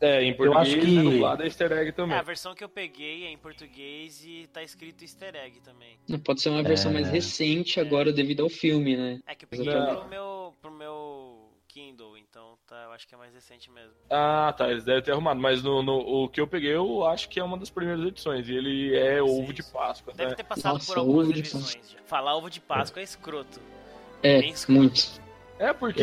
[0.00, 2.16] É, em Eu acho português, que- né, dublado é easter egg É, também.
[2.16, 5.98] a versão que eu peguei é em português e tá escrito easter egg também.
[6.24, 6.94] Pode ser uma versão É.
[6.94, 9.18] mais recente agora devido ao filme, né?
[9.26, 9.96] É que eu peguei Não.
[9.96, 13.92] pro meu, pro meu Kindle, então tá, eu acho que é mais recente mesmo.
[14.08, 15.38] Ah, tá, eles devem ter arrumado.
[15.40, 18.48] Mas no, no- o que eu peguei, eu acho que é uma das primeiras edições.
[18.48, 19.62] E ele é Sim, ovo de.
[19.64, 20.36] Páscoa, Deve né?
[20.36, 21.58] ter passado Nossa, por algumas já.
[22.06, 23.60] Falar ovo de Páscoa é escroto.
[24.22, 24.72] É, escroto.
[24.80, 25.27] muito.
[25.58, 26.02] É, porque,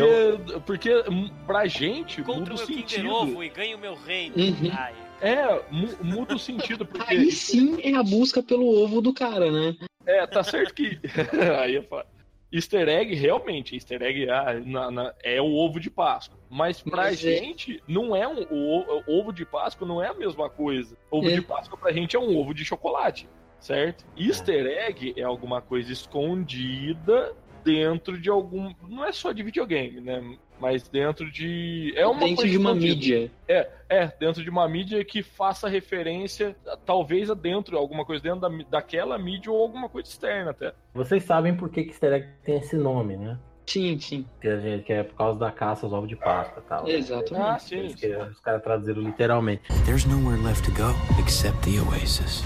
[0.66, 3.10] porque hum, pra gente Compre muda o Kinder sentido.
[3.10, 4.34] Ovo e ganhe o meu reino.
[4.36, 4.70] Uhum.
[4.72, 7.14] Ai, É, mu- muda o sentido, porque.
[7.14, 9.74] Aí sim é a busca pelo ovo do cara, né?
[10.04, 10.98] É, tá certo que.
[11.62, 12.04] Aí é fa-
[12.52, 16.38] Easter egg, realmente, easter egg ah, na- na- é o ovo de Páscoa.
[16.48, 18.42] Mas pra Mas é- gente, não é um.
[18.50, 20.96] O, o ovo de Páscoa não é a mesma coisa.
[21.10, 21.34] Ovo É.
[21.34, 23.26] de Páscoa pra gente é um ovo de chocolate,
[23.58, 24.04] certo?
[24.16, 27.34] Easter egg é alguma coisa escondida
[27.66, 28.72] dentro de algum.
[28.88, 30.36] Não é só de videogame, né?
[30.60, 31.92] Mas dentro de.
[31.96, 33.30] É uma Dentro coisa de uma mídia.
[33.48, 36.56] É, é, dentro de uma mídia que faça referência,
[36.86, 40.72] talvez a dentro, alguma coisa dentro da, daquela mídia ou alguma coisa externa até.
[40.94, 43.36] Vocês sabem por que, que easter egg tem esse nome, né?
[43.66, 44.24] Sim, sim.
[44.40, 46.88] Que, a gente, que é por causa da caça aos ovos de Páscoa e tal.
[46.88, 47.44] Exatamente.
[47.44, 47.88] Ah, sim.
[47.94, 49.62] que os caras traduziram literalmente.
[49.84, 50.90] There's nowhere left to go
[51.20, 52.44] except the oasis.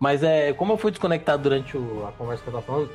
[0.00, 2.90] Mas é, como eu fui desconectado durante o- a conversa que eu tava falando,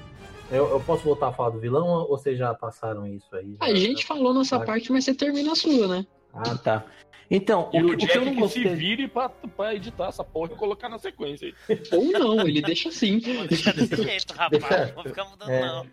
[0.52, 3.56] eu, eu posso voltar a falar do vilão ou vocês já passaram isso aí?
[3.60, 6.06] A gente falou nossa parte, mas você termina a sua, né?
[6.34, 6.86] Ah, tá.
[7.30, 8.76] Então, E o, o, que, o que eu não que se gostei.
[8.76, 11.78] vire pra, pra editar essa porra e colocar na sequência aí.
[11.92, 13.20] Ou não, ele deixa assim.
[13.20, 14.64] vou deixar desse jeito, rapaz.
[14.88, 15.62] Não vou ficar mudando, É.
[15.66, 15.86] não.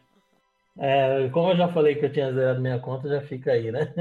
[0.77, 3.93] É, como eu já falei que eu tinha zerado minha conta, já fica aí, né?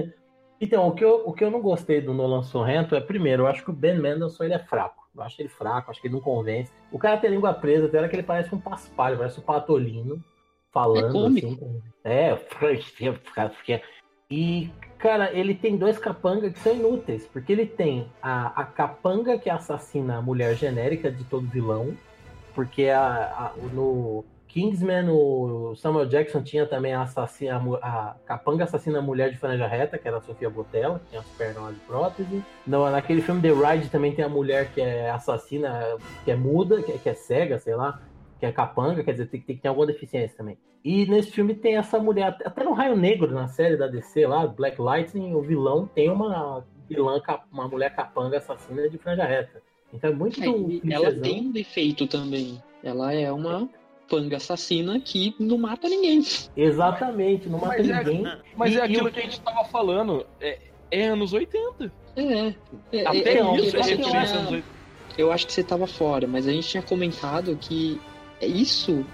[0.60, 3.48] Então, o que eu, o que eu não gostei do Nolan Sorrento é, primeiro, eu
[3.48, 5.04] acho que o Ben Mendelsohn ele é fraco.
[5.16, 6.72] Eu acho ele fraco, acho que ele não convence.
[6.92, 10.24] O cara tem língua presa, tem hora que ele parece um paspalho, parece um patolino
[10.74, 11.48] falando É cômico.
[11.48, 11.56] assim.
[11.56, 12.38] com- É,
[14.30, 19.38] e, cara, ele tem dois capanga que são inúteis, porque ele tem a, a capanga
[19.38, 21.96] que assassina a mulher genérica de todo vilão,
[22.56, 29.00] porque a, a- no Kingsman o Samuel Jackson tinha também a, assassina, a capanga assassina
[29.00, 31.80] a mulher de franja reta, que era a Sofia Botella, que tinha as pernas de
[31.82, 32.44] prótese.
[32.68, 35.96] No, naquele filme The Ride também tem a mulher que é assassina,
[36.26, 38.00] que é muda, que, é- que é cega, sei lá,
[38.44, 40.58] que é capanga, quer dizer, tem, tem que ter alguma deficiência também.
[40.84, 44.46] E nesse filme tem essa mulher, até no Raio Negro, na série da DC lá,
[44.46, 49.62] Black Lightning, o vilão tem uma vilã, uma mulher capanga assassina de franja reta.
[49.94, 50.42] Então é muito.
[50.44, 52.62] É, ela tem um defeito também.
[52.84, 53.70] Ela é uma
[54.10, 56.22] panga assassina que não mata ninguém.
[56.58, 58.28] Exatamente, não mata mas é ninguém.
[58.28, 60.26] É, mas e, é aquilo que a gente tava falando.
[60.42, 60.60] É,
[60.92, 61.90] é anos 80.
[62.18, 62.54] É.
[62.92, 64.84] é Até é, isso é referência anos 80.
[65.18, 68.02] Eu acho que você tava fora, mas a gente tinha comentado que
[68.46, 69.06] isso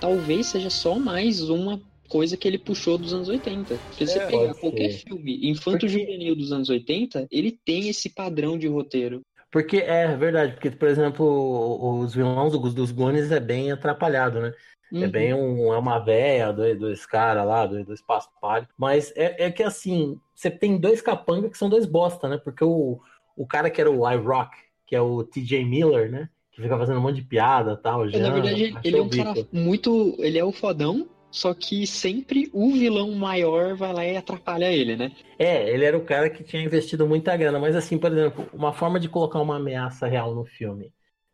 [0.00, 3.76] talvez seja só mais uma coisa que ele puxou dos anos 80.
[3.92, 8.68] Se você é, pegar qualquer filme infanto-juvenil dos anos 80, ele tem esse padrão de
[8.68, 9.22] roteiro.
[9.50, 14.52] Porque é verdade, porque, por exemplo, os vilões dos Goonies é bem atrapalhado, né?
[14.92, 15.04] É uhum.
[15.04, 18.68] É bem um, é uma véia, dois, dois caras lá, dois, dois paspalhos.
[18.76, 22.36] Mas é, é que assim, você tem dois capangas que são dois bosta, né?
[22.36, 23.00] Porque o,
[23.36, 24.56] o cara que era o iRock,
[24.86, 26.28] que é o TJ Miller, né?
[26.54, 28.08] Que fica fazendo um monte de piada tal.
[28.08, 30.14] Já, Na verdade, ele é um cara muito.
[30.18, 34.94] Ele é o fodão, só que sempre o vilão maior vai lá e atrapalha ele,
[34.94, 35.10] né?
[35.36, 38.72] É, ele era o cara que tinha investido muita grana, mas assim, por exemplo, uma
[38.72, 40.92] forma de colocar uma ameaça real no filme,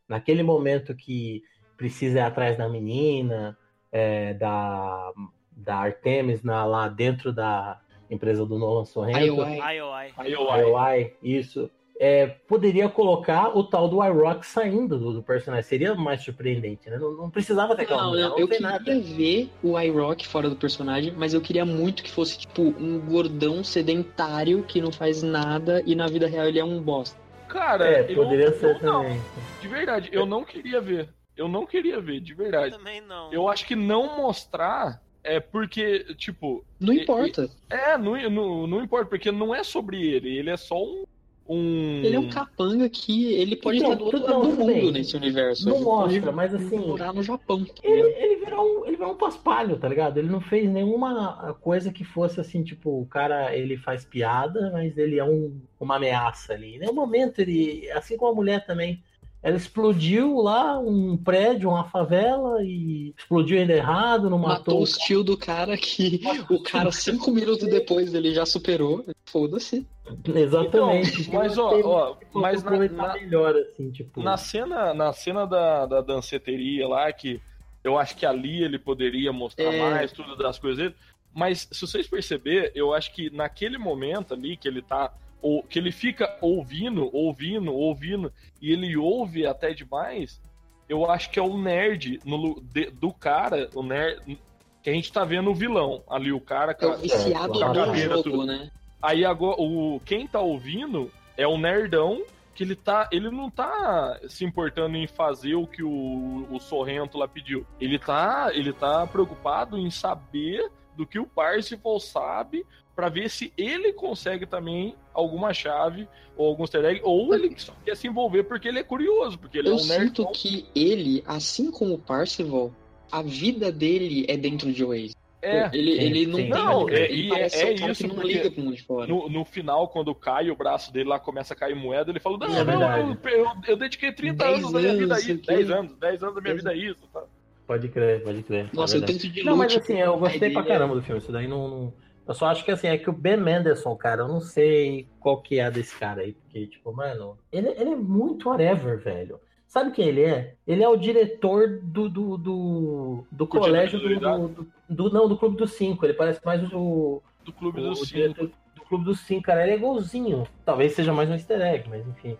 [0.08, 1.42] naquele momento que
[1.76, 3.58] precisa ir atrás da menina,
[3.92, 5.12] é, da,
[5.52, 7.78] da Artemis na, lá dentro da
[8.10, 9.18] empresa do Nolan Sorrento.
[9.18, 9.58] IOI.
[9.76, 10.60] IOI.
[10.60, 11.16] IOI.
[11.22, 11.70] Isso
[12.02, 15.68] é, poderia colocar o tal do iRock saindo do, do, personagem.
[15.68, 16.96] Seria mais surpreendente, né?
[16.96, 18.98] Não, não precisava ter aquela não, mulher, não, eu queria nada.
[18.98, 23.62] ver o iRock fora do personagem, mas eu queria muito que fosse, tipo, um gordão
[23.62, 27.20] sedentário que não faz nada e na vida real ele é um bosta.
[27.48, 29.16] Cara, é, poderia eu, ser eu também.
[29.18, 29.22] Não,
[29.60, 31.10] de verdade, eu não queria ver.
[31.36, 32.72] Eu não queria ver, de verdade.
[32.72, 33.30] Eu também não.
[33.30, 36.64] Eu acho que não mostrar é porque, tipo.
[36.78, 37.50] Não importa.
[37.68, 40.34] É, não, não, não importa, porque não é sobre ele.
[40.38, 41.04] Ele é só um
[41.50, 42.02] um.
[42.04, 44.92] Ele é um capanga que ele pode então, estar do outro lado do mundo bem.
[44.92, 45.68] nesse universo.
[45.68, 46.78] Não ele mostra, mas assim.
[46.78, 47.66] Morar no Japão.
[47.82, 50.18] Ele, ele, virou um, ele virou um paspalho, tá ligado?
[50.18, 54.96] Ele não fez nenhuma coisa que fosse assim, tipo, o cara ele faz piada, mas
[54.96, 56.76] ele é um, uma ameaça ali.
[56.76, 57.90] Em nenhum momento ele.
[57.90, 59.02] Assim como a mulher também
[59.42, 64.80] ela explodiu lá um prédio, uma favela e explodiu ainda errado, não matou.
[64.80, 69.04] Matou o tio do cara que o cara cinco minutos depois ele já superou.
[69.24, 69.86] Foda-se.
[70.34, 71.22] Exatamente.
[71.22, 74.22] Então, mas ó, ó mas na, na, melhor assim, tipo.
[74.22, 77.40] Na cena, na cena da, da danceteria lá que
[77.82, 79.90] eu acho que ali ele poderia mostrar é...
[79.90, 80.94] mais tudo das coisas dele.
[81.32, 85.12] Mas se vocês perceber, eu acho que naquele momento ali que ele tá
[85.42, 90.40] ou que ele fica ouvindo, ouvindo, ouvindo, e ele ouve até demais,
[90.88, 94.38] eu acho que é o nerd no, de, do cara, o nerd
[94.82, 97.96] que a gente tá vendo o vilão ali, o cara é o viciado com a
[97.96, 98.46] jogo, tudo.
[98.46, 98.70] né?
[99.02, 102.22] Aí agora, o, quem tá ouvindo é o nerdão
[102.54, 107.16] que ele tá, ele não tá se importando em fazer o que o, o Sorrento
[107.16, 107.66] lá pediu.
[107.80, 112.66] Ele tá, ele tá preocupado em saber do que o Parsifal sabe
[113.00, 116.06] para ver se ele consegue também alguma chave
[116.36, 119.56] ou algum easter egg, ou ele só quer se envolver porque ele é curioso, porque
[119.56, 120.02] ele Eu é um nerd.
[120.02, 122.70] Eu sinto que ele, assim como o Parcival,
[123.10, 125.16] a vida dele é dentro de Oasis.
[125.40, 126.48] É, ele, sim, ele não sim.
[126.48, 128.06] Não, é, ele é, é isso.
[128.06, 129.06] não liga pro mundo de fora.
[129.06, 132.36] No, no final, quando cai o braço dele lá, começa a cair moeda, ele fala:
[132.36, 135.46] Não, é não, eu, eu, eu, dediquei 30 anos da minha vida a isso.
[135.46, 137.08] 10 anos, 10 anos da minha vida a isso.
[137.10, 137.22] Tá?
[137.66, 138.68] Pode crer, pode crer.
[138.74, 141.18] Nossa, é eu tento de Não, mas assim, eu gostei pra caramba do filme.
[141.18, 141.66] Isso daí não...
[141.66, 145.08] não eu só acho que assim, é que o Ben Mendelsohn, cara, eu não sei
[145.18, 149.40] qual que é desse cara aí, porque, tipo, mano, ele, ele é muito whatever, velho.
[149.66, 150.54] Sabe quem ele é?
[150.66, 155.56] Ele é o diretor do, do, do, do colégio do, do, do, Não, do Clube
[155.56, 156.04] dos Cinco.
[156.04, 157.22] Ele parece mais o.
[157.44, 158.50] Do Clube dos Cinco.
[158.74, 159.62] Do Clube dos Cinco, cara.
[159.62, 160.44] Ele é igualzinho.
[160.64, 162.36] Talvez seja mais um easter egg, mas enfim.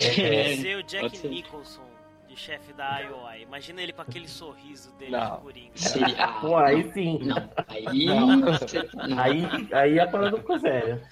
[0.00, 1.89] É, é, o Jack Nicholson
[2.30, 3.42] de chefe da IOI.
[3.42, 5.36] Imagina ele com aquele sorriso dele não.
[5.36, 5.70] de Coringa.
[5.74, 6.28] Seria...
[6.40, 7.18] Pô, aí sim.
[7.22, 8.06] Não, aí...
[8.06, 9.18] Não.
[9.18, 11.02] Aí, aí a parada ficou séria.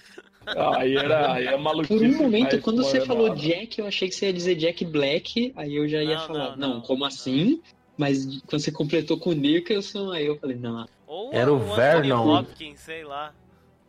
[0.77, 1.93] aí era aí é maluquice.
[1.93, 5.51] Por um momento, quando você falou Jack, eu achei que você ia dizer Jack Black,
[5.57, 7.61] aí eu já ia não, falar, não, não como assim?
[7.97, 10.87] Mas quando você completou com o Nicholson, aí eu falei, não.
[11.05, 12.39] Ou era o Vernon.
[12.39, 13.33] Hopkins, sei lá.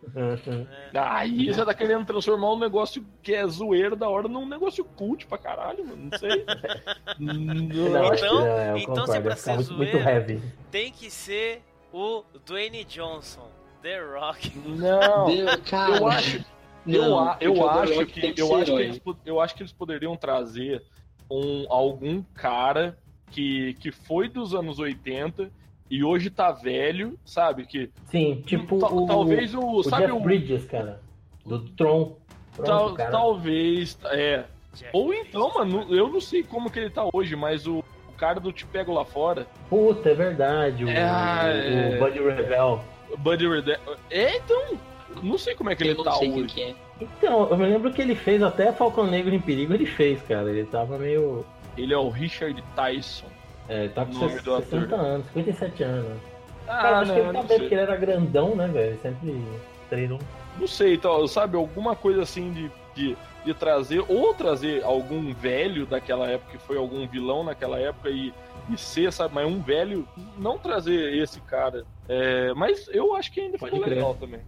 [0.03, 0.67] Uhum.
[0.93, 0.99] É.
[0.99, 5.27] Aí você tá querendo transformar um negócio que é zoeiro da hora num negócio cult
[5.27, 6.09] pra caralho, mano.
[6.11, 6.45] Não sei.
[7.19, 10.43] não, então, é, então se é pra ser muito, zoeiro, muito heavy.
[10.71, 11.63] tem que ser
[11.93, 13.49] o Dwayne Johnson,
[13.83, 14.59] The Rock.
[14.67, 15.27] Não,
[15.69, 15.97] cara.
[15.97, 16.45] eu acho.
[16.87, 20.83] Não, eu, eu acho que, eu acho que eles, eu acho que eles poderiam trazer
[21.31, 22.99] um, algum cara
[23.31, 25.51] que, que foi dos anos 80
[25.91, 27.67] e hoje tá velho, sabe?
[27.67, 31.01] Que Sim, tipo o, talvez o, o sabe Jeff o Bridges, cara,
[31.45, 32.17] do Tron.
[32.55, 33.11] Pronto, tal, cara.
[33.11, 34.45] Talvez, é.
[34.75, 38.13] Jeff Ou então, mano, eu não sei como que ele tá hoje, mas o, o
[38.17, 39.47] cara do Te Pego Lá Fora.
[39.69, 40.85] Puta, é verdade.
[40.85, 42.85] O, é, o, o Buddy Rebel.
[43.19, 43.81] Buddy Rebel.
[44.11, 44.79] É, então.
[45.25, 46.63] Não sei como é que eu ele tá hoje.
[46.63, 46.75] É.
[47.01, 50.49] Então, eu me lembro que ele fez até Falcão Negro em Perigo, ele fez, cara.
[50.49, 51.45] Ele tava meio.
[51.77, 53.27] Ele é o Richard Tyson.
[53.71, 56.19] É, tá com 60 anos, 57 anos.
[56.67, 58.99] Ah, cara, acho não, que ele tá bem, porque ele era grandão, né, velho?
[59.01, 59.45] Sempre
[59.89, 60.19] treinou.
[60.59, 65.87] Não sei, então, sabe, alguma coisa assim de, de, de, trazer, ou trazer algum velho
[65.87, 68.35] daquela época, que foi algum vilão naquela época e,
[68.69, 70.07] e ser, sabe, mas um velho,
[70.37, 71.85] não trazer esse cara.
[72.09, 73.99] É, mas eu acho que ainda Pode ficou crer.
[73.99, 74.41] legal também.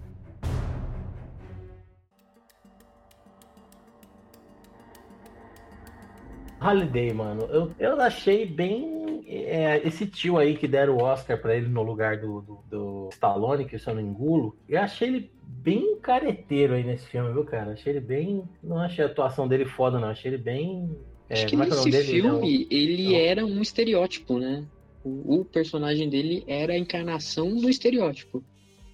[6.62, 9.22] Holiday, mano, eu, eu achei bem.
[9.26, 13.08] É, esse tio aí que deram o Oscar pra ele no lugar do, do, do
[13.12, 17.72] Stallone, que eu não engulo, eu achei ele bem careteiro aí nesse filme, viu, cara?
[17.72, 18.44] Achei ele bem.
[18.62, 20.08] Não achei a atuação dele foda, não.
[20.08, 20.96] Achei ele bem.
[21.28, 23.18] É, Acho que é nesse é filme ele não.
[23.18, 24.64] era um estereótipo, né?
[25.04, 28.44] O, o, personagem dele era a encarnação do estereótipo.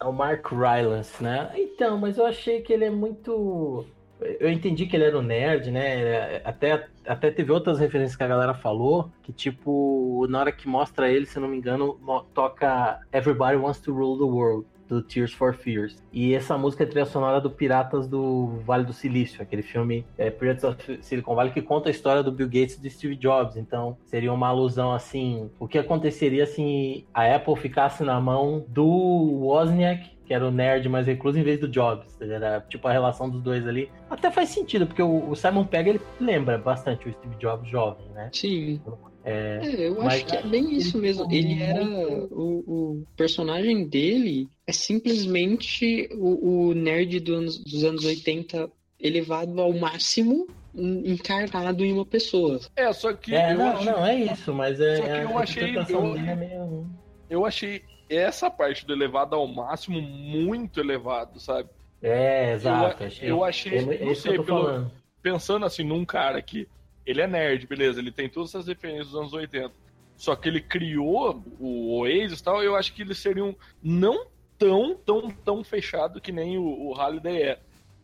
[0.01, 1.51] É o Mark Rylance, né?
[1.57, 3.85] Então, mas eu achei que ele é muito
[4.21, 6.41] eu entendi que ele era um nerd, né?
[6.45, 11.11] Até, até teve outras referências que a galera falou, que tipo, na hora que mostra
[11.11, 11.99] ele, se não me engano,
[12.35, 16.03] toca Everybody Wants to Rule the World, do Tears for Fears.
[16.13, 20.31] E essa música é trilha sonora do Piratas do Vale do Silício, aquele filme é,
[20.31, 23.57] Pirates of Silicon Valley que conta a história do Bill Gates e do Steve Jobs.
[23.57, 28.87] Então, seria uma alusão assim, o que aconteceria se a Apple ficasse na mão do
[28.87, 32.07] Wozniak que era o nerd mais recluso, em vez do Jobs.
[32.21, 33.91] Era tipo a relação dos dois ali.
[34.11, 38.29] Até faz sentido, porque o, Simon Pegg ele lembra bastante o Steve Jobs jovem, né?
[38.35, 38.79] Sim.
[39.25, 41.27] É, é eu acho que é bem isso mesmo.
[41.33, 41.83] Ele era.
[41.83, 49.59] O, o personagem dele é simplesmente o, o nerd do anos, dos anos 80 elevado
[49.59, 52.61] ao máximo encarnado em uma pessoa.
[52.77, 53.35] É, só que.
[53.35, 53.93] É, não, achei...
[53.93, 54.97] não, é isso, mas é.
[54.97, 55.77] Só que eu achei.
[55.89, 56.87] Eu, é meio...
[57.31, 61.69] eu achei essa parte do elevado ao máximo muito elevado, sabe?
[62.03, 63.03] É, exato.
[63.03, 64.91] Eu achei, eu achei é, não sei, pelo,
[65.21, 66.69] pensando assim num cara que
[67.05, 69.73] ele é nerd, beleza, ele tem todas essas referências dos anos 80.
[70.17, 74.27] Só que ele criou o Oasis e tal, eu acho que eles seriam não
[74.59, 77.61] tão, tão, tão fechado que nem o, o Halliday é.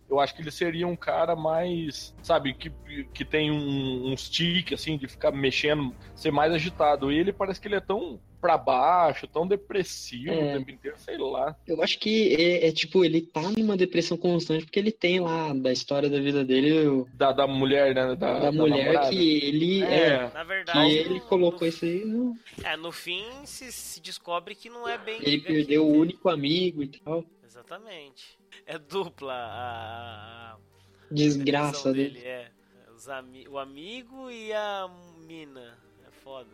[0.08, 2.70] Eu acho que ele seria um cara mais, sabe, que,
[3.12, 7.10] que tem um, um stick, assim, de ficar mexendo, ser mais agitado.
[7.10, 10.54] E ele parece que ele é tão pra baixo, tão depressivo é.
[10.54, 11.56] o tempo inteiro, sei lá.
[11.66, 15.54] Eu acho que é, é, tipo, ele tá numa depressão constante porque ele tem lá
[15.54, 17.06] da história da vida dele.
[17.14, 18.08] Da, da mulher, né?
[18.08, 19.08] Da, da, da mulher namorada.
[19.08, 19.82] que ele.
[19.82, 20.78] É, é, na verdade.
[20.78, 22.04] Que ele colocou isso aí.
[22.04, 22.36] No...
[22.62, 25.20] É, no fim se, se descobre que não é bem.
[25.22, 27.24] Ele perdeu o único amigo e tal.
[27.54, 28.36] Exatamente.
[28.66, 30.54] É dupla a.
[30.54, 30.58] a
[31.08, 32.18] Desgraça dele.
[32.18, 32.26] dele.
[32.26, 32.50] É.
[33.08, 34.90] Ami o amigo e a
[35.24, 35.78] mina.
[36.04, 36.50] É foda.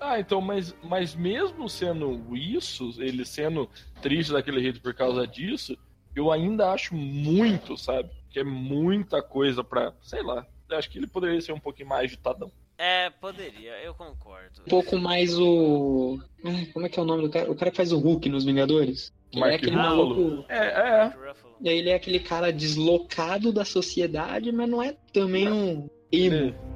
[0.00, 3.70] Ah, então, mas, mas mesmo sendo isso, ele sendo
[4.02, 5.76] triste daquele jeito por causa disso,
[6.16, 8.10] eu ainda acho muito, sabe?
[8.30, 9.94] Que é muita coisa pra.
[10.02, 10.44] Sei lá.
[10.68, 12.50] Eu acho que ele poderia ser um pouquinho mais agitadão.
[12.78, 14.62] É, poderia, eu concordo.
[14.64, 16.20] Um pouco mais o.
[16.72, 17.50] Como é que é o nome do cara?
[17.50, 19.12] O cara que faz o Hulk nos Vingadores?
[19.32, 20.44] Que Mark é aquele maluco.
[20.48, 21.12] É, é.
[21.60, 26.54] E aí ele é aquele cara deslocado da sociedade, mas não é também um emo.
[26.54, 26.68] É.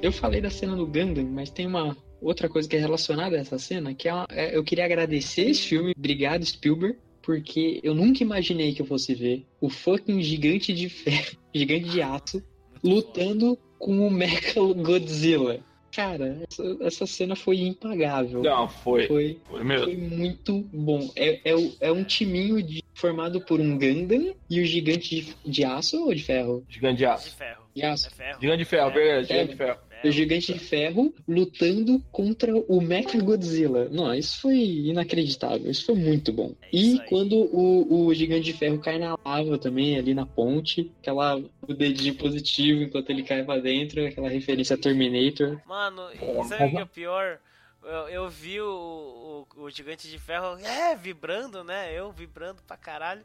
[0.00, 3.40] Eu falei da cena do Gundam, mas tem uma outra coisa que é relacionada a
[3.40, 7.94] essa cena, que é, uma, é eu queria agradecer esse filme, obrigado Spielberg, porque eu
[7.94, 12.42] nunca imaginei que eu fosse ver o fucking gigante de ferro, gigante de aço,
[12.84, 15.60] lutando com o Mecha Godzilla.
[15.90, 18.42] Cara, essa, essa, cena foi impagável.
[18.42, 19.06] Não, foi.
[19.06, 19.84] Foi, foi, mesmo.
[19.84, 21.08] foi muito bom.
[21.14, 25.64] É, é, é, um timinho de, formado por um Gundam e o gigante de, de
[25.64, 26.64] aço ou de ferro?
[26.68, 27.30] Gigante de aço.
[27.30, 27.62] De ferro.
[27.74, 28.08] De aço.
[28.08, 28.40] É ferro.
[28.40, 29.78] Gigante de ferro, é, verdade, gigante de ferro
[30.08, 33.88] o Gigante de Ferro lutando contra o Mecha Godzilla.
[33.90, 35.70] Não, isso foi inacreditável.
[35.70, 36.54] Isso foi muito bom.
[36.62, 40.90] É e quando o, o Gigante de Ferro cai na lava também, ali na ponte,
[41.00, 45.60] aquela o dedinho positivo enquanto ele cai pra dentro, aquela referência a Terminator.
[45.66, 47.38] Mano, e sabe o que é o pior?
[47.82, 51.92] Eu, eu vi o, o, o Gigante de Ferro é, vibrando, né?
[51.92, 53.22] Eu vibrando pra caralho.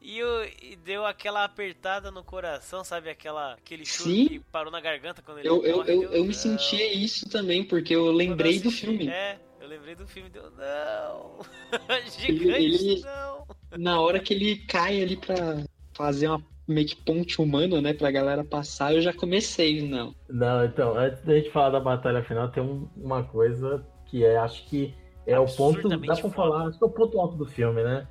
[0.00, 0.20] E,
[0.62, 3.10] e, deu aquela apertada no coração, sabe?
[3.10, 4.28] Aquela, aquele chute Sim.
[4.28, 7.94] que parou na garganta quando ele Eu, eu, eu, eu me sentia isso também, porque
[7.94, 9.08] eu lembrei assisti, do filme.
[9.08, 11.40] É, eu lembrei do filme, deu, não!
[12.16, 13.46] Gigante, ele, não!
[13.76, 18.10] Na hora que ele cai ali pra fazer uma meio que ponte humana, né, pra
[18.10, 20.14] galera passar, eu já comecei, não.
[20.28, 24.36] Não, então, antes da gente falar da batalha final, tem um, uma coisa que é,
[24.36, 24.94] acho que
[25.26, 28.06] é o ponto, dá pra falar, acho que é o ponto alto do filme, né?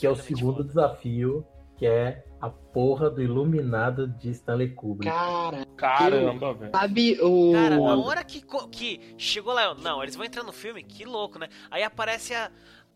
[0.00, 0.68] Que é o segundo foda.
[0.68, 1.46] desafio,
[1.76, 5.12] que é a porra do iluminado de Stanley Kubrick.
[5.12, 6.70] Cara, caramba, velho.
[6.72, 7.52] Sabe o.
[7.52, 11.38] Cara, a hora que, que chegou lá, não, eles vão entrar no filme, que louco,
[11.38, 11.48] né?
[11.70, 12.50] Aí aparece a.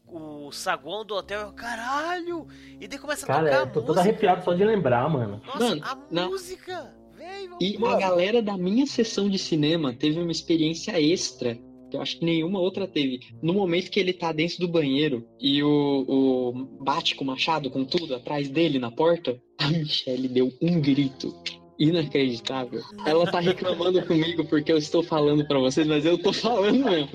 [0.07, 2.47] o saguão do hotel, caralho!
[2.81, 5.41] E daí começa a Cara, tocar eu tô todo arrepiado só de lembrar, mano.
[5.47, 6.31] Nossa, Mano, a não.
[6.31, 6.95] música!
[7.17, 7.97] Véio, E mano.
[7.97, 11.59] a galera da minha sessão de cinema teve uma experiência extra
[11.93, 13.21] eu acho que nenhuma outra teve.
[13.43, 16.53] No momento que ele tá dentro do banheiro e o, o
[16.85, 21.35] bate com o machado, com tudo, atrás dele na porta, a Michelle deu um grito
[21.79, 22.81] inacreditável.
[23.05, 27.11] Ela tá reclamando comigo porque eu estou falando pra vocês, mas eu tô falando mesmo.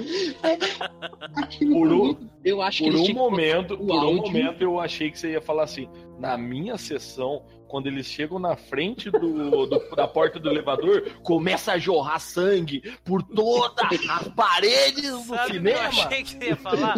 [1.71, 5.31] Por um- eu acho que Por um momento, por um momento eu achei que você
[5.31, 5.87] ia falar assim,
[6.21, 11.71] na minha sessão, quando eles chegam na frente do, do- da porta do elevador, começa
[11.73, 15.87] a jorrar sangue por todas as paredes do Sabe o que eu cinema.
[15.87, 16.95] achei que você ia falar?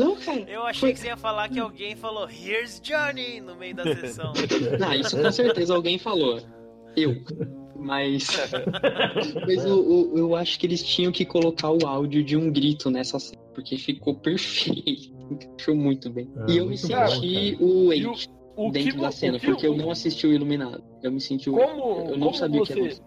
[0.48, 4.34] Eu achei que você ia falar que alguém falou Here's Johnny no meio da sessão.
[4.80, 6.42] Não, isso com certeza alguém falou.
[6.98, 7.24] Eu.
[7.76, 8.28] Mas.
[9.46, 12.90] Mas eu, eu, eu acho que eles tinham que colocar o áudio de um grito
[12.90, 15.14] nessa cena, porque ficou perfeito.
[15.32, 16.32] Encaixou muito bem.
[16.38, 18.04] Ah, e eu me senti bom, o E
[18.56, 20.84] o- dentro que, da cena, o que- porque eu não assisti o Iluminado.
[21.02, 21.50] Eu me senti.
[21.50, 21.62] Como,
[22.10, 23.04] Eu não como sabia você, que era isso.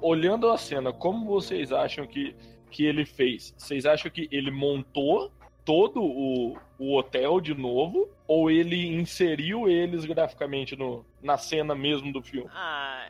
[0.00, 2.34] olhando a cena, como vocês acham que,
[2.70, 3.54] que ele fez?
[3.56, 5.30] Vocês acham que ele montou
[5.64, 8.08] todo o, o hotel de novo?
[8.28, 12.48] Ou ele inseriu eles graficamente no, na cena mesmo do filme?
[12.52, 13.04] Ah,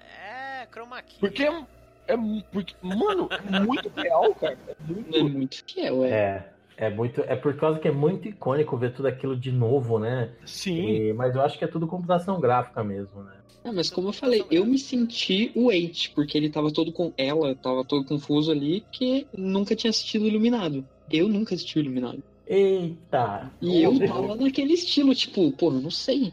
[0.62, 1.18] é chroma key.
[1.18, 1.64] Porque é,
[2.08, 2.16] é
[2.52, 4.58] porque, mano, é muito real, cara.
[4.68, 6.10] É muito É muito fiel, é.
[6.10, 7.20] É, é muito.
[7.22, 10.32] É por causa que é muito icônico ver tudo aquilo de novo, né?
[10.44, 10.88] Sim.
[10.88, 13.32] E- mas eu acho que é tudo computação gráfica mesmo, né?
[13.64, 17.12] Ah, mas como eu falei, eu me senti o Wade, porque ele tava todo com.
[17.16, 20.86] Ela tava todo confuso ali, porque nunca tinha assistido o Iluminado.
[21.10, 22.22] Eu nunca assisti o Iluminado.
[22.46, 23.50] Eita!
[23.60, 26.32] E eu tava naquele estilo, tipo, pô, eu não sei.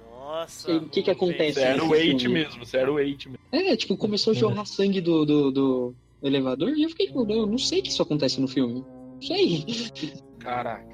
[0.00, 0.72] Nossa.
[0.76, 1.60] O que que acontece?
[1.60, 3.38] Zero nesse eight mesmo, zero eight mesmo.
[3.52, 7.46] É, tipo, começou a jorrar sangue do, do, do elevador e eu fiquei, tipo, eu
[7.46, 8.84] não sei que isso acontece no filme.
[9.20, 10.12] Não sei.
[10.38, 10.86] Caraca,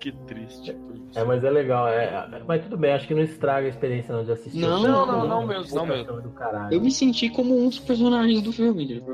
[0.00, 0.70] que triste.
[0.70, 1.18] isso.
[1.18, 1.88] É, mas é legal.
[1.88, 4.58] É, é- mas tudo bem, acho que não estraga a experiência não de assistir.
[4.58, 6.20] Não, não, não, não mesmo, não mesmo.
[6.20, 6.34] Do.
[6.70, 8.86] Eu me senti como um dos personagens do filme.
[8.86, 9.12] Tipo.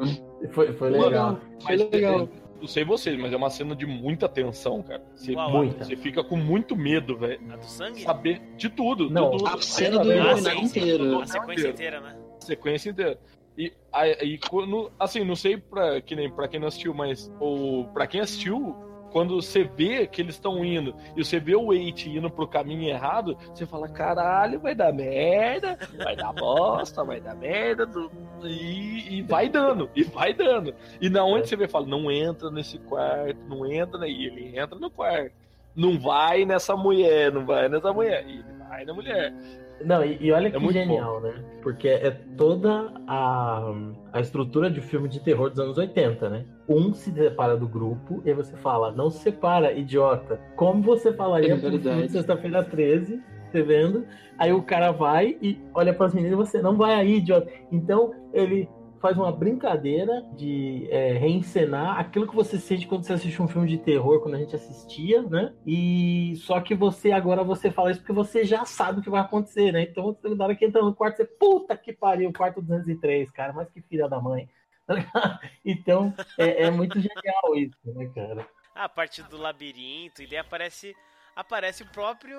[0.53, 1.39] Foi, foi legal.
[1.61, 2.29] Foi legal.
[2.61, 5.03] Não sei vocês, mas é uma cena de muita tensão, cara.
[5.17, 5.83] Você, Uau, Muita.
[5.83, 7.41] você fica com muito medo, velho.
[7.51, 8.03] A do sangue?
[8.03, 9.09] Saber de tudo.
[9.09, 9.47] Não, tudo.
[9.47, 11.21] a cena do Aí, assim, inteiro.
[11.21, 12.17] A sequência inteira, né?
[12.39, 13.19] sequência inteira.
[13.61, 17.85] E aí, quando, assim, não sei pra, que nem, pra quem não assistiu, mas ou
[17.89, 18.75] pra quem assistiu,
[19.13, 22.89] quando você vê que eles estão indo e você vê o Wait indo pro caminho
[22.89, 27.87] errado, você fala, caralho, vai dar merda, vai dar bosta, vai dar merda,
[28.45, 30.75] e, e vai dando, e vai dando.
[30.99, 34.09] E na onde você vê, fala, não entra nesse quarto, não entra, né?
[34.09, 35.35] e ele entra no quarto.
[35.77, 38.25] Não vai nessa mulher, não vai nessa mulher.
[38.27, 39.35] E ele vai na mulher.
[39.85, 41.33] Não, e, e olha que muito genial, né?
[41.63, 43.73] Porque é toda a,
[44.13, 46.45] a estrutura de filme de terror dos anos 80, né?
[46.69, 50.41] Um se separa do grupo e aí você fala, não se separa, idiota.
[50.57, 52.07] Como você falaria É pro filme verdade.
[52.07, 53.21] de sexta-feira 13,
[53.51, 54.05] você vendo?
[54.39, 57.51] Aí o cara vai e olha pras meninas e você não vai aí, idiota.
[57.71, 58.69] Então ele
[59.01, 63.67] faz uma brincadeira de é, reencenar aquilo que você sente quando você assiste um filme
[63.67, 65.55] de terror, quando a gente assistia, né?
[65.67, 69.23] E só que você agora você fala isso porque você já sabe o que vai
[69.23, 69.83] acontecer, né?
[69.83, 73.71] Então na hora que entra no quarto, você, puta que pariu, quarto 203, cara, mas
[73.71, 74.49] que filha da mãe.
[75.65, 78.47] então é, é muito genial isso, né, cara?
[78.75, 80.95] Ah, a parte do labirinto, e daí aparece,
[81.35, 82.39] aparece o próprio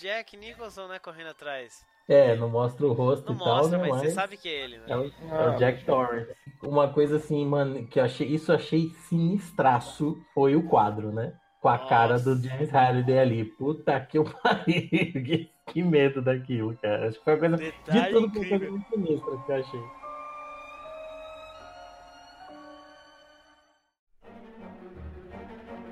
[0.00, 1.84] Jack Nicholson, né, correndo atrás.
[2.08, 3.88] É, não mostra o rosto Não e tal, mostra, né?
[3.88, 4.84] mas você Mas sabe que é ele, né?
[4.88, 6.32] é o, é Ah, o Jack Torrance.
[6.62, 11.32] Uma coisa assim, mano, que eu achei, isso eu achei sinistraço foi o quadro, né?
[11.60, 12.42] Com a cara do Nossa.
[12.48, 13.44] James Halliday ali.
[13.44, 14.64] Puta que eu pariu.
[15.24, 17.08] Que, que medo daquilo, cara.
[17.08, 18.70] Acho que foi a coisa de Detalhe tudo foi a coisa incrível.
[18.72, 19.80] muito sinistra que eu achei.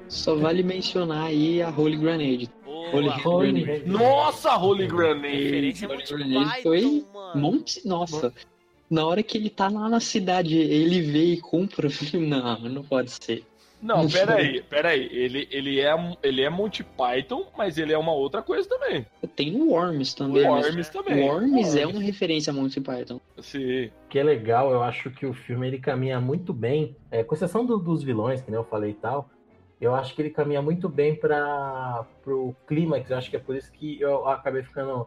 [0.09, 2.51] Só vale mencionar aí a Holy Grenade.
[2.93, 3.89] Holy Holy Grenade.
[3.89, 5.37] Nossa, Holy Grenade!
[5.37, 7.05] referência Holy muito Grenade foi.
[7.35, 7.87] Monte...
[7.87, 8.33] Nossa.
[8.91, 11.89] Na hora que ele tá lá na cidade, ele vê e compra.
[12.15, 13.45] Não, não pode ser.
[13.83, 15.09] Não, peraí, peraí.
[15.11, 19.07] Ele, ele, é, ele é Monty Python, mas ele é uma outra coisa também.
[19.35, 20.43] Tem no Worms também.
[20.47, 21.23] mas Worms também.
[21.27, 21.97] Worms é Worms.
[21.97, 23.19] uma referência a Monty Python.
[23.39, 23.87] Sim.
[23.87, 27.35] O que é legal, eu acho que o filme ele caminha muito bem, é, com
[27.35, 29.31] exceção do- dos vilões, que nem eu falei e tal,
[29.81, 33.57] eu acho que ele caminha muito bem para o clímax, eu acho que é por
[33.57, 35.07] isso que eu acabei ficando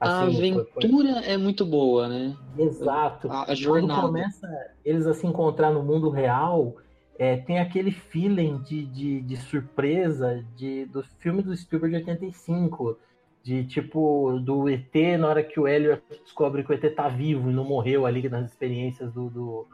[0.00, 0.36] a assim.
[0.36, 2.36] foi- foi- aventura é muito boa, né?
[2.58, 3.30] Exato.
[3.30, 4.00] A, a Quando jornada.
[4.00, 4.48] começa
[4.84, 6.74] eles a se encontrar no mundo real,
[7.18, 12.98] é, tem aquele feeling de, de, de surpresa de, do filme do Spielberg de 85.
[13.42, 17.50] De tipo, do ET, na hora que o Elliot descobre que o ET tá vivo
[17.50, 19.66] e não morreu ali nas experiências do, do,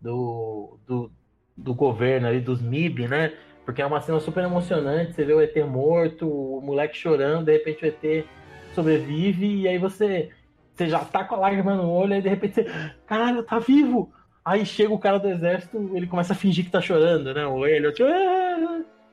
[0.00, 1.10] do, do,
[1.56, 3.32] do governo ali, dos MIB, né?
[3.64, 7.52] Porque é uma cena super emocionante, você vê o ET morto, o moleque chorando, de
[7.52, 8.26] repente o ET
[8.74, 10.30] sobrevive, e aí você,
[10.74, 12.66] você já tá com a lágrima no olho, e de repente você,
[13.06, 14.12] caralho, tá vivo!
[14.44, 17.46] Aí chega o cara do exército, ele começa a fingir que tá chorando, né?
[17.46, 18.08] O ele, tipo,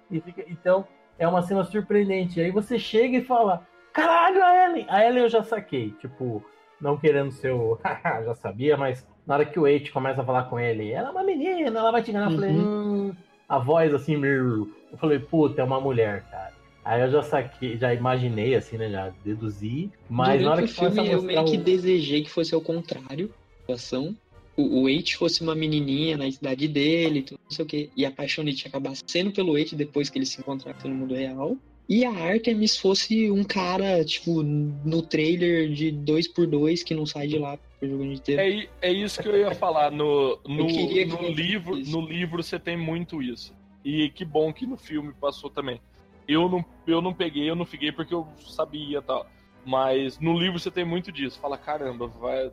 [0.10, 2.42] e fica, então é uma cena surpreendente.
[2.42, 4.86] Aí você chega e fala, caralho, a Ellen!
[4.90, 6.44] A Ellen eu já saquei, tipo,
[6.82, 7.78] não querendo ser o,
[8.26, 11.12] já sabia, mas na hora que o Eight começa a falar com ele, ela é
[11.12, 13.10] uma menina, ela vai te enganar, eu falei, uhum.
[13.10, 13.16] hum,
[13.50, 16.54] a voz assim, eu falei, puta, é uma mulher, cara.
[16.86, 18.90] Aí eu já saquei, já imaginei, assim, né?
[18.90, 19.92] Já deduzi.
[20.10, 23.34] Mas Durante na hora que o filme, eu meio que desejei que fosse ao contrário
[23.34, 24.16] a situação
[24.56, 28.12] o, o fosse uma menininha na idade dele, tudo, não sei o quê, e a
[28.12, 31.58] Paixonite acabasse sendo pelo Eight depois que eles se encontraram no mundo real.
[31.88, 37.40] E a Artemis fosse um cara, tipo, no trailer de 2x2 que não sai de
[37.40, 38.70] lá pro jogo inteiro.
[38.82, 39.92] É, é isso que eu ia falar.
[39.92, 43.56] No, no, no livro, no livro você tem muito isso.
[43.84, 45.82] E que bom que no filme passou também.
[46.28, 49.26] Eu não, eu não peguei, eu não fiquei porque eu sabia tal.
[49.66, 51.40] Mas no livro você tem muito disso.
[51.40, 52.52] Fala, caramba, vai,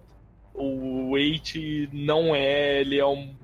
[0.54, 1.54] o Wait
[1.92, 3.34] não é, ele é um.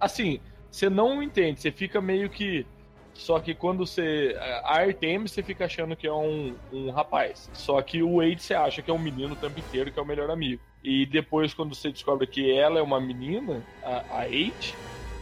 [0.00, 0.40] Assim,
[0.70, 2.66] você não entende, você fica meio que.
[3.14, 4.36] Só que quando você.
[4.64, 7.50] A Artemis você fica achando que é um, um rapaz.
[7.52, 10.02] Só que o Wade você acha que é um menino o tempo inteiro, que é
[10.02, 10.62] o melhor amigo.
[10.82, 14.74] E depois, quando você descobre que ela é uma menina, a, a Eight,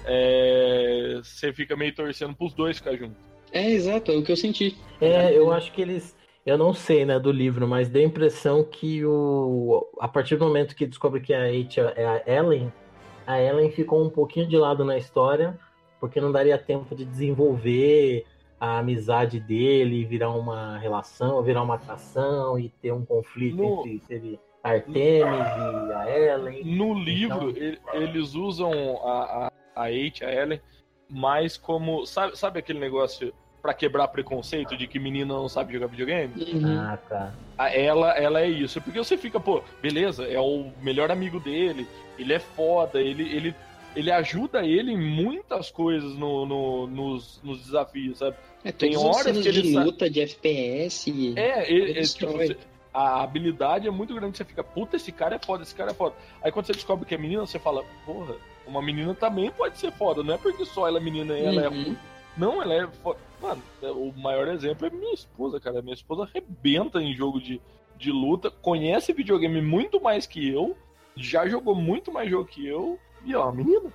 [0.07, 3.17] é, você fica meio torcendo pros dois ficar juntos.
[3.53, 4.77] É, exato, é o que eu senti.
[5.01, 8.65] É, eu acho que eles eu não sei, né, do livro, mas deu a impressão
[8.65, 12.73] que o a partir do momento que descobre que a H é a Ellen,
[13.27, 15.59] a Ellen ficou um pouquinho de lado na história,
[16.01, 18.25] porque não daria tempo de desenvolver
[18.59, 23.87] a amizade dele, virar uma relação, virar uma atração e ter um conflito no...
[23.87, 25.47] entre teve Artemis
[25.87, 26.65] e a Ellen.
[26.65, 27.95] No livro, então...
[27.95, 28.73] eles usam
[29.05, 30.61] a, a, a H, a Ellen,
[31.09, 32.05] mais como.
[32.07, 36.33] Sabe, sabe aquele negócio para quebrar preconceito de que menina não sabe jogar videogame.
[36.43, 36.79] Uhum.
[36.79, 37.33] Ah, tá.
[37.73, 38.81] Ela, ela é isso.
[38.81, 41.87] Porque você fica, pô, beleza, é o melhor amigo dele,
[42.19, 43.55] ele é foda, ele, ele,
[43.95, 48.37] ele ajuda ele em muitas coisas no, no nos, nos desafios, sabe?
[48.65, 51.11] É, Tem horas que ele de luta, de FPS.
[51.37, 52.57] É, ele, ele tipo, você,
[52.93, 54.37] a habilidade é muito grande.
[54.37, 56.15] Você fica, puta, esse cara é foda, esse cara é foda.
[56.43, 58.35] Aí quando você descobre que é menina, você fala, porra,
[58.67, 60.23] uma menina também pode ser foda.
[60.23, 61.93] Não é porque só ela é menina e ela é uhum.
[61.93, 61.97] é.
[62.37, 63.19] Não, ela é foda.
[63.41, 65.81] Mano, é, o maior exemplo é minha esposa, cara.
[65.83, 67.61] Minha esposa arrebenta em jogo de,
[67.97, 70.77] de luta, conhece videogame muito mais que eu,
[71.17, 73.91] já jogou muito mais jogo que eu, e é uma menina.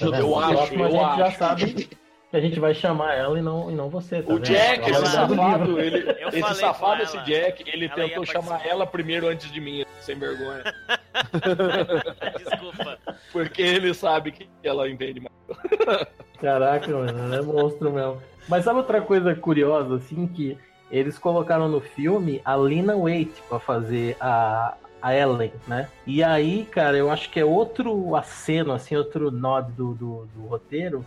[0.00, 1.18] eu, eu acho, eu a gente acho.
[1.18, 4.22] já sabe que a gente vai chamar ela e não, e não você.
[4.22, 8.86] Tá o Jack, esse safado, ele, esse safado, esse Jack, ele ela tentou chamar ela
[8.86, 10.62] primeiro antes de mim, sem vergonha.
[12.38, 12.98] Desculpa.
[13.32, 16.06] Porque ele sabe que ela entende mais.
[16.40, 18.20] Caraca, mano, é monstro mesmo.
[18.48, 20.58] Mas sabe outra coisa curiosa, assim, que
[20.90, 24.74] eles colocaram no filme a Lina Waite para fazer a,
[25.06, 25.88] a Ellen, né?
[26.04, 30.46] E aí, cara, eu acho que é outro aceno, assim, outro nó do, do, do
[30.46, 31.06] roteiro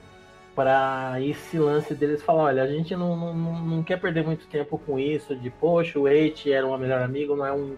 [0.56, 4.78] para esse lance deles falar, olha, a gente não, não, não quer perder muito tempo
[4.78, 7.76] com isso, de poxa, o Waite era uma melhor amigo, não é um,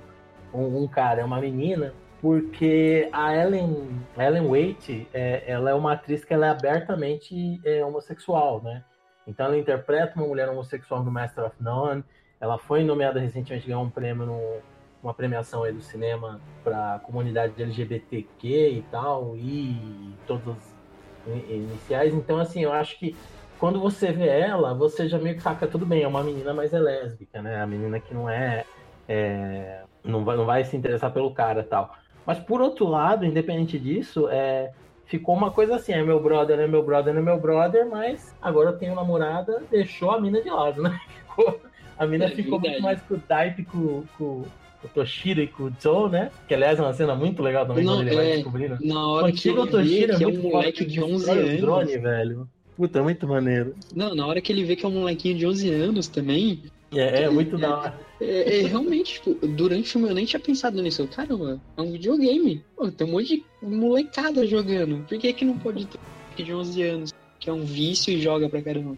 [0.54, 5.94] um, um cara, é uma menina porque a Ellen, Ellen Waite, é, ela é uma
[5.94, 8.84] atriz que ela é abertamente é, homossexual, né?
[9.26, 12.04] Então ela interpreta uma mulher homossexual no Master of None.
[12.40, 14.62] Ela foi nomeada recentemente ganhou um prêmio no,
[15.04, 22.14] uma premiação aí do cinema para a comunidade LGBTQ e tal e todas as iniciais.
[22.14, 23.16] Então assim, eu acho que
[23.62, 26.74] quando você vê ela, você já meio que saca tudo bem, é uma menina, mas
[26.74, 27.62] é lésbica, né?
[27.62, 28.66] A menina que não é,
[29.08, 31.96] é não vai, não vai se interessar pelo cara tal.
[32.26, 34.72] Mas por outro lado, independente disso, é,
[35.06, 38.70] ficou uma coisa assim, é meu brother, é meu brother, é meu brother, mas agora
[38.70, 41.00] eu tenho namorada, deixou a mina de lado, né?
[41.32, 41.62] Ficou,
[41.98, 42.82] a mina é ficou verdade.
[42.82, 44.44] muito mais com o com, com, com
[44.84, 46.32] o Toshiro e com o Joe, né?
[46.48, 48.78] Que aliás é uma cena muito legal também Não, quando ele é, vai descobrindo.
[48.82, 51.62] Na hora quando que chega o Toshiro, é, é um moleque de 11 anos.
[51.62, 52.50] drone, velho.
[52.76, 53.76] Puta, muito maneiro.
[53.96, 56.64] Não, na hora que ele vê que é um molequinho de 11 anos também,
[56.94, 58.00] é, é muito da hora.
[58.20, 61.08] É, é, realmente, tipo, durante o filme eu nem tinha pensado nisso.
[61.08, 62.64] Caramba, é um videogame.
[62.76, 65.06] Pô, tem um monte de molecada jogando.
[65.08, 65.88] Por que que não pode
[66.36, 68.98] ter de 11 anos, que é um vício e joga pra caramba?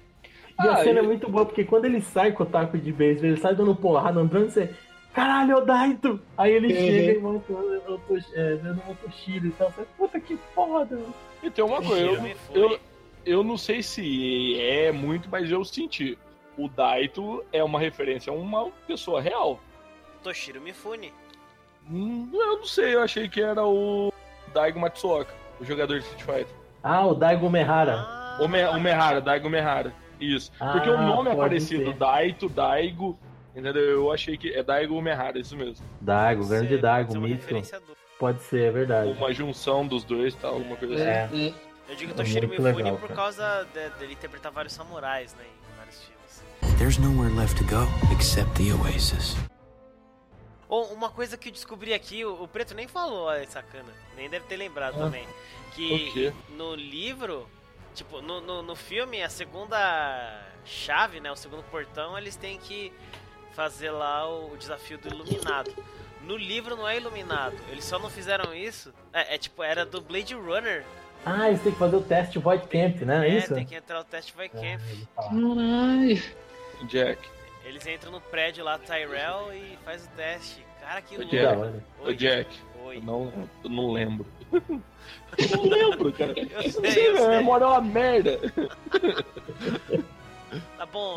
[0.60, 2.92] E ah, a cena é muito boa, porque quando ele sai com o taco de
[2.92, 4.70] beisebol, ele sai dando porrada, andando, você...
[5.14, 6.20] Caralho, é o Daito!
[6.38, 6.80] Aí ele uhum.
[6.80, 7.56] chega e mostra
[8.34, 9.72] é, vendo o Motoshiro e tal.
[9.72, 11.00] Você, Puta que foda!
[11.42, 12.80] E tem uma coisa, eu, eu,
[13.26, 16.18] eu não sei se é muito, mas eu senti
[16.58, 19.60] o Daito é uma referência a uma pessoa real.
[20.24, 21.14] Toshiro Mifune.
[21.90, 24.12] Hum, eu não sei, eu achei que era o
[24.54, 26.56] Daigo Matsuoka, o jogador de Street Fighter.
[26.82, 27.96] Ah, o Daigo Mehara.
[27.98, 29.94] Ah, O Mehara, Daigo Mehara.
[30.20, 30.52] Isso.
[30.60, 31.94] Ah, Porque o nome é parecido, ser.
[31.94, 33.18] Daito, Daigo.
[33.56, 33.84] Entendeu?
[33.84, 35.86] Eu achei que é Daigo Mehara, isso mesmo.
[36.02, 37.46] Daigo, grande Daigo, mito.
[38.18, 39.12] Pode ser, é verdade.
[39.12, 41.24] Uma junção dos dois, tal, alguma coisa é.
[41.26, 41.54] assim.
[41.60, 41.74] É.
[41.92, 45.78] Eu digo Toshiro Mifune legal, por causa dele de, de interpretar vários samurais, né, em
[45.78, 46.78] vários filmes.
[46.78, 47.86] There's nowhere left to go
[48.16, 49.36] except the Oasis.
[50.70, 53.90] Oh, uma coisa que eu descobri aqui, o, o Preto nem falou, olha, sacana.
[54.16, 55.28] Nem deve ter lembrado ah, também.
[55.76, 57.48] Que no livro,
[57.94, 62.94] tipo, no, no, no filme, a segunda chave, né, o segundo portão, eles têm que
[63.54, 65.74] fazer lá o, o desafio do iluminado.
[66.22, 67.56] No livro não é iluminado.
[67.70, 68.94] Eles só não fizeram isso.
[69.12, 70.84] É, é tipo, era do Blade Runner.
[71.26, 73.28] Ah, eles têm que fazer o teste Void Camp, né?
[73.28, 73.54] É, isso?
[73.54, 74.82] tem que entrar o teste Void Camp.
[75.16, 76.24] Caralho.
[76.88, 77.30] Jack.
[77.64, 80.66] Eles entram no prédio lá, Tyrell, e faz o teste.
[80.82, 81.32] Cara, que louco.
[81.32, 81.82] Jack.
[82.02, 82.50] Oi, Jack.
[82.84, 82.98] Oi.
[82.98, 84.26] Eu não, eu não lembro.
[84.52, 86.34] eu não lembro, cara.
[86.38, 87.26] Eu sei, sei eu sei.
[87.26, 88.40] A memória é uma merda.
[90.78, 91.16] Tá bom,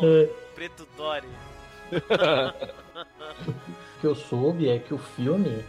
[0.55, 1.27] Preto Dory.
[3.47, 3.53] O
[4.01, 5.63] que eu soube é que o filme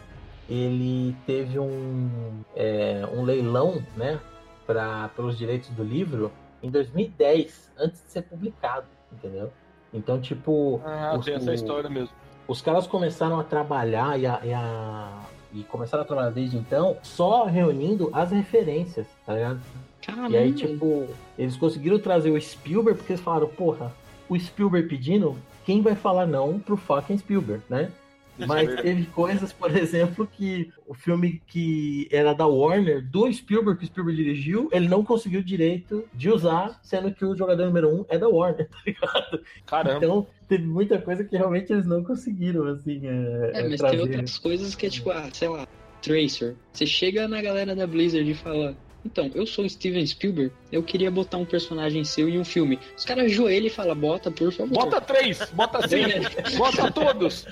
[0.49, 4.19] ele teve um, é, um leilão, né,
[4.67, 6.33] para pelos direitos do livro
[6.63, 9.51] em 2010, antes de ser publicado, entendeu?
[9.93, 10.81] Então, tipo.
[10.85, 12.11] Ah, os, tem essa história mesmo.
[12.47, 15.23] Os caras começaram a trabalhar e, a, e, a,
[15.53, 19.61] e começaram a trabalhar desde então só reunindo as referências, tá ligado?
[20.03, 20.31] Caramba.
[20.31, 21.07] E aí, tipo,
[21.39, 23.93] eles conseguiram trazer o Spielberg porque eles falaram, porra,
[24.29, 25.37] o Spielberg pedindo,
[25.69, 27.93] quem vai falar não pro fucking Spielberg, né?
[28.39, 33.85] Mas teve coisas, por exemplo, que o filme que era da Warner, do Spielberg, que
[33.85, 38.07] o Spielberg dirigiu, ele não conseguiu direito de usar, sendo que o jogador número um
[38.09, 39.43] é da Warner, tá ligado?
[39.67, 39.97] Caramba.
[39.99, 43.03] Então, teve muita coisa que realmente eles não conseguiram, assim.
[43.07, 43.97] É, é mas trazer.
[43.99, 45.69] tem outras coisas que é tipo, ah, sei lá,
[46.01, 46.57] Tracer.
[46.73, 48.75] Você chega na galera da Blizzard e fala.
[49.05, 52.79] Então, eu sou Steven Spielberg, eu queria botar um personagem seu em um filme.
[52.97, 54.75] Os caras ajoelham e falam, bota, por favor.
[54.75, 57.47] Bota três, bota cinco, bota todos.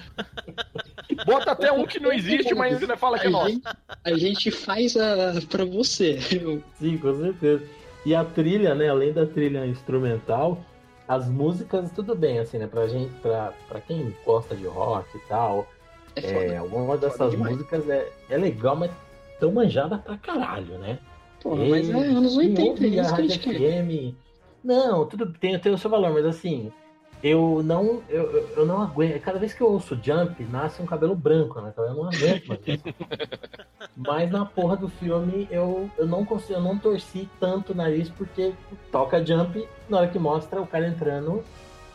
[1.25, 3.61] Bota até um que não existe, mas ainda fala que é nosso.
[4.05, 6.19] A gente faz a, pra você.
[6.79, 7.65] Sim, com certeza.
[8.05, 10.61] E a trilha, né, além da trilha instrumental,
[11.09, 15.21] as músicas, tudo bem, assim, né, pra gente, pra, pra quem gosta de rock e
[15.29, 15.67] tal,
[16.15, 18.91] é, é alguma dessas músicas é, é legal, mas
[19.39, 20.99] tão manjada pra caralho, né?
[21.47, 24.15] Porra, mas é anos 80, é isso que a gente
[24.65, 26.73] Não, tudo tem, tem o seu valor, mas assim,
[27.23, 29.21] eu não, eu, eu não aguento.
[29.21, 31.71] Cada vez que eu ouço Jump, nasce um cabelo branco, né?
[31.73, 32.83] Então eu não aguento mais isso.
[33.97, 38.11] Mas na porra do filme eu, eu não consigo, eu não torci tanto o nariz
[38.11, 38.53] porque
[38.93, 41.43] toca Jump na hora que mostra o cara entrando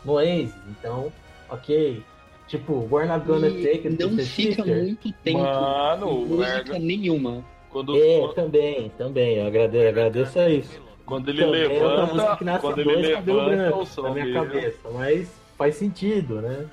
[0.04, 0.54] no Ace.
[0.68, 1.12] Então,
[1.48, 2.02] ok.
[2.48, 4.82] Tipo, We're not gonna e take it Não fica sister.
[4.82, 7.44] muito tempo Mano, música nenhuma.
[7.72, 8.34] Quando, é, quando...
[8.34, 9.36] também, também.
[9.38, 10.80] Eu agradeço, agradeço a isso.
[11.06, 15.28] Quando ele também levanta, que nasce quando ele levanta o som na minha cabeça, mas
[15.58, 16.66] faz sentido, né?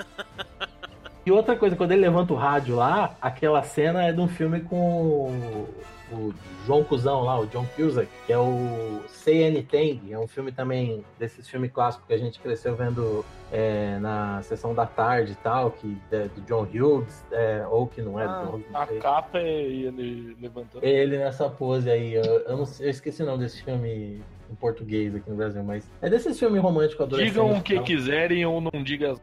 [1.25, 4.61] e outra coisa, quando ele levanta o rádio lá, aquela cena é de um filme
[4.61, 5.65] com
[6.11, 6.33] o
[6.65, 11.03] João Cusão lá, o John Cusack, que é o Say Anything, é um filme também
[11.17, 15.71] desses filmes clássicos que a gente cresceu vendo é, na sessão da tarde e tal,
[15.71, 18.75] que é do John Hughes, é, ou que não é ah, do John Hughes.
[18.75, 20.85] A capa é ele levantando.
[20.85, 25.15] Ele nessa pose aí, eu, eu, não, eu esqueci o nome desse filme em português
[25.15, 27.33] aqui no Brasil, mas é desses filmes românticos adolescentes.
[27.33, 29.19] Digam o que quiserem ou não digam.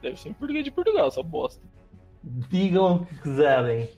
[0.00, 1.62] Deve ser em português de Portugal, essa bosta.
[2.22, 3.88] Digam o que quiserem.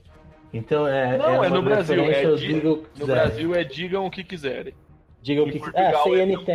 [0.53, 1.17] Então é.
[1.17, 2.03] Não, é, é no Brasil.
[2.03, 4.73] É no Brasil é digam o que quiserem.
[5.21, 5.93] Digam o que quiserem.
[5.93, 6.51] Ah, CNT,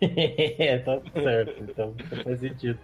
[0.00, 1.62] é, tá certo.
[1.62, 2.78] Então faz sentido.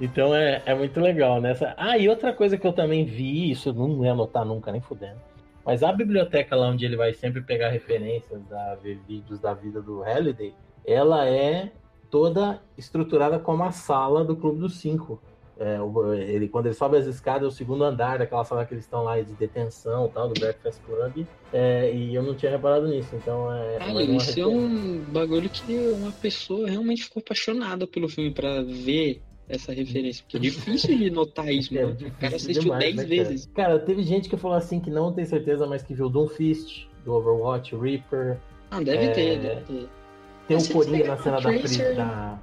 [0.00, 1.66] Então é, é muito legal nessa.
[1.66, 1.74] Né?
[1.76, 4.80] Ah, e outra coisa que eu também vi, isso eu não ia anotar nunca, nem
[4.80, 5.20] fudendo.
[5.64, 9.82] Mas a biblioteca lá onde ele vai sempre pegar referências, a ver vídeos da vida
[9.82, 10.54] do Halliday,
[10.86, 11.72] ela é
[12.10, 15.20] toda estruturada como a sala do Clube dos Cinco.
[15.58, 15.78] É,
[16.18, 19.02] ele, quando ele sobe as escadas, é o segundo andar daquela sala que eles estão
[19.02, 21.26] lá de detenção, tal, do Breakfast Club.
[21.52, 23.78] É, e eu não tinha reparado nisso, então é.
[23.80, 29.22] Ah, isso é um bagulho que uma pessoa realmente ficou apaixonada pelo filme para ver
[29.48, 30.22] essa referência.
[30.24, 31.96] Porque é difícil de notar isso, é, mano.
[32.00, 33.46] o cara assistiu 10 né, vezes.
[33.54, 33.68] Cara?
[33.68, 36.86] cara, teve gente que falou assim que não tem certeza, mas que viu Doom Fist,
[37.04, 38.38] do Overwatch, Reaper.
[38.70, 39.10] Ah, deve é...
[39.10, 39.88] ter, deve ter.
[40.48, 41.50] Tem o Coringa na cena da,
[41.94, 42.38] da,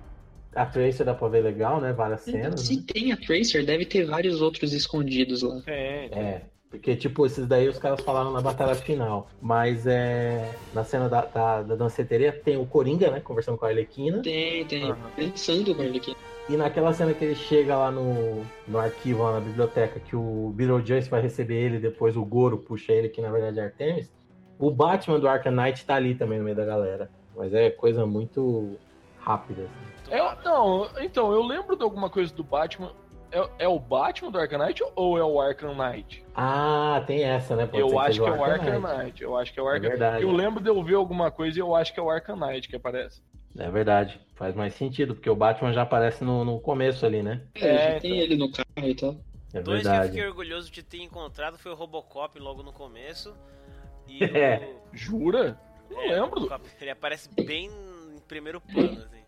[0.55, 1.93] a Tracer dá pra ver legal, né?
[1.93, 2.61] Várias então, cenas.
[2.61, 2.83] Se né?
[2.87, 5.61] tem a Tracer, deve ter vários outros escondidos lá.
[5.67, 6.05] É.
[6.11, 6.41] É.
[6.69, 9.29] Porque, tipo, esses daí os caras falaram na batalha final.
[9.41, 10.51] Mas é.
[10.73, 13.19] Na cena da, da, da danceteria tem o Coringa, né?
[13.19, 14.21] Conversando com a Arlequina.
[14.21, 14.91] Tem, tem.
[14.91, 14.95] Uhum.
[15.15, 16.17] Pensando com a Arlequina.
[16.49, 20.51] E naquela cena que ele chega lá no, no arquivo, lá na biblioteca, que o
[20.55, 24.11] Beetlejuice vai receber ele, depois o Goro puxa ele, que na verdade é Artemis,
[24.59, 27.09] o Batman do Arkham Knight tá ali também no meio da galera.
[27.35, 28.77] Mas é coisa muito
[29.19, 29.63] rápida.
[29.63, 29.92] Assim.
[30.09, 32.91] É, não, então, eu lembro de alguma coisa do Batman.
[33.31, 36.23] É, é, o Batman do Arkham Knight ou é o Arkham Knight?
[36.35, 37.65] Ah, tem essa, né?
[37.65, 39.03] Pode eu acho que é o Arkham Knight.
[39.03, 39.23] Knight.
[39.23, 40.23] Eu acho que é o Arkham é verdade.
[40.23, 42.67] Eu lembro de eu ver alguma coisa e eu acho que é o Arkham Knight
[42.67, 43.21] que aparece.
[43.57, 47.41] É verdade, faz mais sentido, porque o Batman já aparece no, no começo ali, né?
[47.55, 48.23] É, é já tem então.
[48.23, 49.15] ele no carro e tal.
[49.53, 49.99] É Dois verdade.
[49.99, 53.35] que eu fiquei orgulhoso de ter encontrado foi o Robocop logo no começo.
[54.07, 54.75] E é.
[54.91, 54.95] o...
[54.95, 55.59] Jura?
[55.89, 56.49] Não é, lembro.
[56.81, 59.22] Ele aparece bem em primeiro plano, assim.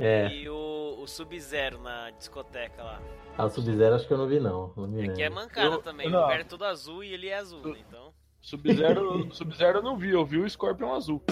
[0.00, 0.32] É.
[0.32, 3.02] E o, o Sub-Zero na discoteca lá.
[3.36, 4.72] Ah, o Sub-Zero acho que eu não vi, não.
[4.74, 6.08] não é que é mancada eu, também.
[6.08, 6.20] Não.
[6.20, 7.80] O lugar é tudo azul e ele é azul, né?
[7.86, 8.12] então.
[8.40, 11.22] Sub-Zero Sub eu não vi, eu vi o Scorpion azul.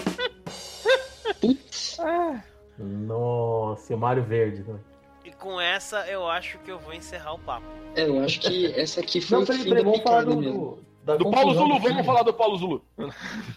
[1.41, 1.99] Putz.
[1.99, 2.43] Ah.
[2.77, 4.79] Nossa, e o Mario Verde, né?
[5.25, 7.65] E com essa eu acho que eu vou encerrar o papo.
[7.95, 10.79] É, eu acho que essa aqui foi não, o fim peraí, vamos falar do, mesmo.
[11.03, 12.85] do, do Paulo Zulu, vamos falar do Paulo Zulu.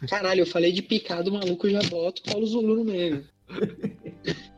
[0.08, 3.26] Caralho, eu falei de picado, maluco, já boto o Paulo Zulu no meio.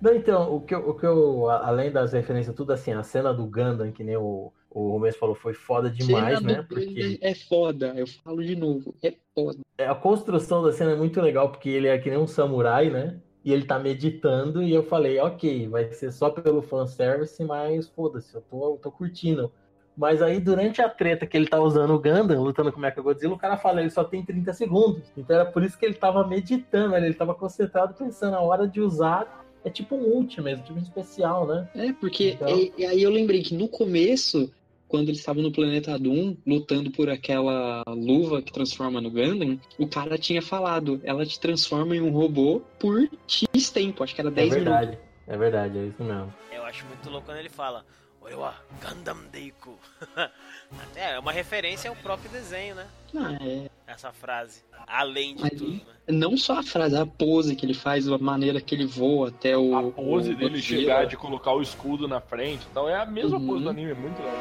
[0.00, 3.32] Não, então, o que, eu, o que eu, além das referências, tudo assim, a cena
[3.32, 6.62] do Gundam, que nem o, o Romero falou, foi foda demais, né?
[6.68, 7.18] Porque...
[7.22, 9.58] É foda, eu falo de novo, é foda.
[9.78, 12.90] É, a construção da cena é muito legal, porque ele é que nem um samurai,
[12.90, 13.18] né?
[13.42, 18.34] E ele tá meditando, e eu falei, ok, vai ser só pelo fanservice, mas foda-se,
[18.34, 19.50] eu tô, eu tô curtindo.
[19.96, 23.32] Mas aí, durante a treta que ele tá usando o Gundam, lutando com o Mechagodzilla,
[23.32, 25.10] o cara fala, ele só tem 30 segundos.
[25.16, 28.78] Então era por isso que ele tava meditando, ele tava concentrado pensando a hora de
[28.78, 31.68] usar é tipo um ult mesmo, tipo um especial, né?
[31.74, 32.48] É, porque então...
[32.48, 34.50] e, e aí eu lembrei que no começo,
[34.86, 39.88] quando eles estavam no planeta Doom, lutando por aquela luva que transforma no Gundam, o
[39.88, 44.30] cara tinha falado, ela te transforma em um robô por X tempo, acho que era
[44.30, 45.06] 10 é verdade, minutos.
[45.26, 46.32] É verdade, é isso mesmo.
[46.52, 47.84] Eu acho muito louco quando ele fala,
[48.20, 49.76] Oiwa, Gundam Deiku.
[50.94, 52.86] é, é uma referência ao próprio desenho, né?
[53.14, 53.70] Ah, é.
[53.86, 54.62] Essa frase.
[54.86, 55.80] Além de tudo, né?
[56.08, 59.56] Não só a frase, a pose que ele faz, a maneira que ele voa até
[59.56, 59.76] o.
[59.76, 63.38] A pose o dele chegar de colocar o escudo na frente então é a mesma
[63.38, 63.46] uhum.
[63.46, 64.34] pose do anime, é muito legal.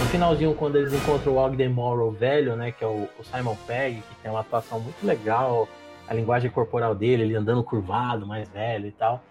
[0.00, 2.72] No finalzinho, quando eles encontram o Ogden Morrow velho, né?
[2.72, 5.68] Que é o, o Simon Pegg, que tem uma atuação muito legal,
[6.08, 9.22] a linguagem corporal dele, ele andando curvado, mais velho e tal.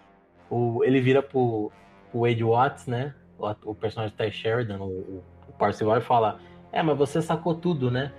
[0.48, 1.70] O, ele vira pro,
[2.10, 3.14] pro Wade Watts, né?
[3.38, 5.24] O, o personagem Ty Sheridan, o, o
[5.66, 6.38] parceiro, e fala:
[6.72, 8.12] É, mas você sacou tudo, né?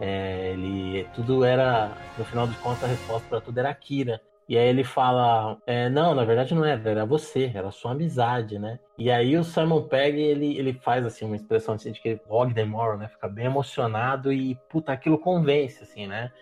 [0.00, 4.20] É, ele tudo era, no final de contas, a resposta para tudo era Akira.
[4.48, 8.58] E aí ele fala, é, não, na verdade não era, era você, era sua amizade,
[8.58, 8.78] né?
[8.96, 12.54] E aí o Simon Pegg, ele, ele faz, assim, uma expressão assim, de que Og
[12.54, 13.08] Demore, né?
[13.08, 16.32] Fica bem emocionado e, puta, aquilo convence, assim, né?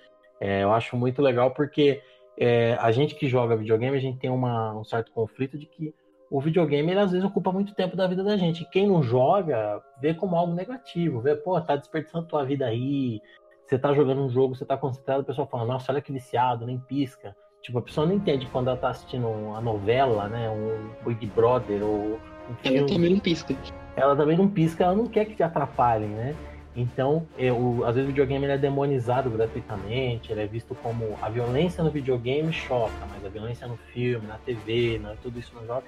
[0.40, 2.00] É, eu acho muito legal porque
[2.38, 5.92] é, a gente que joga videogame, a gente tem uma, um certo conflito de que
[6.30, 8.62] o videogame ele às vezes ocupa muito tempo da vida da gente.
[8.62, 13.20] E quem não joga vê como algo negativo, vê, pô, tá desperdiçando tua vida aí,
[13.66, 16.66] você tá jogando um jogo, você tá concentrado, o pessoal fala, nossa, olha que viciado,
[16.66, 17.34] nem pisca.
[17.62, 20.48] Tipo, a pessoa não entende quando ela tá assistindo uma novela, né?
[20.48, 22.78] Um Big Brother ou um filme.
[22.78, 23.56] Ela também não pisca.
[23.96, 26.36] Ela também não pisca, ela não quer que te atrapalhem, né?
[26.76, 31.82] Então, eu, às vezes o videogame é demonizado gratuitamente, ele é visto como a violência
[31.82, 35.84] no videogame choca, mas a violência no filme, na TV, né, tudo isso não joga.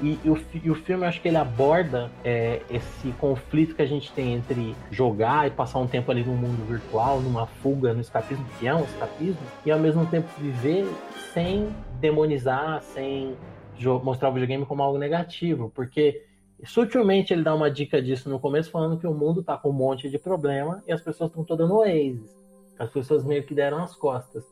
[0.00, 3.86] E, e, o, e o filme, acho que ele aborda é, esse conflito que a
[3.86, 8.00] gente tem entre jogar e passar um tempo ali no mundo virtual, numa fuga, no
[8.00, 10.86] escapismo, que é um escapismo, e ao mesmo tempo viver
[11.34, 11.68] sem
[12.00, 13.34] demonizar, sem
[14.04, 16.22] mostrar o videogame como algo negativo, porque
[16.64, 19.72] Sutilmente ele dá uma dica disso no começo, falando que o mundo tá com um
[19.72, 22.36] monte de problema e as pessoas estão todas no Oasis.
[22.78, 24.44] As pessoas meio que deram as costas.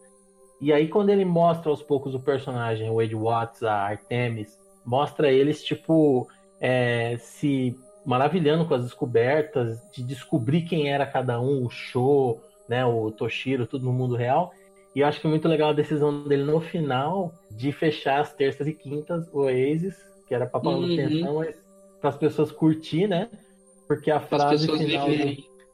[0.60, 5.30] E aí, quando ele mostra aos poucos o personagem, o Wade Watts, a Artemis, mostra
[5.30, 6.28] eles, tipo,
[6.60, 12.86] é, se maravilhando com as descobertas, de descobrir quem era cada um, o Show, né,
[12.86, 14.52] o Toshiro, tudo no mundo real.
[14.94, 18.32] E eu acho que é muito legal a decisão dele no final de fechar as
[18.32, 19.96] terças e quintas, o Oasis,
[20.26, 20.80] que era pra uhum.
[20.80, 21.65] manutenção, mas
[22.00, 23.28] para as pessoas curtir, né?
[23.86, 25.08] Porque a frase final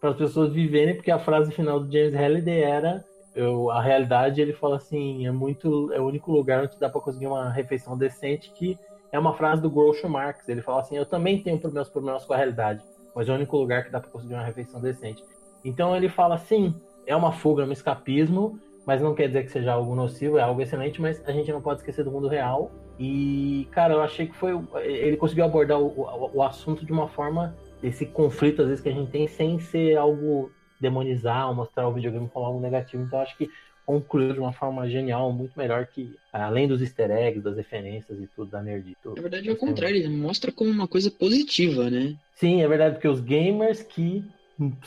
[0.01, 3.05] para as pessoas viverem, porque a frase final do James Halliday era
[3.35, 7.01] eu, a realidade ele fala assim é muito é o único lugar onde dá para
[7.01, 8.77] conseguir uma refeição decente que
[9.11, 10.49] é uma frase do Groucho Marx.
[10.49, 12.82] Ele fala assim eu também tenho meus problemas com a realidade
[13.15, 15.23] mas é o único lugar que dá para conseguir uma refeição decente.
[15.65, 16.74] Então ele fala assim
[17.07, 20.43] é uma fuga é um escapismo mas não quer dizer que seja algo nocivo é
[20.43, 22.70] algo excelente mas a gente não pode esquecer do mundo real
[23.05, 24.53] e, cara, eu achei que foi.
[24.85, 27.53] Ele conseguiu abordar o, o, o, assunto de uma forma.
[27.83, 31.93] Esse conflito, às vezes, que a gente tem, sem ser algo demonizar ou mostrar o
[31.93, 33.03] videogame como algo negativo.
[33.03, 33.51] Então, acho que
[33.85, 36.15] concluiu de uma forma genial, muito melhor que.
[36.33, 38.97] Além dos easter eggs, das referências e tudo da nerd.
[39.03, 39.16] Tudo.
[39.16, 42.15] Na verdade, é o contrário, ele mostra como uma coisa positiva, né?
[42.37, 44.24] Sim, é verdade, porque os gamers que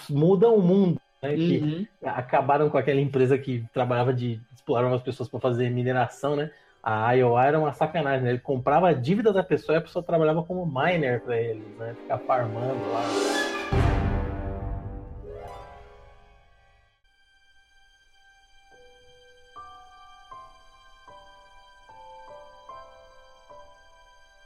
[0.10, 1.36] mudam o mundo né?
[1.36, 6.52] Que acabaram com aquela empresa que trabalhava de explorar as pessoas para fazer mineração, né?
[6.88, 8.30] A IOA era uma sacanagem, né?
[8.30, 11.96] Ele comprava a dívida da pessoa e a pessoa trabalhava como miner para eles, né?
[12.00, 13.02] Ficar farmando lá.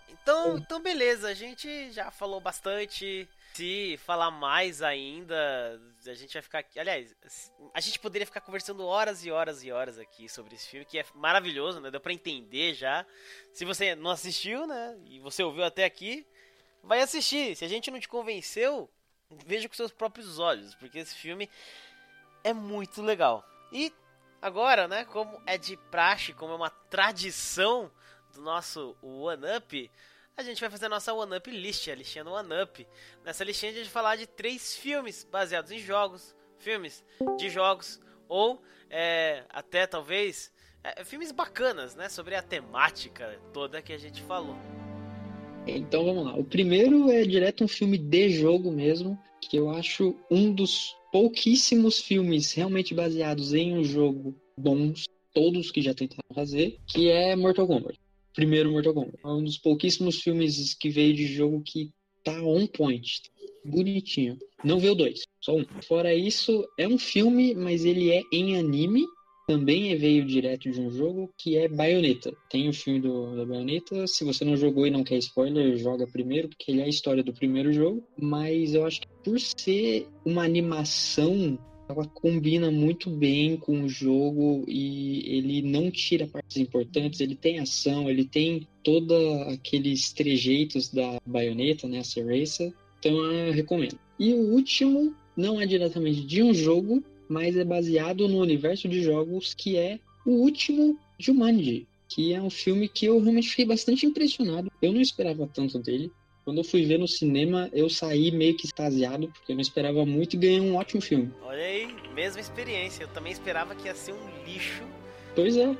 [0.07, 3.27] Então, então beleza, a gente já falou bastante.
[3.53, 6.79] Se falar mais ainda, a gente vai ficar aqui.
[6.79, 7.15] Aliás,
[7.73, 10.99] a gente poderia ficar conversando horas e horas e horas aqui sobre esse filme, que
[10.99, 11.91] é maravilhoso, né?
[11.91, 13.05] Deu pra entender já.
[13.51, 14.97] Se você não assistiu, né?
[15.05, 16.25] E você ouviu até aqui,
[16.83, 17.55] vai assistir.
[17.55, 18.89] Se a gente não te convenceu,
[19.45, 21.49] veja com seus próprios olhos, porque esse filme
[22.43, 23.43] é muito legal.
[23.71, 23.93] E
[24.41, 25.05] agora, né?
[25.05, 27.91] Como é de praxe, como é uma tradição
[28.33, 29.91] do nosso One Up
[30.39, 32.87] a gente vai fazer a nossa One Up List, a listinha do One Up.
[33.25, 37.03] Nessa listinha a gente vai falar de três filmes baseados em jogos, filmes
[37.37, 37.99] de jogos,
[38.29, 40.49] ou é, até talvez
[40.81, 42.07] é, filmes bacanas, né?
[42.07, 44.55] Sobre a temática toda que a gente falou.
[45.67, 46.33] Então vamos lá.
[46.35, 51.99] O primeiro é direto um filme de jogo mesmo, que eu acho um dos pouquíssimos
[51.99, 55.03] filmes realmente baseados em um jogo bons,
[55.33, 57.99] todos que já tentaram fazer, que é Mortal Kombat
[58.39, 59.17] primeiro Mortal Kombat.
[59.21, 61.91] É um dos pouquíssimos filmes que veio de jogo que
[62.23, 63.21] tá on point.
[63.65, 64.37] Bonitinho.
[64.63, 65.65] Não vê o dois, só um.
[65.85, 69.03] Fora isso, é um filme, mas ele é em anime.
[69.45, 72.31] Também é veio direto de um jogo que é Bayonetta.
[72.49, 74.07] Tem o filme do, da Bayonetta.
[74.07, 77.23] Se você não jogou e não quer spoiler, joga primeiro, porque ele é a história
[77.23, 78.01] do primeiro jogo.
[78.17, 81.59] Mas eu acho que por ser uma animação
[81.89, 87.59] ela combina muito bem com o jogo e ele não tira partes importantes, ele tem
[87.59, 89.17] ação, ele tem todos
[89.47, 93.97] aqueles trejeitos da baioneta, né, a Cereza, então eu recomendo.
[94.19, 99.01] E o último não é diretamente de um jogo, mas é baseado no universo de
[99.01, 104.05] jogos que é o último Jumanji, que é um filme que eu realmente fiquei bastante
[104.05, 104.71] impressionado.
[104.79, 106.11] Eu não esperava tanto dele.
[106.49, 110.03] Quando eu fui ver no cinema, eu saí meio que extasiado, porque eu não esperava
[110.03, 111.31] muito e ganhei um ótimo filme.
[111.43, 113.03] Olha aí, mesma experiência.
[113.03, 114.81] Eu também esperava que ia ser um lixo.
[115.35, 115.77] Pois é.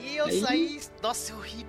[0.00, 0.40] E eu aí...
[0.40, 0.80] saí.
[1.02, 1.66] Nossa, eu ri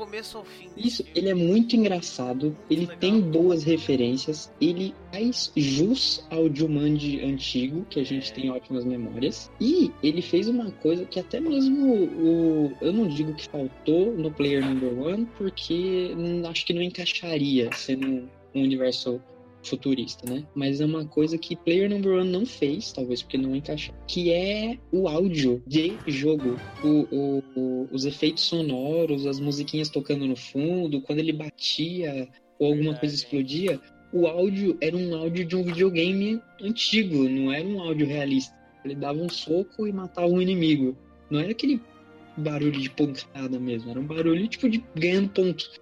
[0.00, 0.70] começo ao fim.
[0.78, 7.84] Isso, ele é muito engraçado, ele tem boas referências, ele faz jus ao Jumanji antigo,
[7.90, 8.34] que a gente é.
[8.34, 9.50] tem ótimas memórias.
[9.60, 12.72] E ele fez uma coisa que até mesmo o.
[12.80, 16.14] Eu não digo que faltou no Player Number One, porque
[16.48, 19.20] acho que não encaixaria sendo um universo
[19.62, 20.44] futurista, né?
[20.54, 24.32] Mas é uma coisa que Player Number One não fez, talvez porque não encaixou, que
[24.32, 26.58] é o áudio de jogo.
[26.82, 32.28] O, o, o, os efeitos sonoros, as musiquinhas tocando no fundo, quando ele batia
[32.58, 33.80] ou alguma coisa explodia,
[34.12, 38.54] o áudio era um áudio de um videogame antigo, não era um áudio realista.
[38.84, 40.96] Ele dava um soco e matava um inimigo.
[41.30, 41.80] Não era aquele
[42.36, 45.80] barulho de pancada mesmo, era um barulho tipo de ganhando pontos.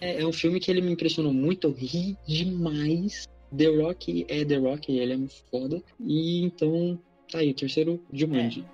[0.00, 3.28] É, é um filme que ele me impressionou muito, eu ri demais.
[3.56, 5.82] The Rock é The Rock, ele é foda.
[5.98, 6.98] E então,
[7.30, 8.64] tá aí, o terceiro Jumanji.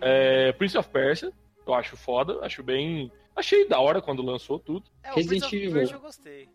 [0.00, 0.48] É.
[0.48, 1.32] é, Prince of Persia,
[1.66, 3.10] eu acho foda, acho bem.
[3.36, 4.84] Achei da hora quando lançou tudo.
[5.02, 5.82] É, Resident Evil.
[5.82, 6.48] eu gostei.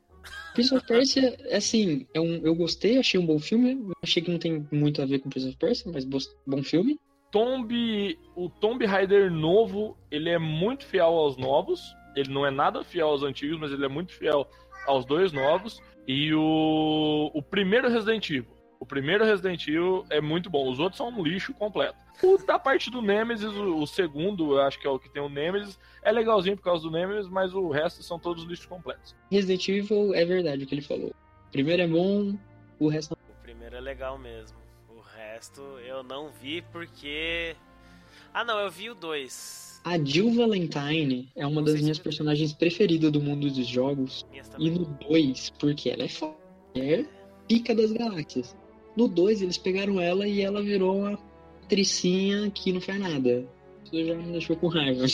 [0.54, 3.92] Prince of Persia, assim, é um, eu gostei, achei um bom filme.
[4.02, 7.00] Achei que não tem muito a ver com Prince of Persia, mas bom filme.
[7.32, 11.96] Tomb, o Tomb Raider novo, ele é muito fiel aos novos.
[12.16, 14.48] Ele não é nada fiel aos antigos, mas ele é muito fiel
[14.86, 15.82] aos dois novos.
[16.08, 18.54] E o, o primeiro Resident Evil.
[18.80, 20.70] O primeiro Resident Evil é muito bom.
[20.70, 21.98] Os outros são um lixo completo.
[22.22, 25.22] O da parte do Nemesis, o, o segundo, eu acho que é o que tem
[25.22, 29.16] o Nemesis, é legalzinho por causa do Nemesis, mas o resto são todos lixos completos.
[29.32, 31.16] Resident Evil é verdade o que ele falou.
[31.48, 32.38] O primeiro é bom,
[32.78, 33.14] o resto.
[33.14, 34.58] O primeiro é legal mesmo.
[34.90, 37.56] O resto eu não vi porque.
[38.34, 39.73] Ah, não, eu vi o 2.
[39.84, 44.26] A Jill Valentine é uma das minhas personagens preferidas do mundo dos jogos.
[44.58, 46.38] E no 2, porque ela é foda.
[46.76, 47.04] É
[47.50, 48.56] pica das galáxias.
[48.96, 51.20] No 2, eles pegaram ela e ela virou uma
[51.68, 53.46] tricinha que não faz nada.
[53.84, 55.06] Isso já me deixou com raiva.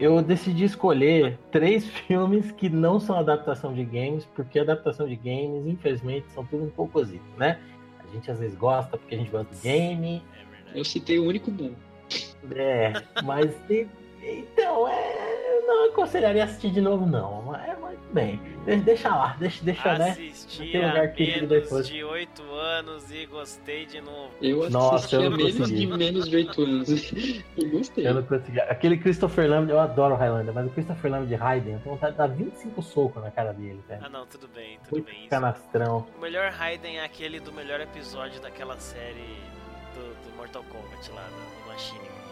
[0.00, 5.66] Eu decidi escolher três filmes que não são adaptação de games, porque adaptação de games,
[5.66, 7.60] infelizmente, são tudo um pouco cozito, né?
[7.98, 10.22] A gente às vezes gosta porque a gente gosta de game.
[10.74, 11.72] Eu citei o único bom.
[12.54, 12.92] É,
[13.22, 13.50] mas
[14.26, 17.54] então, é, eu não aconselharia assistir de novo, não.
[17.54, 17.76] É,
[18.12, 18.40] bem,
[18.84, 20.10] deixa lá, deixa, deixa né?
[20.10, 21.08] Assisti né?
[21.08, 21.88] que menos depois.
[21.88, 24.30] de 8 anos e gostei de novo.
[24.40, 25.78] Eu assisti Nossa, eu menos consegui.
[25.78, 28.06] de menos de 8 anos e gostei.
[28.06, 28.60] Eu não consegui.
[28.60, 31.94] Aquele Christopher Lambert, eu adoro o Highlander, mas o Christopher Lambert de Raiden, eu tenho
[31.94, 34.00] vontade de dar 25 socos na cara dele, velho.
[34.02, 35.28] Ah não, tudo bem, tudo Muito bem.
[35.28, 36.06] Canastrão.
[36.16, 39.36] O melhor Raiden é aquele do melhor episódio daquela série
[39.94, 42.23] do, do Mortal Kombat lá, do Machine.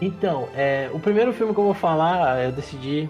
[0.00, 3.08] Então, é, o primeiro filme que eu vou falar, eu decidi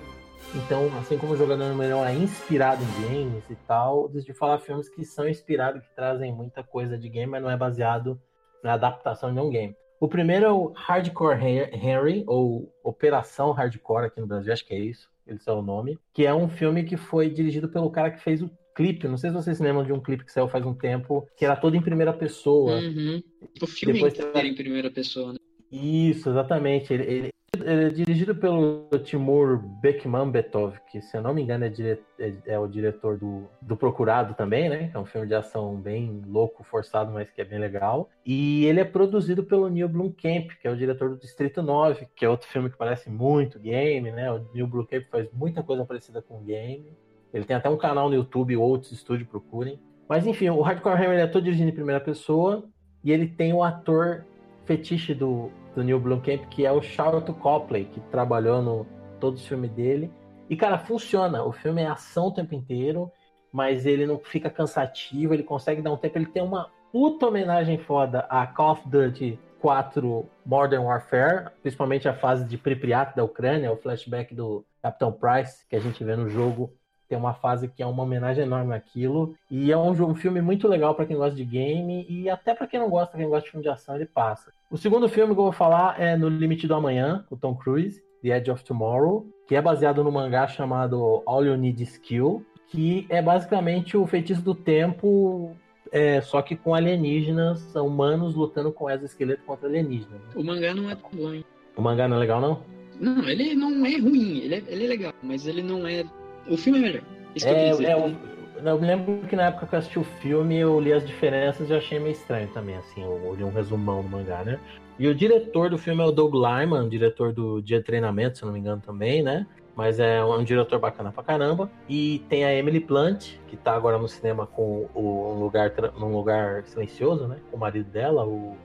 [0.55, 4.59] então, assim como o jogador número 1 é inspirado em games e tal, decidi falar
[4.59, 8.21] filmes que são inspirados, que trazem muita coisa de game, mas não é baseado
[8.63, 9.75] na adaptação de um game.
[9.99, 14.79] O primeiro é o Hardcore Henry, ou Operação Hardcore aqui no Brasil, acho que é
[14.79, 18.21] isso, esse é o nome, que é um filme que foi dirigido pelo cara que
[18.21, 20.67] fez o clipe, não sei se vocês se lembram de um clipe que saiu faz
[20.67, 22.79] um tempo, que era todo em primeira pessoa.
[22.79, 23.23] Uhum.
[23.61, 25.39] O filme Depois era em primeira pessoa, né?
[25.73, 26.93] Isso, exatamente.
[26.93, 31.71] Ele, ele, ele, é dirigido pelo Timur Bekmambetov, que se eu não me engano é,
[31.71, 34.91] dire, é, é, o diretor do, do Procurado também, né?
[34.93, 38.11] É um filme de ação bem louco, forçado, mas que é bem legal.
[38.27, 42.25] E ele é produzido pelo Neil Blomkamp, que é o diretor do Distrito 9, que
[42.25, 44.31] é outro filme que parece muito game, né?
[44.31, 46.93] O Neil Blomkamp faz muita coisa parecida com game.
[47.33, 49.81] Ele tem até um canal no YouTube, outros estúdios procurem.
[50.07, 52.69] Mas enfim, o Hardcore Hammer é todo dirigido em primeira pessoa
[53.03, 54.27] e ele tem o ator
[54.65, 58.87] fetiche do, do Neil Blomkamp, que é o Charlotte Copley, que trabalhou no
[59.19, 60.11] todos os filmes dele.
[60.51, 61.45] E, cara, funciona.
[61.45, 63.11] O filme é ação o tempo inteiro,
[63.53, 66.19] mas ele não fica cansativo, ele consegue dar um tempo.
[66.19, 72.15] Ele tem uma puta homenagem foda a Call of Duty 4 Modern Warfare, principalmente a
[72.15, 76.29] fase de Pripyat da Ucrânia, o flashback do Capitão Price, que a gente vê no
[76.29, 76.73] jogo
[77.13, 79.35] tem uma fase que é uma homenagem enorme àquilo.
[79.51, 82.67] E é um, um filme muito legal para quem gosta de game e até para
[82.67, 84.51] quem não gosta, quem gosta de filme de ação, ele passa.
[84.71, 88.03] O segundo filme que eu vou falar é No Limite do Amanhã, com Tom Cruise,
[88.23, 92.47] The Edge of Tomorrow, que é baseado no mangá chamado All You Need Is Kill,
[92.69, 95.55] que é basicamente o feitiço do tempo
[95.91, 100.19] é, só que com alienígenas, humanos lutando com exoesqueleto contra alienígenas.
[100.19, 100.31] Né?
[100.35, 101.45] O mangá não é tão bom, hein?
[101.77, 102.63] O mangá não é legal, não?
[102.99, 106.05] Não, ele não é ruim, ele é, ele é legal, mas ele não é
[106.49, 107.03] o filme é melhor.
[107.35, 108.17] Isso é, eu, é, eu,
[108.65, 111.71] eu, me lembro que na época que eu assisti o filme, eu li as diferenças
[111.71, 114.59] e achei meio estranho também, assim, eu li um resumão do mangá, né?
[114.99, 118.45] E o diretor do filme é o Doug Lyman, diretor do Dia de Treinamento, se
[118.45, 119.47] não me engano também, né?
[119.75, 121.71] Mas é um, diretor bacana pra caramba.
[121.89, 126.15] E tem a Emily Blunt, que tá agora no cinema com o, um lugar, num
[126.15, 127.39] lugar silencioso, né?
[127.51, 128.57] Com o marido dela, o,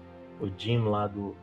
[0.42, 1.34] o Jim lá do,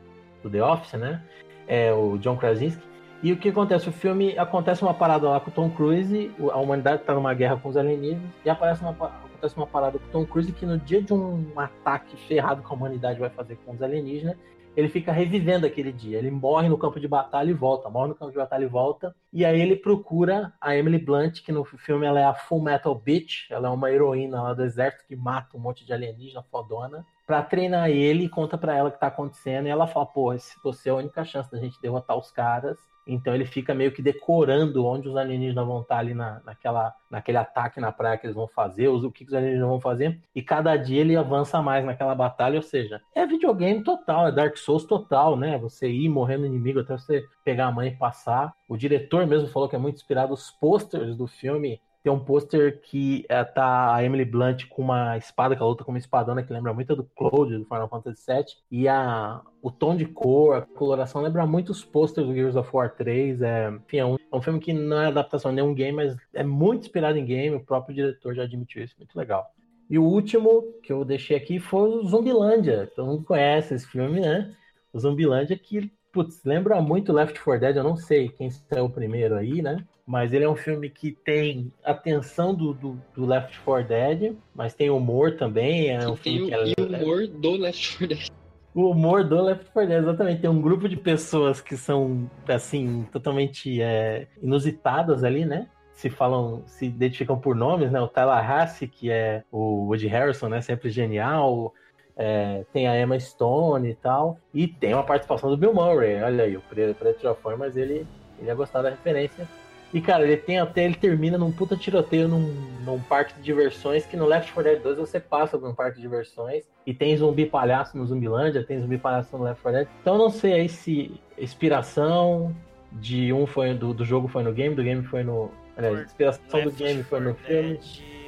[0.43, 1.23] do The Office, né?
[1.67, 2.94] É o John Krasinski.
[3.25, 3.89] E o que acontece?
[3.89, 7.57] O filme acontece uma parada lá com o Tom Cruise, a humanidade está numa guerra
[7.57, 10.79] com os alienígenas, e aparece uma, acontece uma parada com o Tom Cruise que no
[10.79, 14.37] dia de um ataque ferrado que a humanidade vai fazer com os alienígenas,
[14.77, 16.19] ele fica revivendo aquele dia.
[16.19, 19.17] Ele morre no campo de batalha e volta, morre no campo de batalha e volta.
[19.33, 22.95] E aí ele procura a Emily Blunt, que no filme ela é a Full Metal
[22.95, 27.07] Bitch, ela é uma heroína lá do exército que mata um monte de alienígena fodona,
[27.27, 29.67] pra treinar ele e conta pra ela o que tá acontecendo.
[29.67, 32.77] E ela fala: pô, você é a única chance da gente derrotar os caras,
[33.07, 37.39] então ele fica meio que decorando onde os alienígenas vão estar ali na, naquela, naquele
[37.39, 40.77] ataque na praia que eles vão fazer, o que os alienígenas vão fazer, e cada
[40.77, 45.37] dia ele avança mais naquela batalha, ou seja, é videogame total, é Dark Souls total,
[45.37, 45.59] né?
[45.59, 48.55] Você ir morrendo inimigo até você pegar a mãe e passar.
[48.69, 52.83] O diretor mesmo falou que é muito inspirado, os posters do filme tem um pôster
[52.83, 56.43] que é, tá a Emily Blunt com uma espada, que ela luta com uma espadona
[56.43, 58.45] que lembra muito do Cloud do Final Fantasy VII.
[58.71, 62.69] E a, o tom de cor, a coloração lembra muito os posters do Gears of
[62.71, 63.41] War 3.
[63.41, 66.15] É, enfim, é um, é um filme que não é adaptação de nenhum game, mas
[66.35, 67.57] é muito inspirado em game.
[67.57, 68.95] O próprio diretor já admitiu isso.
[68.99, 69.51] Muito legal.
[69.89, 72.87] E o último que eu deixei aqui foi o Zumbilândia.
[72.95, 74.55] Todo mundo conhece esse filme, né?
[74.93, 77.77] O Zumbilândia que, putz, lembra muito Left 4 Dead.
[77.77, 79.83] Eu não sei quem saiu primeiro aí, né?
[80.07, 84.37] Mas ele é um filme que tem a tensão do, do, do Left 4 Dead,
[84.55, 85.91] mas tem humor também.
[85.91, 86.59] É um filme que é...
[86.79, 88.29] O humor do Left 4 Dead.
[88.75, 90.41] O humor do Left 4 Dead, exatamente.
[90.43, 95.69] Tem um grupo de pessoas que são, assim, totalmente é, inusitadas ali, né?
[95.95, 98.01] Se falam, se identificam por nomes, né?
[98.01, 100.61] O Tallahassee, que é o Woody Harrison, né?
[100.61, 101.73] Sempre genial.
[102.17, 104.39] É, tem a Emma Stone e tal.
[104.53, 106.23] E tem uma participação do Bill Murray.
[106.23, 108.07] Olha aí, o Preto já foi, mas ele,
[108.39, 109.49] ele ia gostar da referência.
[109.95, 112.53] E, cara, ele tem até, ele termina num puta tiroteio num,
[112.85, 115.99] num parque de diversões, que no Left 4 Dead 2 você passa por um parque
[115.99, 119.89] de diversões, e tem zumbi palhaço no Zumbilândia, tem zumbi palhaço no Left 4 Dead.
[120.01, 122.53] Então não sei aí se inspiração
[122.91, 125.53] de um foi do, do jogo foi no game, do game foi no...
[125.77, 127.79] Aliás, inspiração Left do game foi no filme.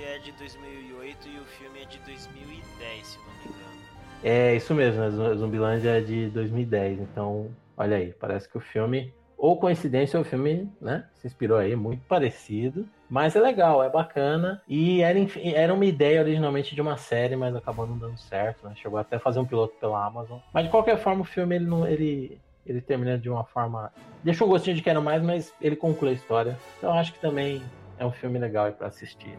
[0.05, 3.81] é de 2008 e o filme é de 2010, se não me engano.
[4.23, 5.35] É, isso mesmo, né?
[5.35, 10.71] Zumbilândia é de 2010, então, olha aí, parece que o filme ou coincidência, o filme,
[10.81, 12.89] né, se inspirou aí, muito parecido.
[13.09, 14.63] Mas é legal, é bacana.
[14.67, 15.19] E era,
[15.55, 18.75] era uma ideia originalmente de uma série, mas acabou não dando certo, né?
[18.75, 20.39] Chegou até a fazer um piloto pela Amazon.
[20.53, 23.93] Mas de qualquer forma, o filme ele não, ele, ele termina de uma forma.
[24.25, 26.59] Deixa um gostinho de quero mais, mas ele conclui a história.
[26.79, 27.63] Então acho que também
[27.99, 29.39] é um filme legal para assistir.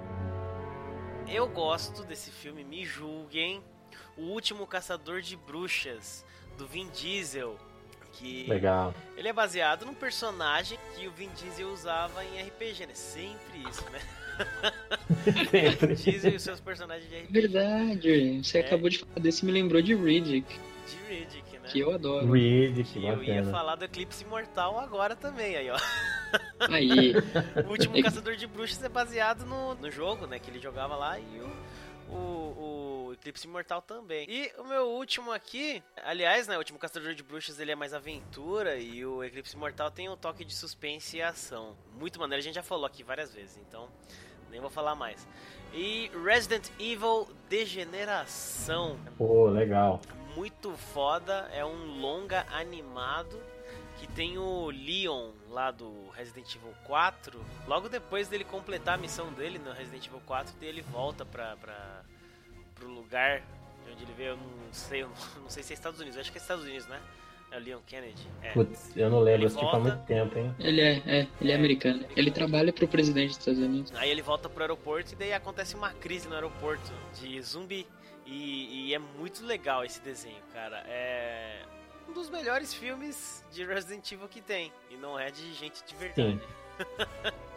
[1.27, 3.61] Eu gosto desse filme, me julguem.
[4.17, 6.25] O Último Caçador de Bruxas,
[6.57, 7.57] do Vin Diesel.
[8.17, 8.93] Que Legal.
[9.15, 12.93] Ele é baseado num personagem que o Vin Diesel usava em RPG, né?
[12.95, 13.99] Sempre isso, né?
[15.51, 15.93] Sempre.
[15.93, 17.31] Vin Diesel e os seus personagens de RPG.
[17.31, 18.43] Verdade.
[18.43, 18.61] Você é.
[18.61, 20.47] acabou de falar desse me lembrou de Riddick.
[20.87, 21.69] De Riddick, né?
[21.69, 22.31] Que eu adoro.
[22.31, 25.77] Riddick, que eu ia falar do Eclipse Imortal agora também, aí ó.
[26.59, 27.13] Aí.
[27.65, 30.39] o último Caçador de Bruxas é baseado no, no jogo, né?
[30.39, 32.76] Que ele jogava lá e o, o, o
[33.19, 34.25] Eclipse Imortal também.
[34.29, 37.93] E o meu último aqui, aliás, né, o último Caçador de Bruxas ele é mais
[37.93, 41.75] aventura e o Eclipse Imortal tem um toque de suspense e ação.
[41.93, 43.89] Muito maneiro, a gente já falou aqui várias vezes, então
[44.49, 45.27] nem vou falar mais.
[45.73, 48.97] E Resident Evil Degeneração.
[49.17, 50.01] Pô, legal.
[50.35, 53.41] Muito foda, é um longa animado
[53.97, 57.43] que tem o Leon lá do Resident Evil 4.
[57.67, 62.03] Logo depois dele completar a missão dele no Resident Evil 4, ele volta pra, pra
[62.77, 63.41] pro lugar
[63.85, 65.09] de onde ele veio, eu não sei, eu
[65.41, 66.99] não sei se é Estados Unidos, acho que é Estados Unidos, né?
[67.49, 68.27] É o Leon Kennedy.
[68.41, 68.51] É.
[68.51, 69.77] Putz, eu não lembro, assisti volta...
[69.77, 70.53] há muito tempo, hein?
[70.59, 72.05] Ele é, é ele é, é americano.
[72.13, 73.93] Ele trabalha pro presidente dos Estados Unidos.
[73.95, 77.87] Aí ele volta pro aeroporto e daí acontece uma crise no aeroporto de zumbi.
[78.25, 80.83] E, e é muito legal esse desenho, cara.
[80.87, 81.61] É
[82.09, 84.71] um dos melhores filmes de Resident Evil que tem.
[84.89, 86.31] E não é de gente de verdade.
[86.33, 86.66] Sim.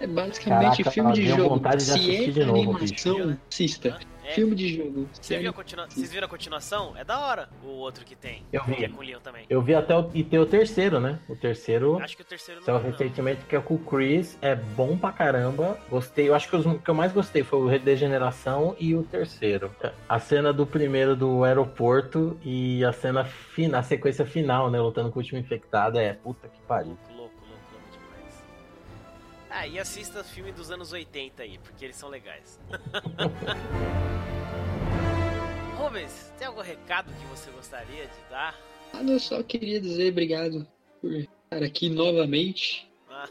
[0.01, 1.61] É basicamente Caraca, filme de jogo.
[1.79, 3.99] Se é de animação, novo, assista.
[4.25, 4.33] É.
[4.33, 5.09] Filme de jogo.
[5.13, 5.87] Você viu a continua...
[5.91, 6.97] Vocês viram a continuação?
[6.97, 8.45] É da hora o outro que tem.
[8.53, 8.77] Eu vi.
[8.77, 9.45] Que é com o Leon também.
[9.51, 10.09] Eu vi até o...
[10.15, 11.19] E tem o terceiro, né?
[11.29, 11.99] O terceiro.
[11.99, 12.81] Acho que o terceiro não.
[12.81, 14.39] Recentemente que é com o Chris.
[14.41, 15.77] É bom pra caramba.
[15.91, 16.29] Gostei.
[16.29, 19.71] Eu acho que os que eu mais gostei foi o Redegeneração e o terceiro.
[20.09, 24.81] A cena do primeiro do aeroporto e a cena final, a sequência final, né?
[24.81, 25.99] Lutando com o último infectado.
[25.99, 26.97] É puta que pariu.
[29.51, 32.61] Ah, e assista filme dos anos 80 aí, porque eles são legais.
[35.77, 38.57] Rubens, tem algum recado que você gostaria de dar?
[38.93, 40.65] Ah, eu só queria dizer obrigado
[41.01, 43.29] por estar aqui novamente ah.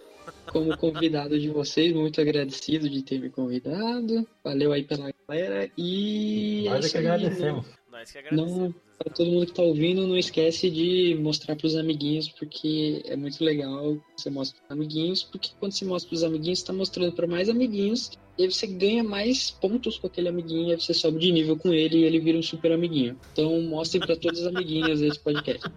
[0.47, 1.93] como convidado de vocês.
[1.93, 4.27] Muito agradecido de ter me convidado.
[4.43, 5.71] Valeu aí pela galera.
[5.77, 6.65] E.
[6.67, 7.65] Nós é que agradecemos.
[7.99, 8.57] Nós que agradecemos.
[8.57, 13.17] Não, para todo mundo que tá ouvindo, não esquece de mostrar pros amiguinhos, porque é
[13.17, 17.11] muito legal você mostra pros amiguinhos, porque quando você mostra pros amiguinhos, você tá mostrando
[17.11, 20.93] para mais amiguinhos, e aí você ganha mais pontos com aquele amiguinho, e aí você
[20.93, 23.19] sobe de nível com ele e ele vira um super amiguinho.
[23.33, 25.63] Então mostrem para todas as amiguinhas esse podcast.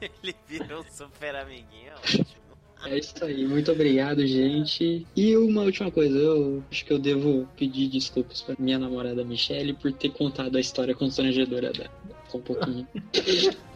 [0.00, 2.45] ele vira um super amiguinho, é ótimo.
[2.88, 5.06] É isso aí, muito obrigado, gente.
[5.16, 9.72] E uma última coisa, eu acho que eu devo pedir desculpas para minha namorada Michelle
[9.74, 11.90] por ter contado a história constrangedora dela.
[12.32, 12.86] Um pouquinho.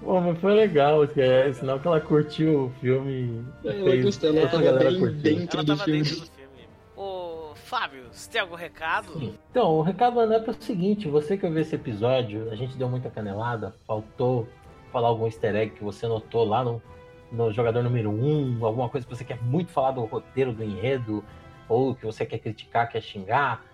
[0.00, 3.44] Pô, mas foi legal, é, sinal que ela curtiu o filme.
[3.64, 4.72] Ela gostou, ela tava
[5.10, 6.02] bem dentro, ela do, filme.
[6.02, 6.50] dentro do filme.
[6.96, 9.12] Ô, Fábio, você tem algum recado?
[9.18, 9.34] Sim.
[9.50, 12.88] Então, o recado é para o seguinte: você que ouviu esse episódio, a gente deu
[12.88, 14.48] muita canelada, faltou
[14.92, 16.82] falar algum easter egg que você notou lá no
[17.30, 21.24] no jogador número um, alguma coisa que você quer muito falar do roteiro, do enredo,
[21.68, 23.64] ou que você quer criticar, quer xingar,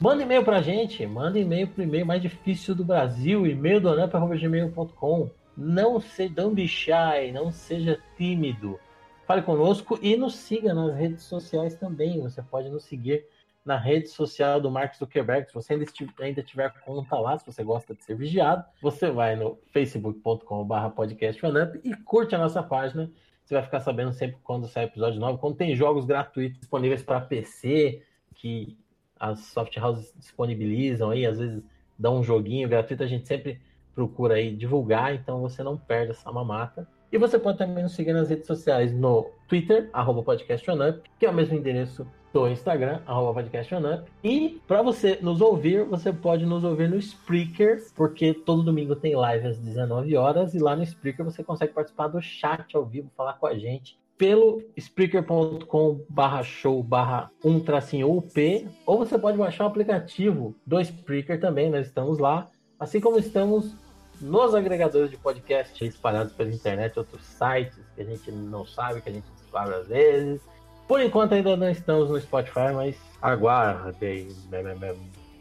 [0.00, 5.30] manda e-mail pra gente, manda e-mail pro e-mail mais difícil do Brasil, e-mail do anamp.gmail.com.
[5.56, 8.80] Não seja don't shy, não seja tímido.
[9.26, 12.20] Fale conosco e nos siga nas redes sociais também.
[12.20, 13.26] Você pode nos seguir
[13.64, 15.46] na rede social do Mark Zuckerberg.
[15.46, 15.86] Se você ainda,
[16.20, 21.76] ainda tiver conta lá, se você gosta de ser vigiado, você vai no facebook.com.br podcastfanamp
[21.84, 23.10] e curte a nossa página.
[23.44, 27.20] Você vai ficar sabendo sempre quando sai episódio novo, quando tem jogos gratuitos disponíveis para
[27.20, 28.02] PC,
[28.34, 28.76] que
[29.18, 31.62] as soft houses disponibilizam aí, às vezes
[31.98, 33.60] dão um joguinho gratuito, a gente sempre
[33.94, 36.88] procura aí divulgar, então você não perde essa mamata.
[37.10, 41.34] E você pode também nos seguir nas redes sociais no Twitter, arroba que é o
[41.34, 44.10] mesmo endereço do Instagram, arroba podcastonup.
[44.24, 49.14] E para você nos ouvir, você pode nos ouvir no Spreaker, porque todo domingo tem
[49.14, 53.10] live às 19 horas, e lá no Spreaker você consegue participar do chat ao vivo,
[53.16, 59.36] falar com a gente pelo spreaker.com barra show barra um tracinho UP, ou você pode
[59.36, 62.48] baixar o aplicativo do Spreaker também, nós estamos lá,
[62.78, 63.74] assim como estamos
[64.20, 69.08] nos agregadores de podcast espalhados pela internet, outros sites que a gente não sabe, que
[69.08, 70.40] a gente descobre às vezes.
[70.86, 74.28] Por enquanto ainda não estamos no Spotify, mas aguardem.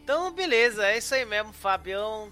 [0.04, 2.30] Então, beleza, é isso aí mesmo, Fabião.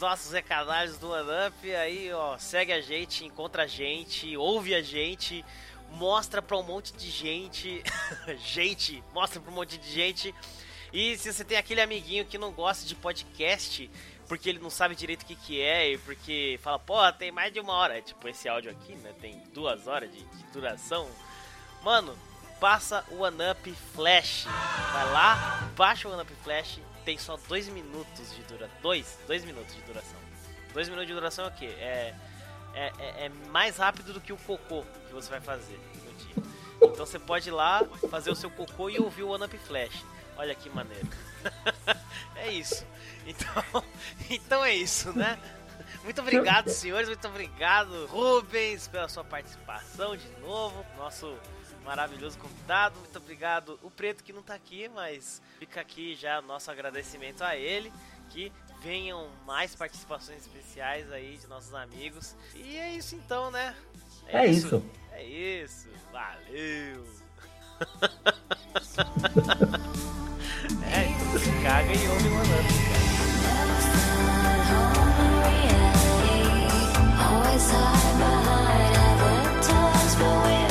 [0.00, 1.74] Nossos recadalhos do OneUp.
[1.74, 5.44] Aí, ó, segue a gente, encontra a gente, ouve a gente,
[5.92, 7.82] mostra pra um monte de gente.
[8.44, 10.34] gente, mostra pra um monte de gente.
[10.92, 13.90] E se você tem aquele amiguinho que não gosta de podcast,
[14.28, 17.52] porque ele não sabe direito o que, que é, e porque fala, pô, tem mais
[17.52, 18.00] de uma hora.
[18.02, 19.12] Tipo, esse áudio aqui, né?
[19.20, 21.08] Tem duas horas de, de duração.
[21.82, 22.16] Mano,
[22.62, 24.46] passa o OneUp Flash.
[24.92, 28.76] Vai lá, baixa o OneUp Flash tem só dois minutos de duração.
[28.80, 30.20] Dois, dois minutos de duração.
[30.72, 31.74] Dois minutos de duração é o quê?
[31.78, 32.14] É,
[32.72, 36.52] é, é, é, mais rápido do que o cocô que você vai fazer no dia.
[36.76, 40.04] Então você pode ir lá, fazer o seu cocô e ouvir o One Up Flash.
[40.36, 41.08] Olha que maneiro.
[42.36, 42.86] é isso.
[43.26, 43.84] Então,
[44.30, 45.36] então é isso, né?
[46.04, 47.08] Muito obrigado, senhores.
[47.08, 50.86] Muito obrigado, Rubens, pela sua participação de novo.
[50.96, 51.36] Nosso
[51.84, 52.98] maravilhoso convidado.
[52.98, 53.78] Muito obrigado.
[53.82, 57.92] O Preto que não tá aqui, mas fica aqui já nosso agradecimento a ele.
[58.30, 58.52] Que
[58.82, 62.34] venham mais participações especiais aí de nossos amigos.
[62.54, 63.74] E é isso então, né?
[64.26, 64.66] É, é isso.
[64.66, 64.84] isso.
[65.12, 65.88] É isso.
[66.10, 67.06] Valeu.
[70.92, 72.82] é, então se caga e ouve mandando.
[77.18, 78.72] Always hide behind
[80.18, 80.61] but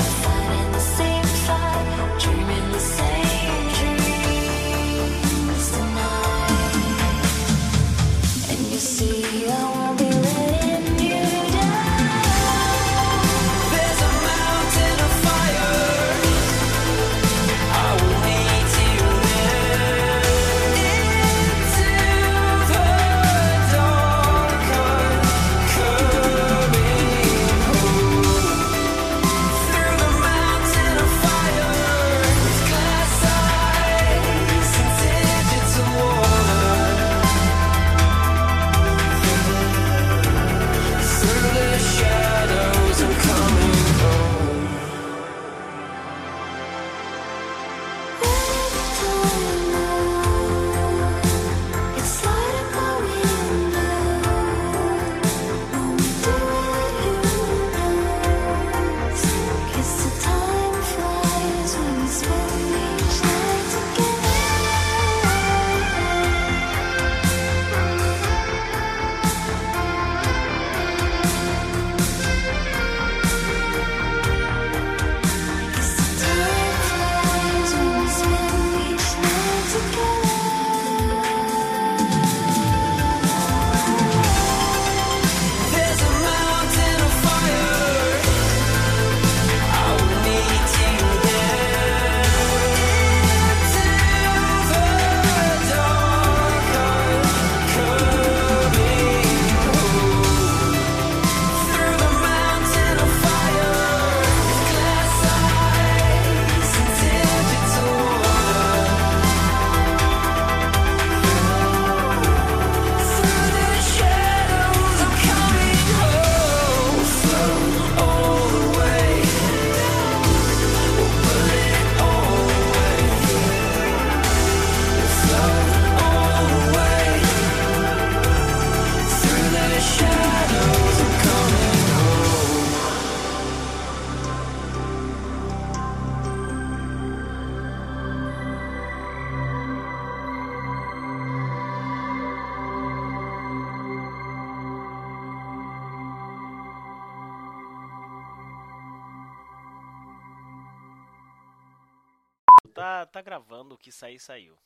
[153.91, 154.57] que sair, saiu.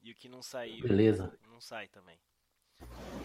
[0.00, 1.36] E o que não saiu, Beleza.
[1.50, 2.16] não sai também.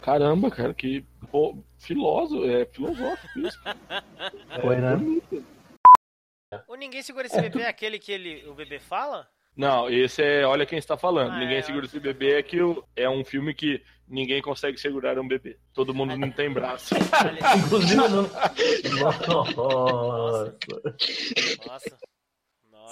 [0.01, 3.59] Caramba, cara, que pô, filósofo, é filosófico isso.
[4.61, 4.95] Foi, né?
[6.67, 9.29] O Ninguém Segura Esse Bebê é aquele que ele, o bebê fala?
[9.55, 11.31] Não, esse é Olha Quem Está Falando.
[11.31, 12.57] Ah, ninguém é, Segura Esse Bebê é que
[12.95, 15.57] é um filme que ninguém consegue segurar um bebê.
[15.73, 16.95] Todo mundo não tem braço.
[17.57, 18.29] Inclusive não.
[19.55, 20.57] Nossa.
[21.67, 21.97] Nossa.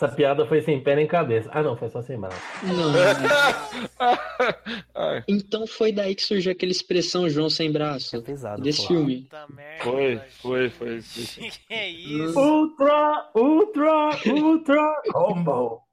[0.02, 1.48] Essa piada foi sem pé nem cabeça.
[1.54, 2.42] Ah, não, foi só sem braço.
[2.64, 2.92] Não.
[5.28, 8.16] então foi daí que surgiu aquela expressão João sem braço.
[8.16, 8.64] É pesado.
[8.64, 9.30] Desse filme.
[9.84, 11.02] Foi, foi, foi.
[11.04, 11.50] foi.
[11.68, 12.40] que é isso?
[12.40, 15.84] Ultra, ultra, ultra combo.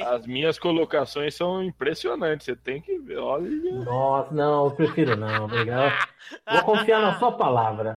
[0.00, 2.46] As minhas colocações são impressionantes.
[2.46, 3.18] Você tem que ver.
[3.18, 3.50] Olha.
[3.84, 5.44] Nossa, não, eu prefiro não.
[5.44, 6.08] Obrigado.
[6.50, 7.94] Vou confiar na sua palavra.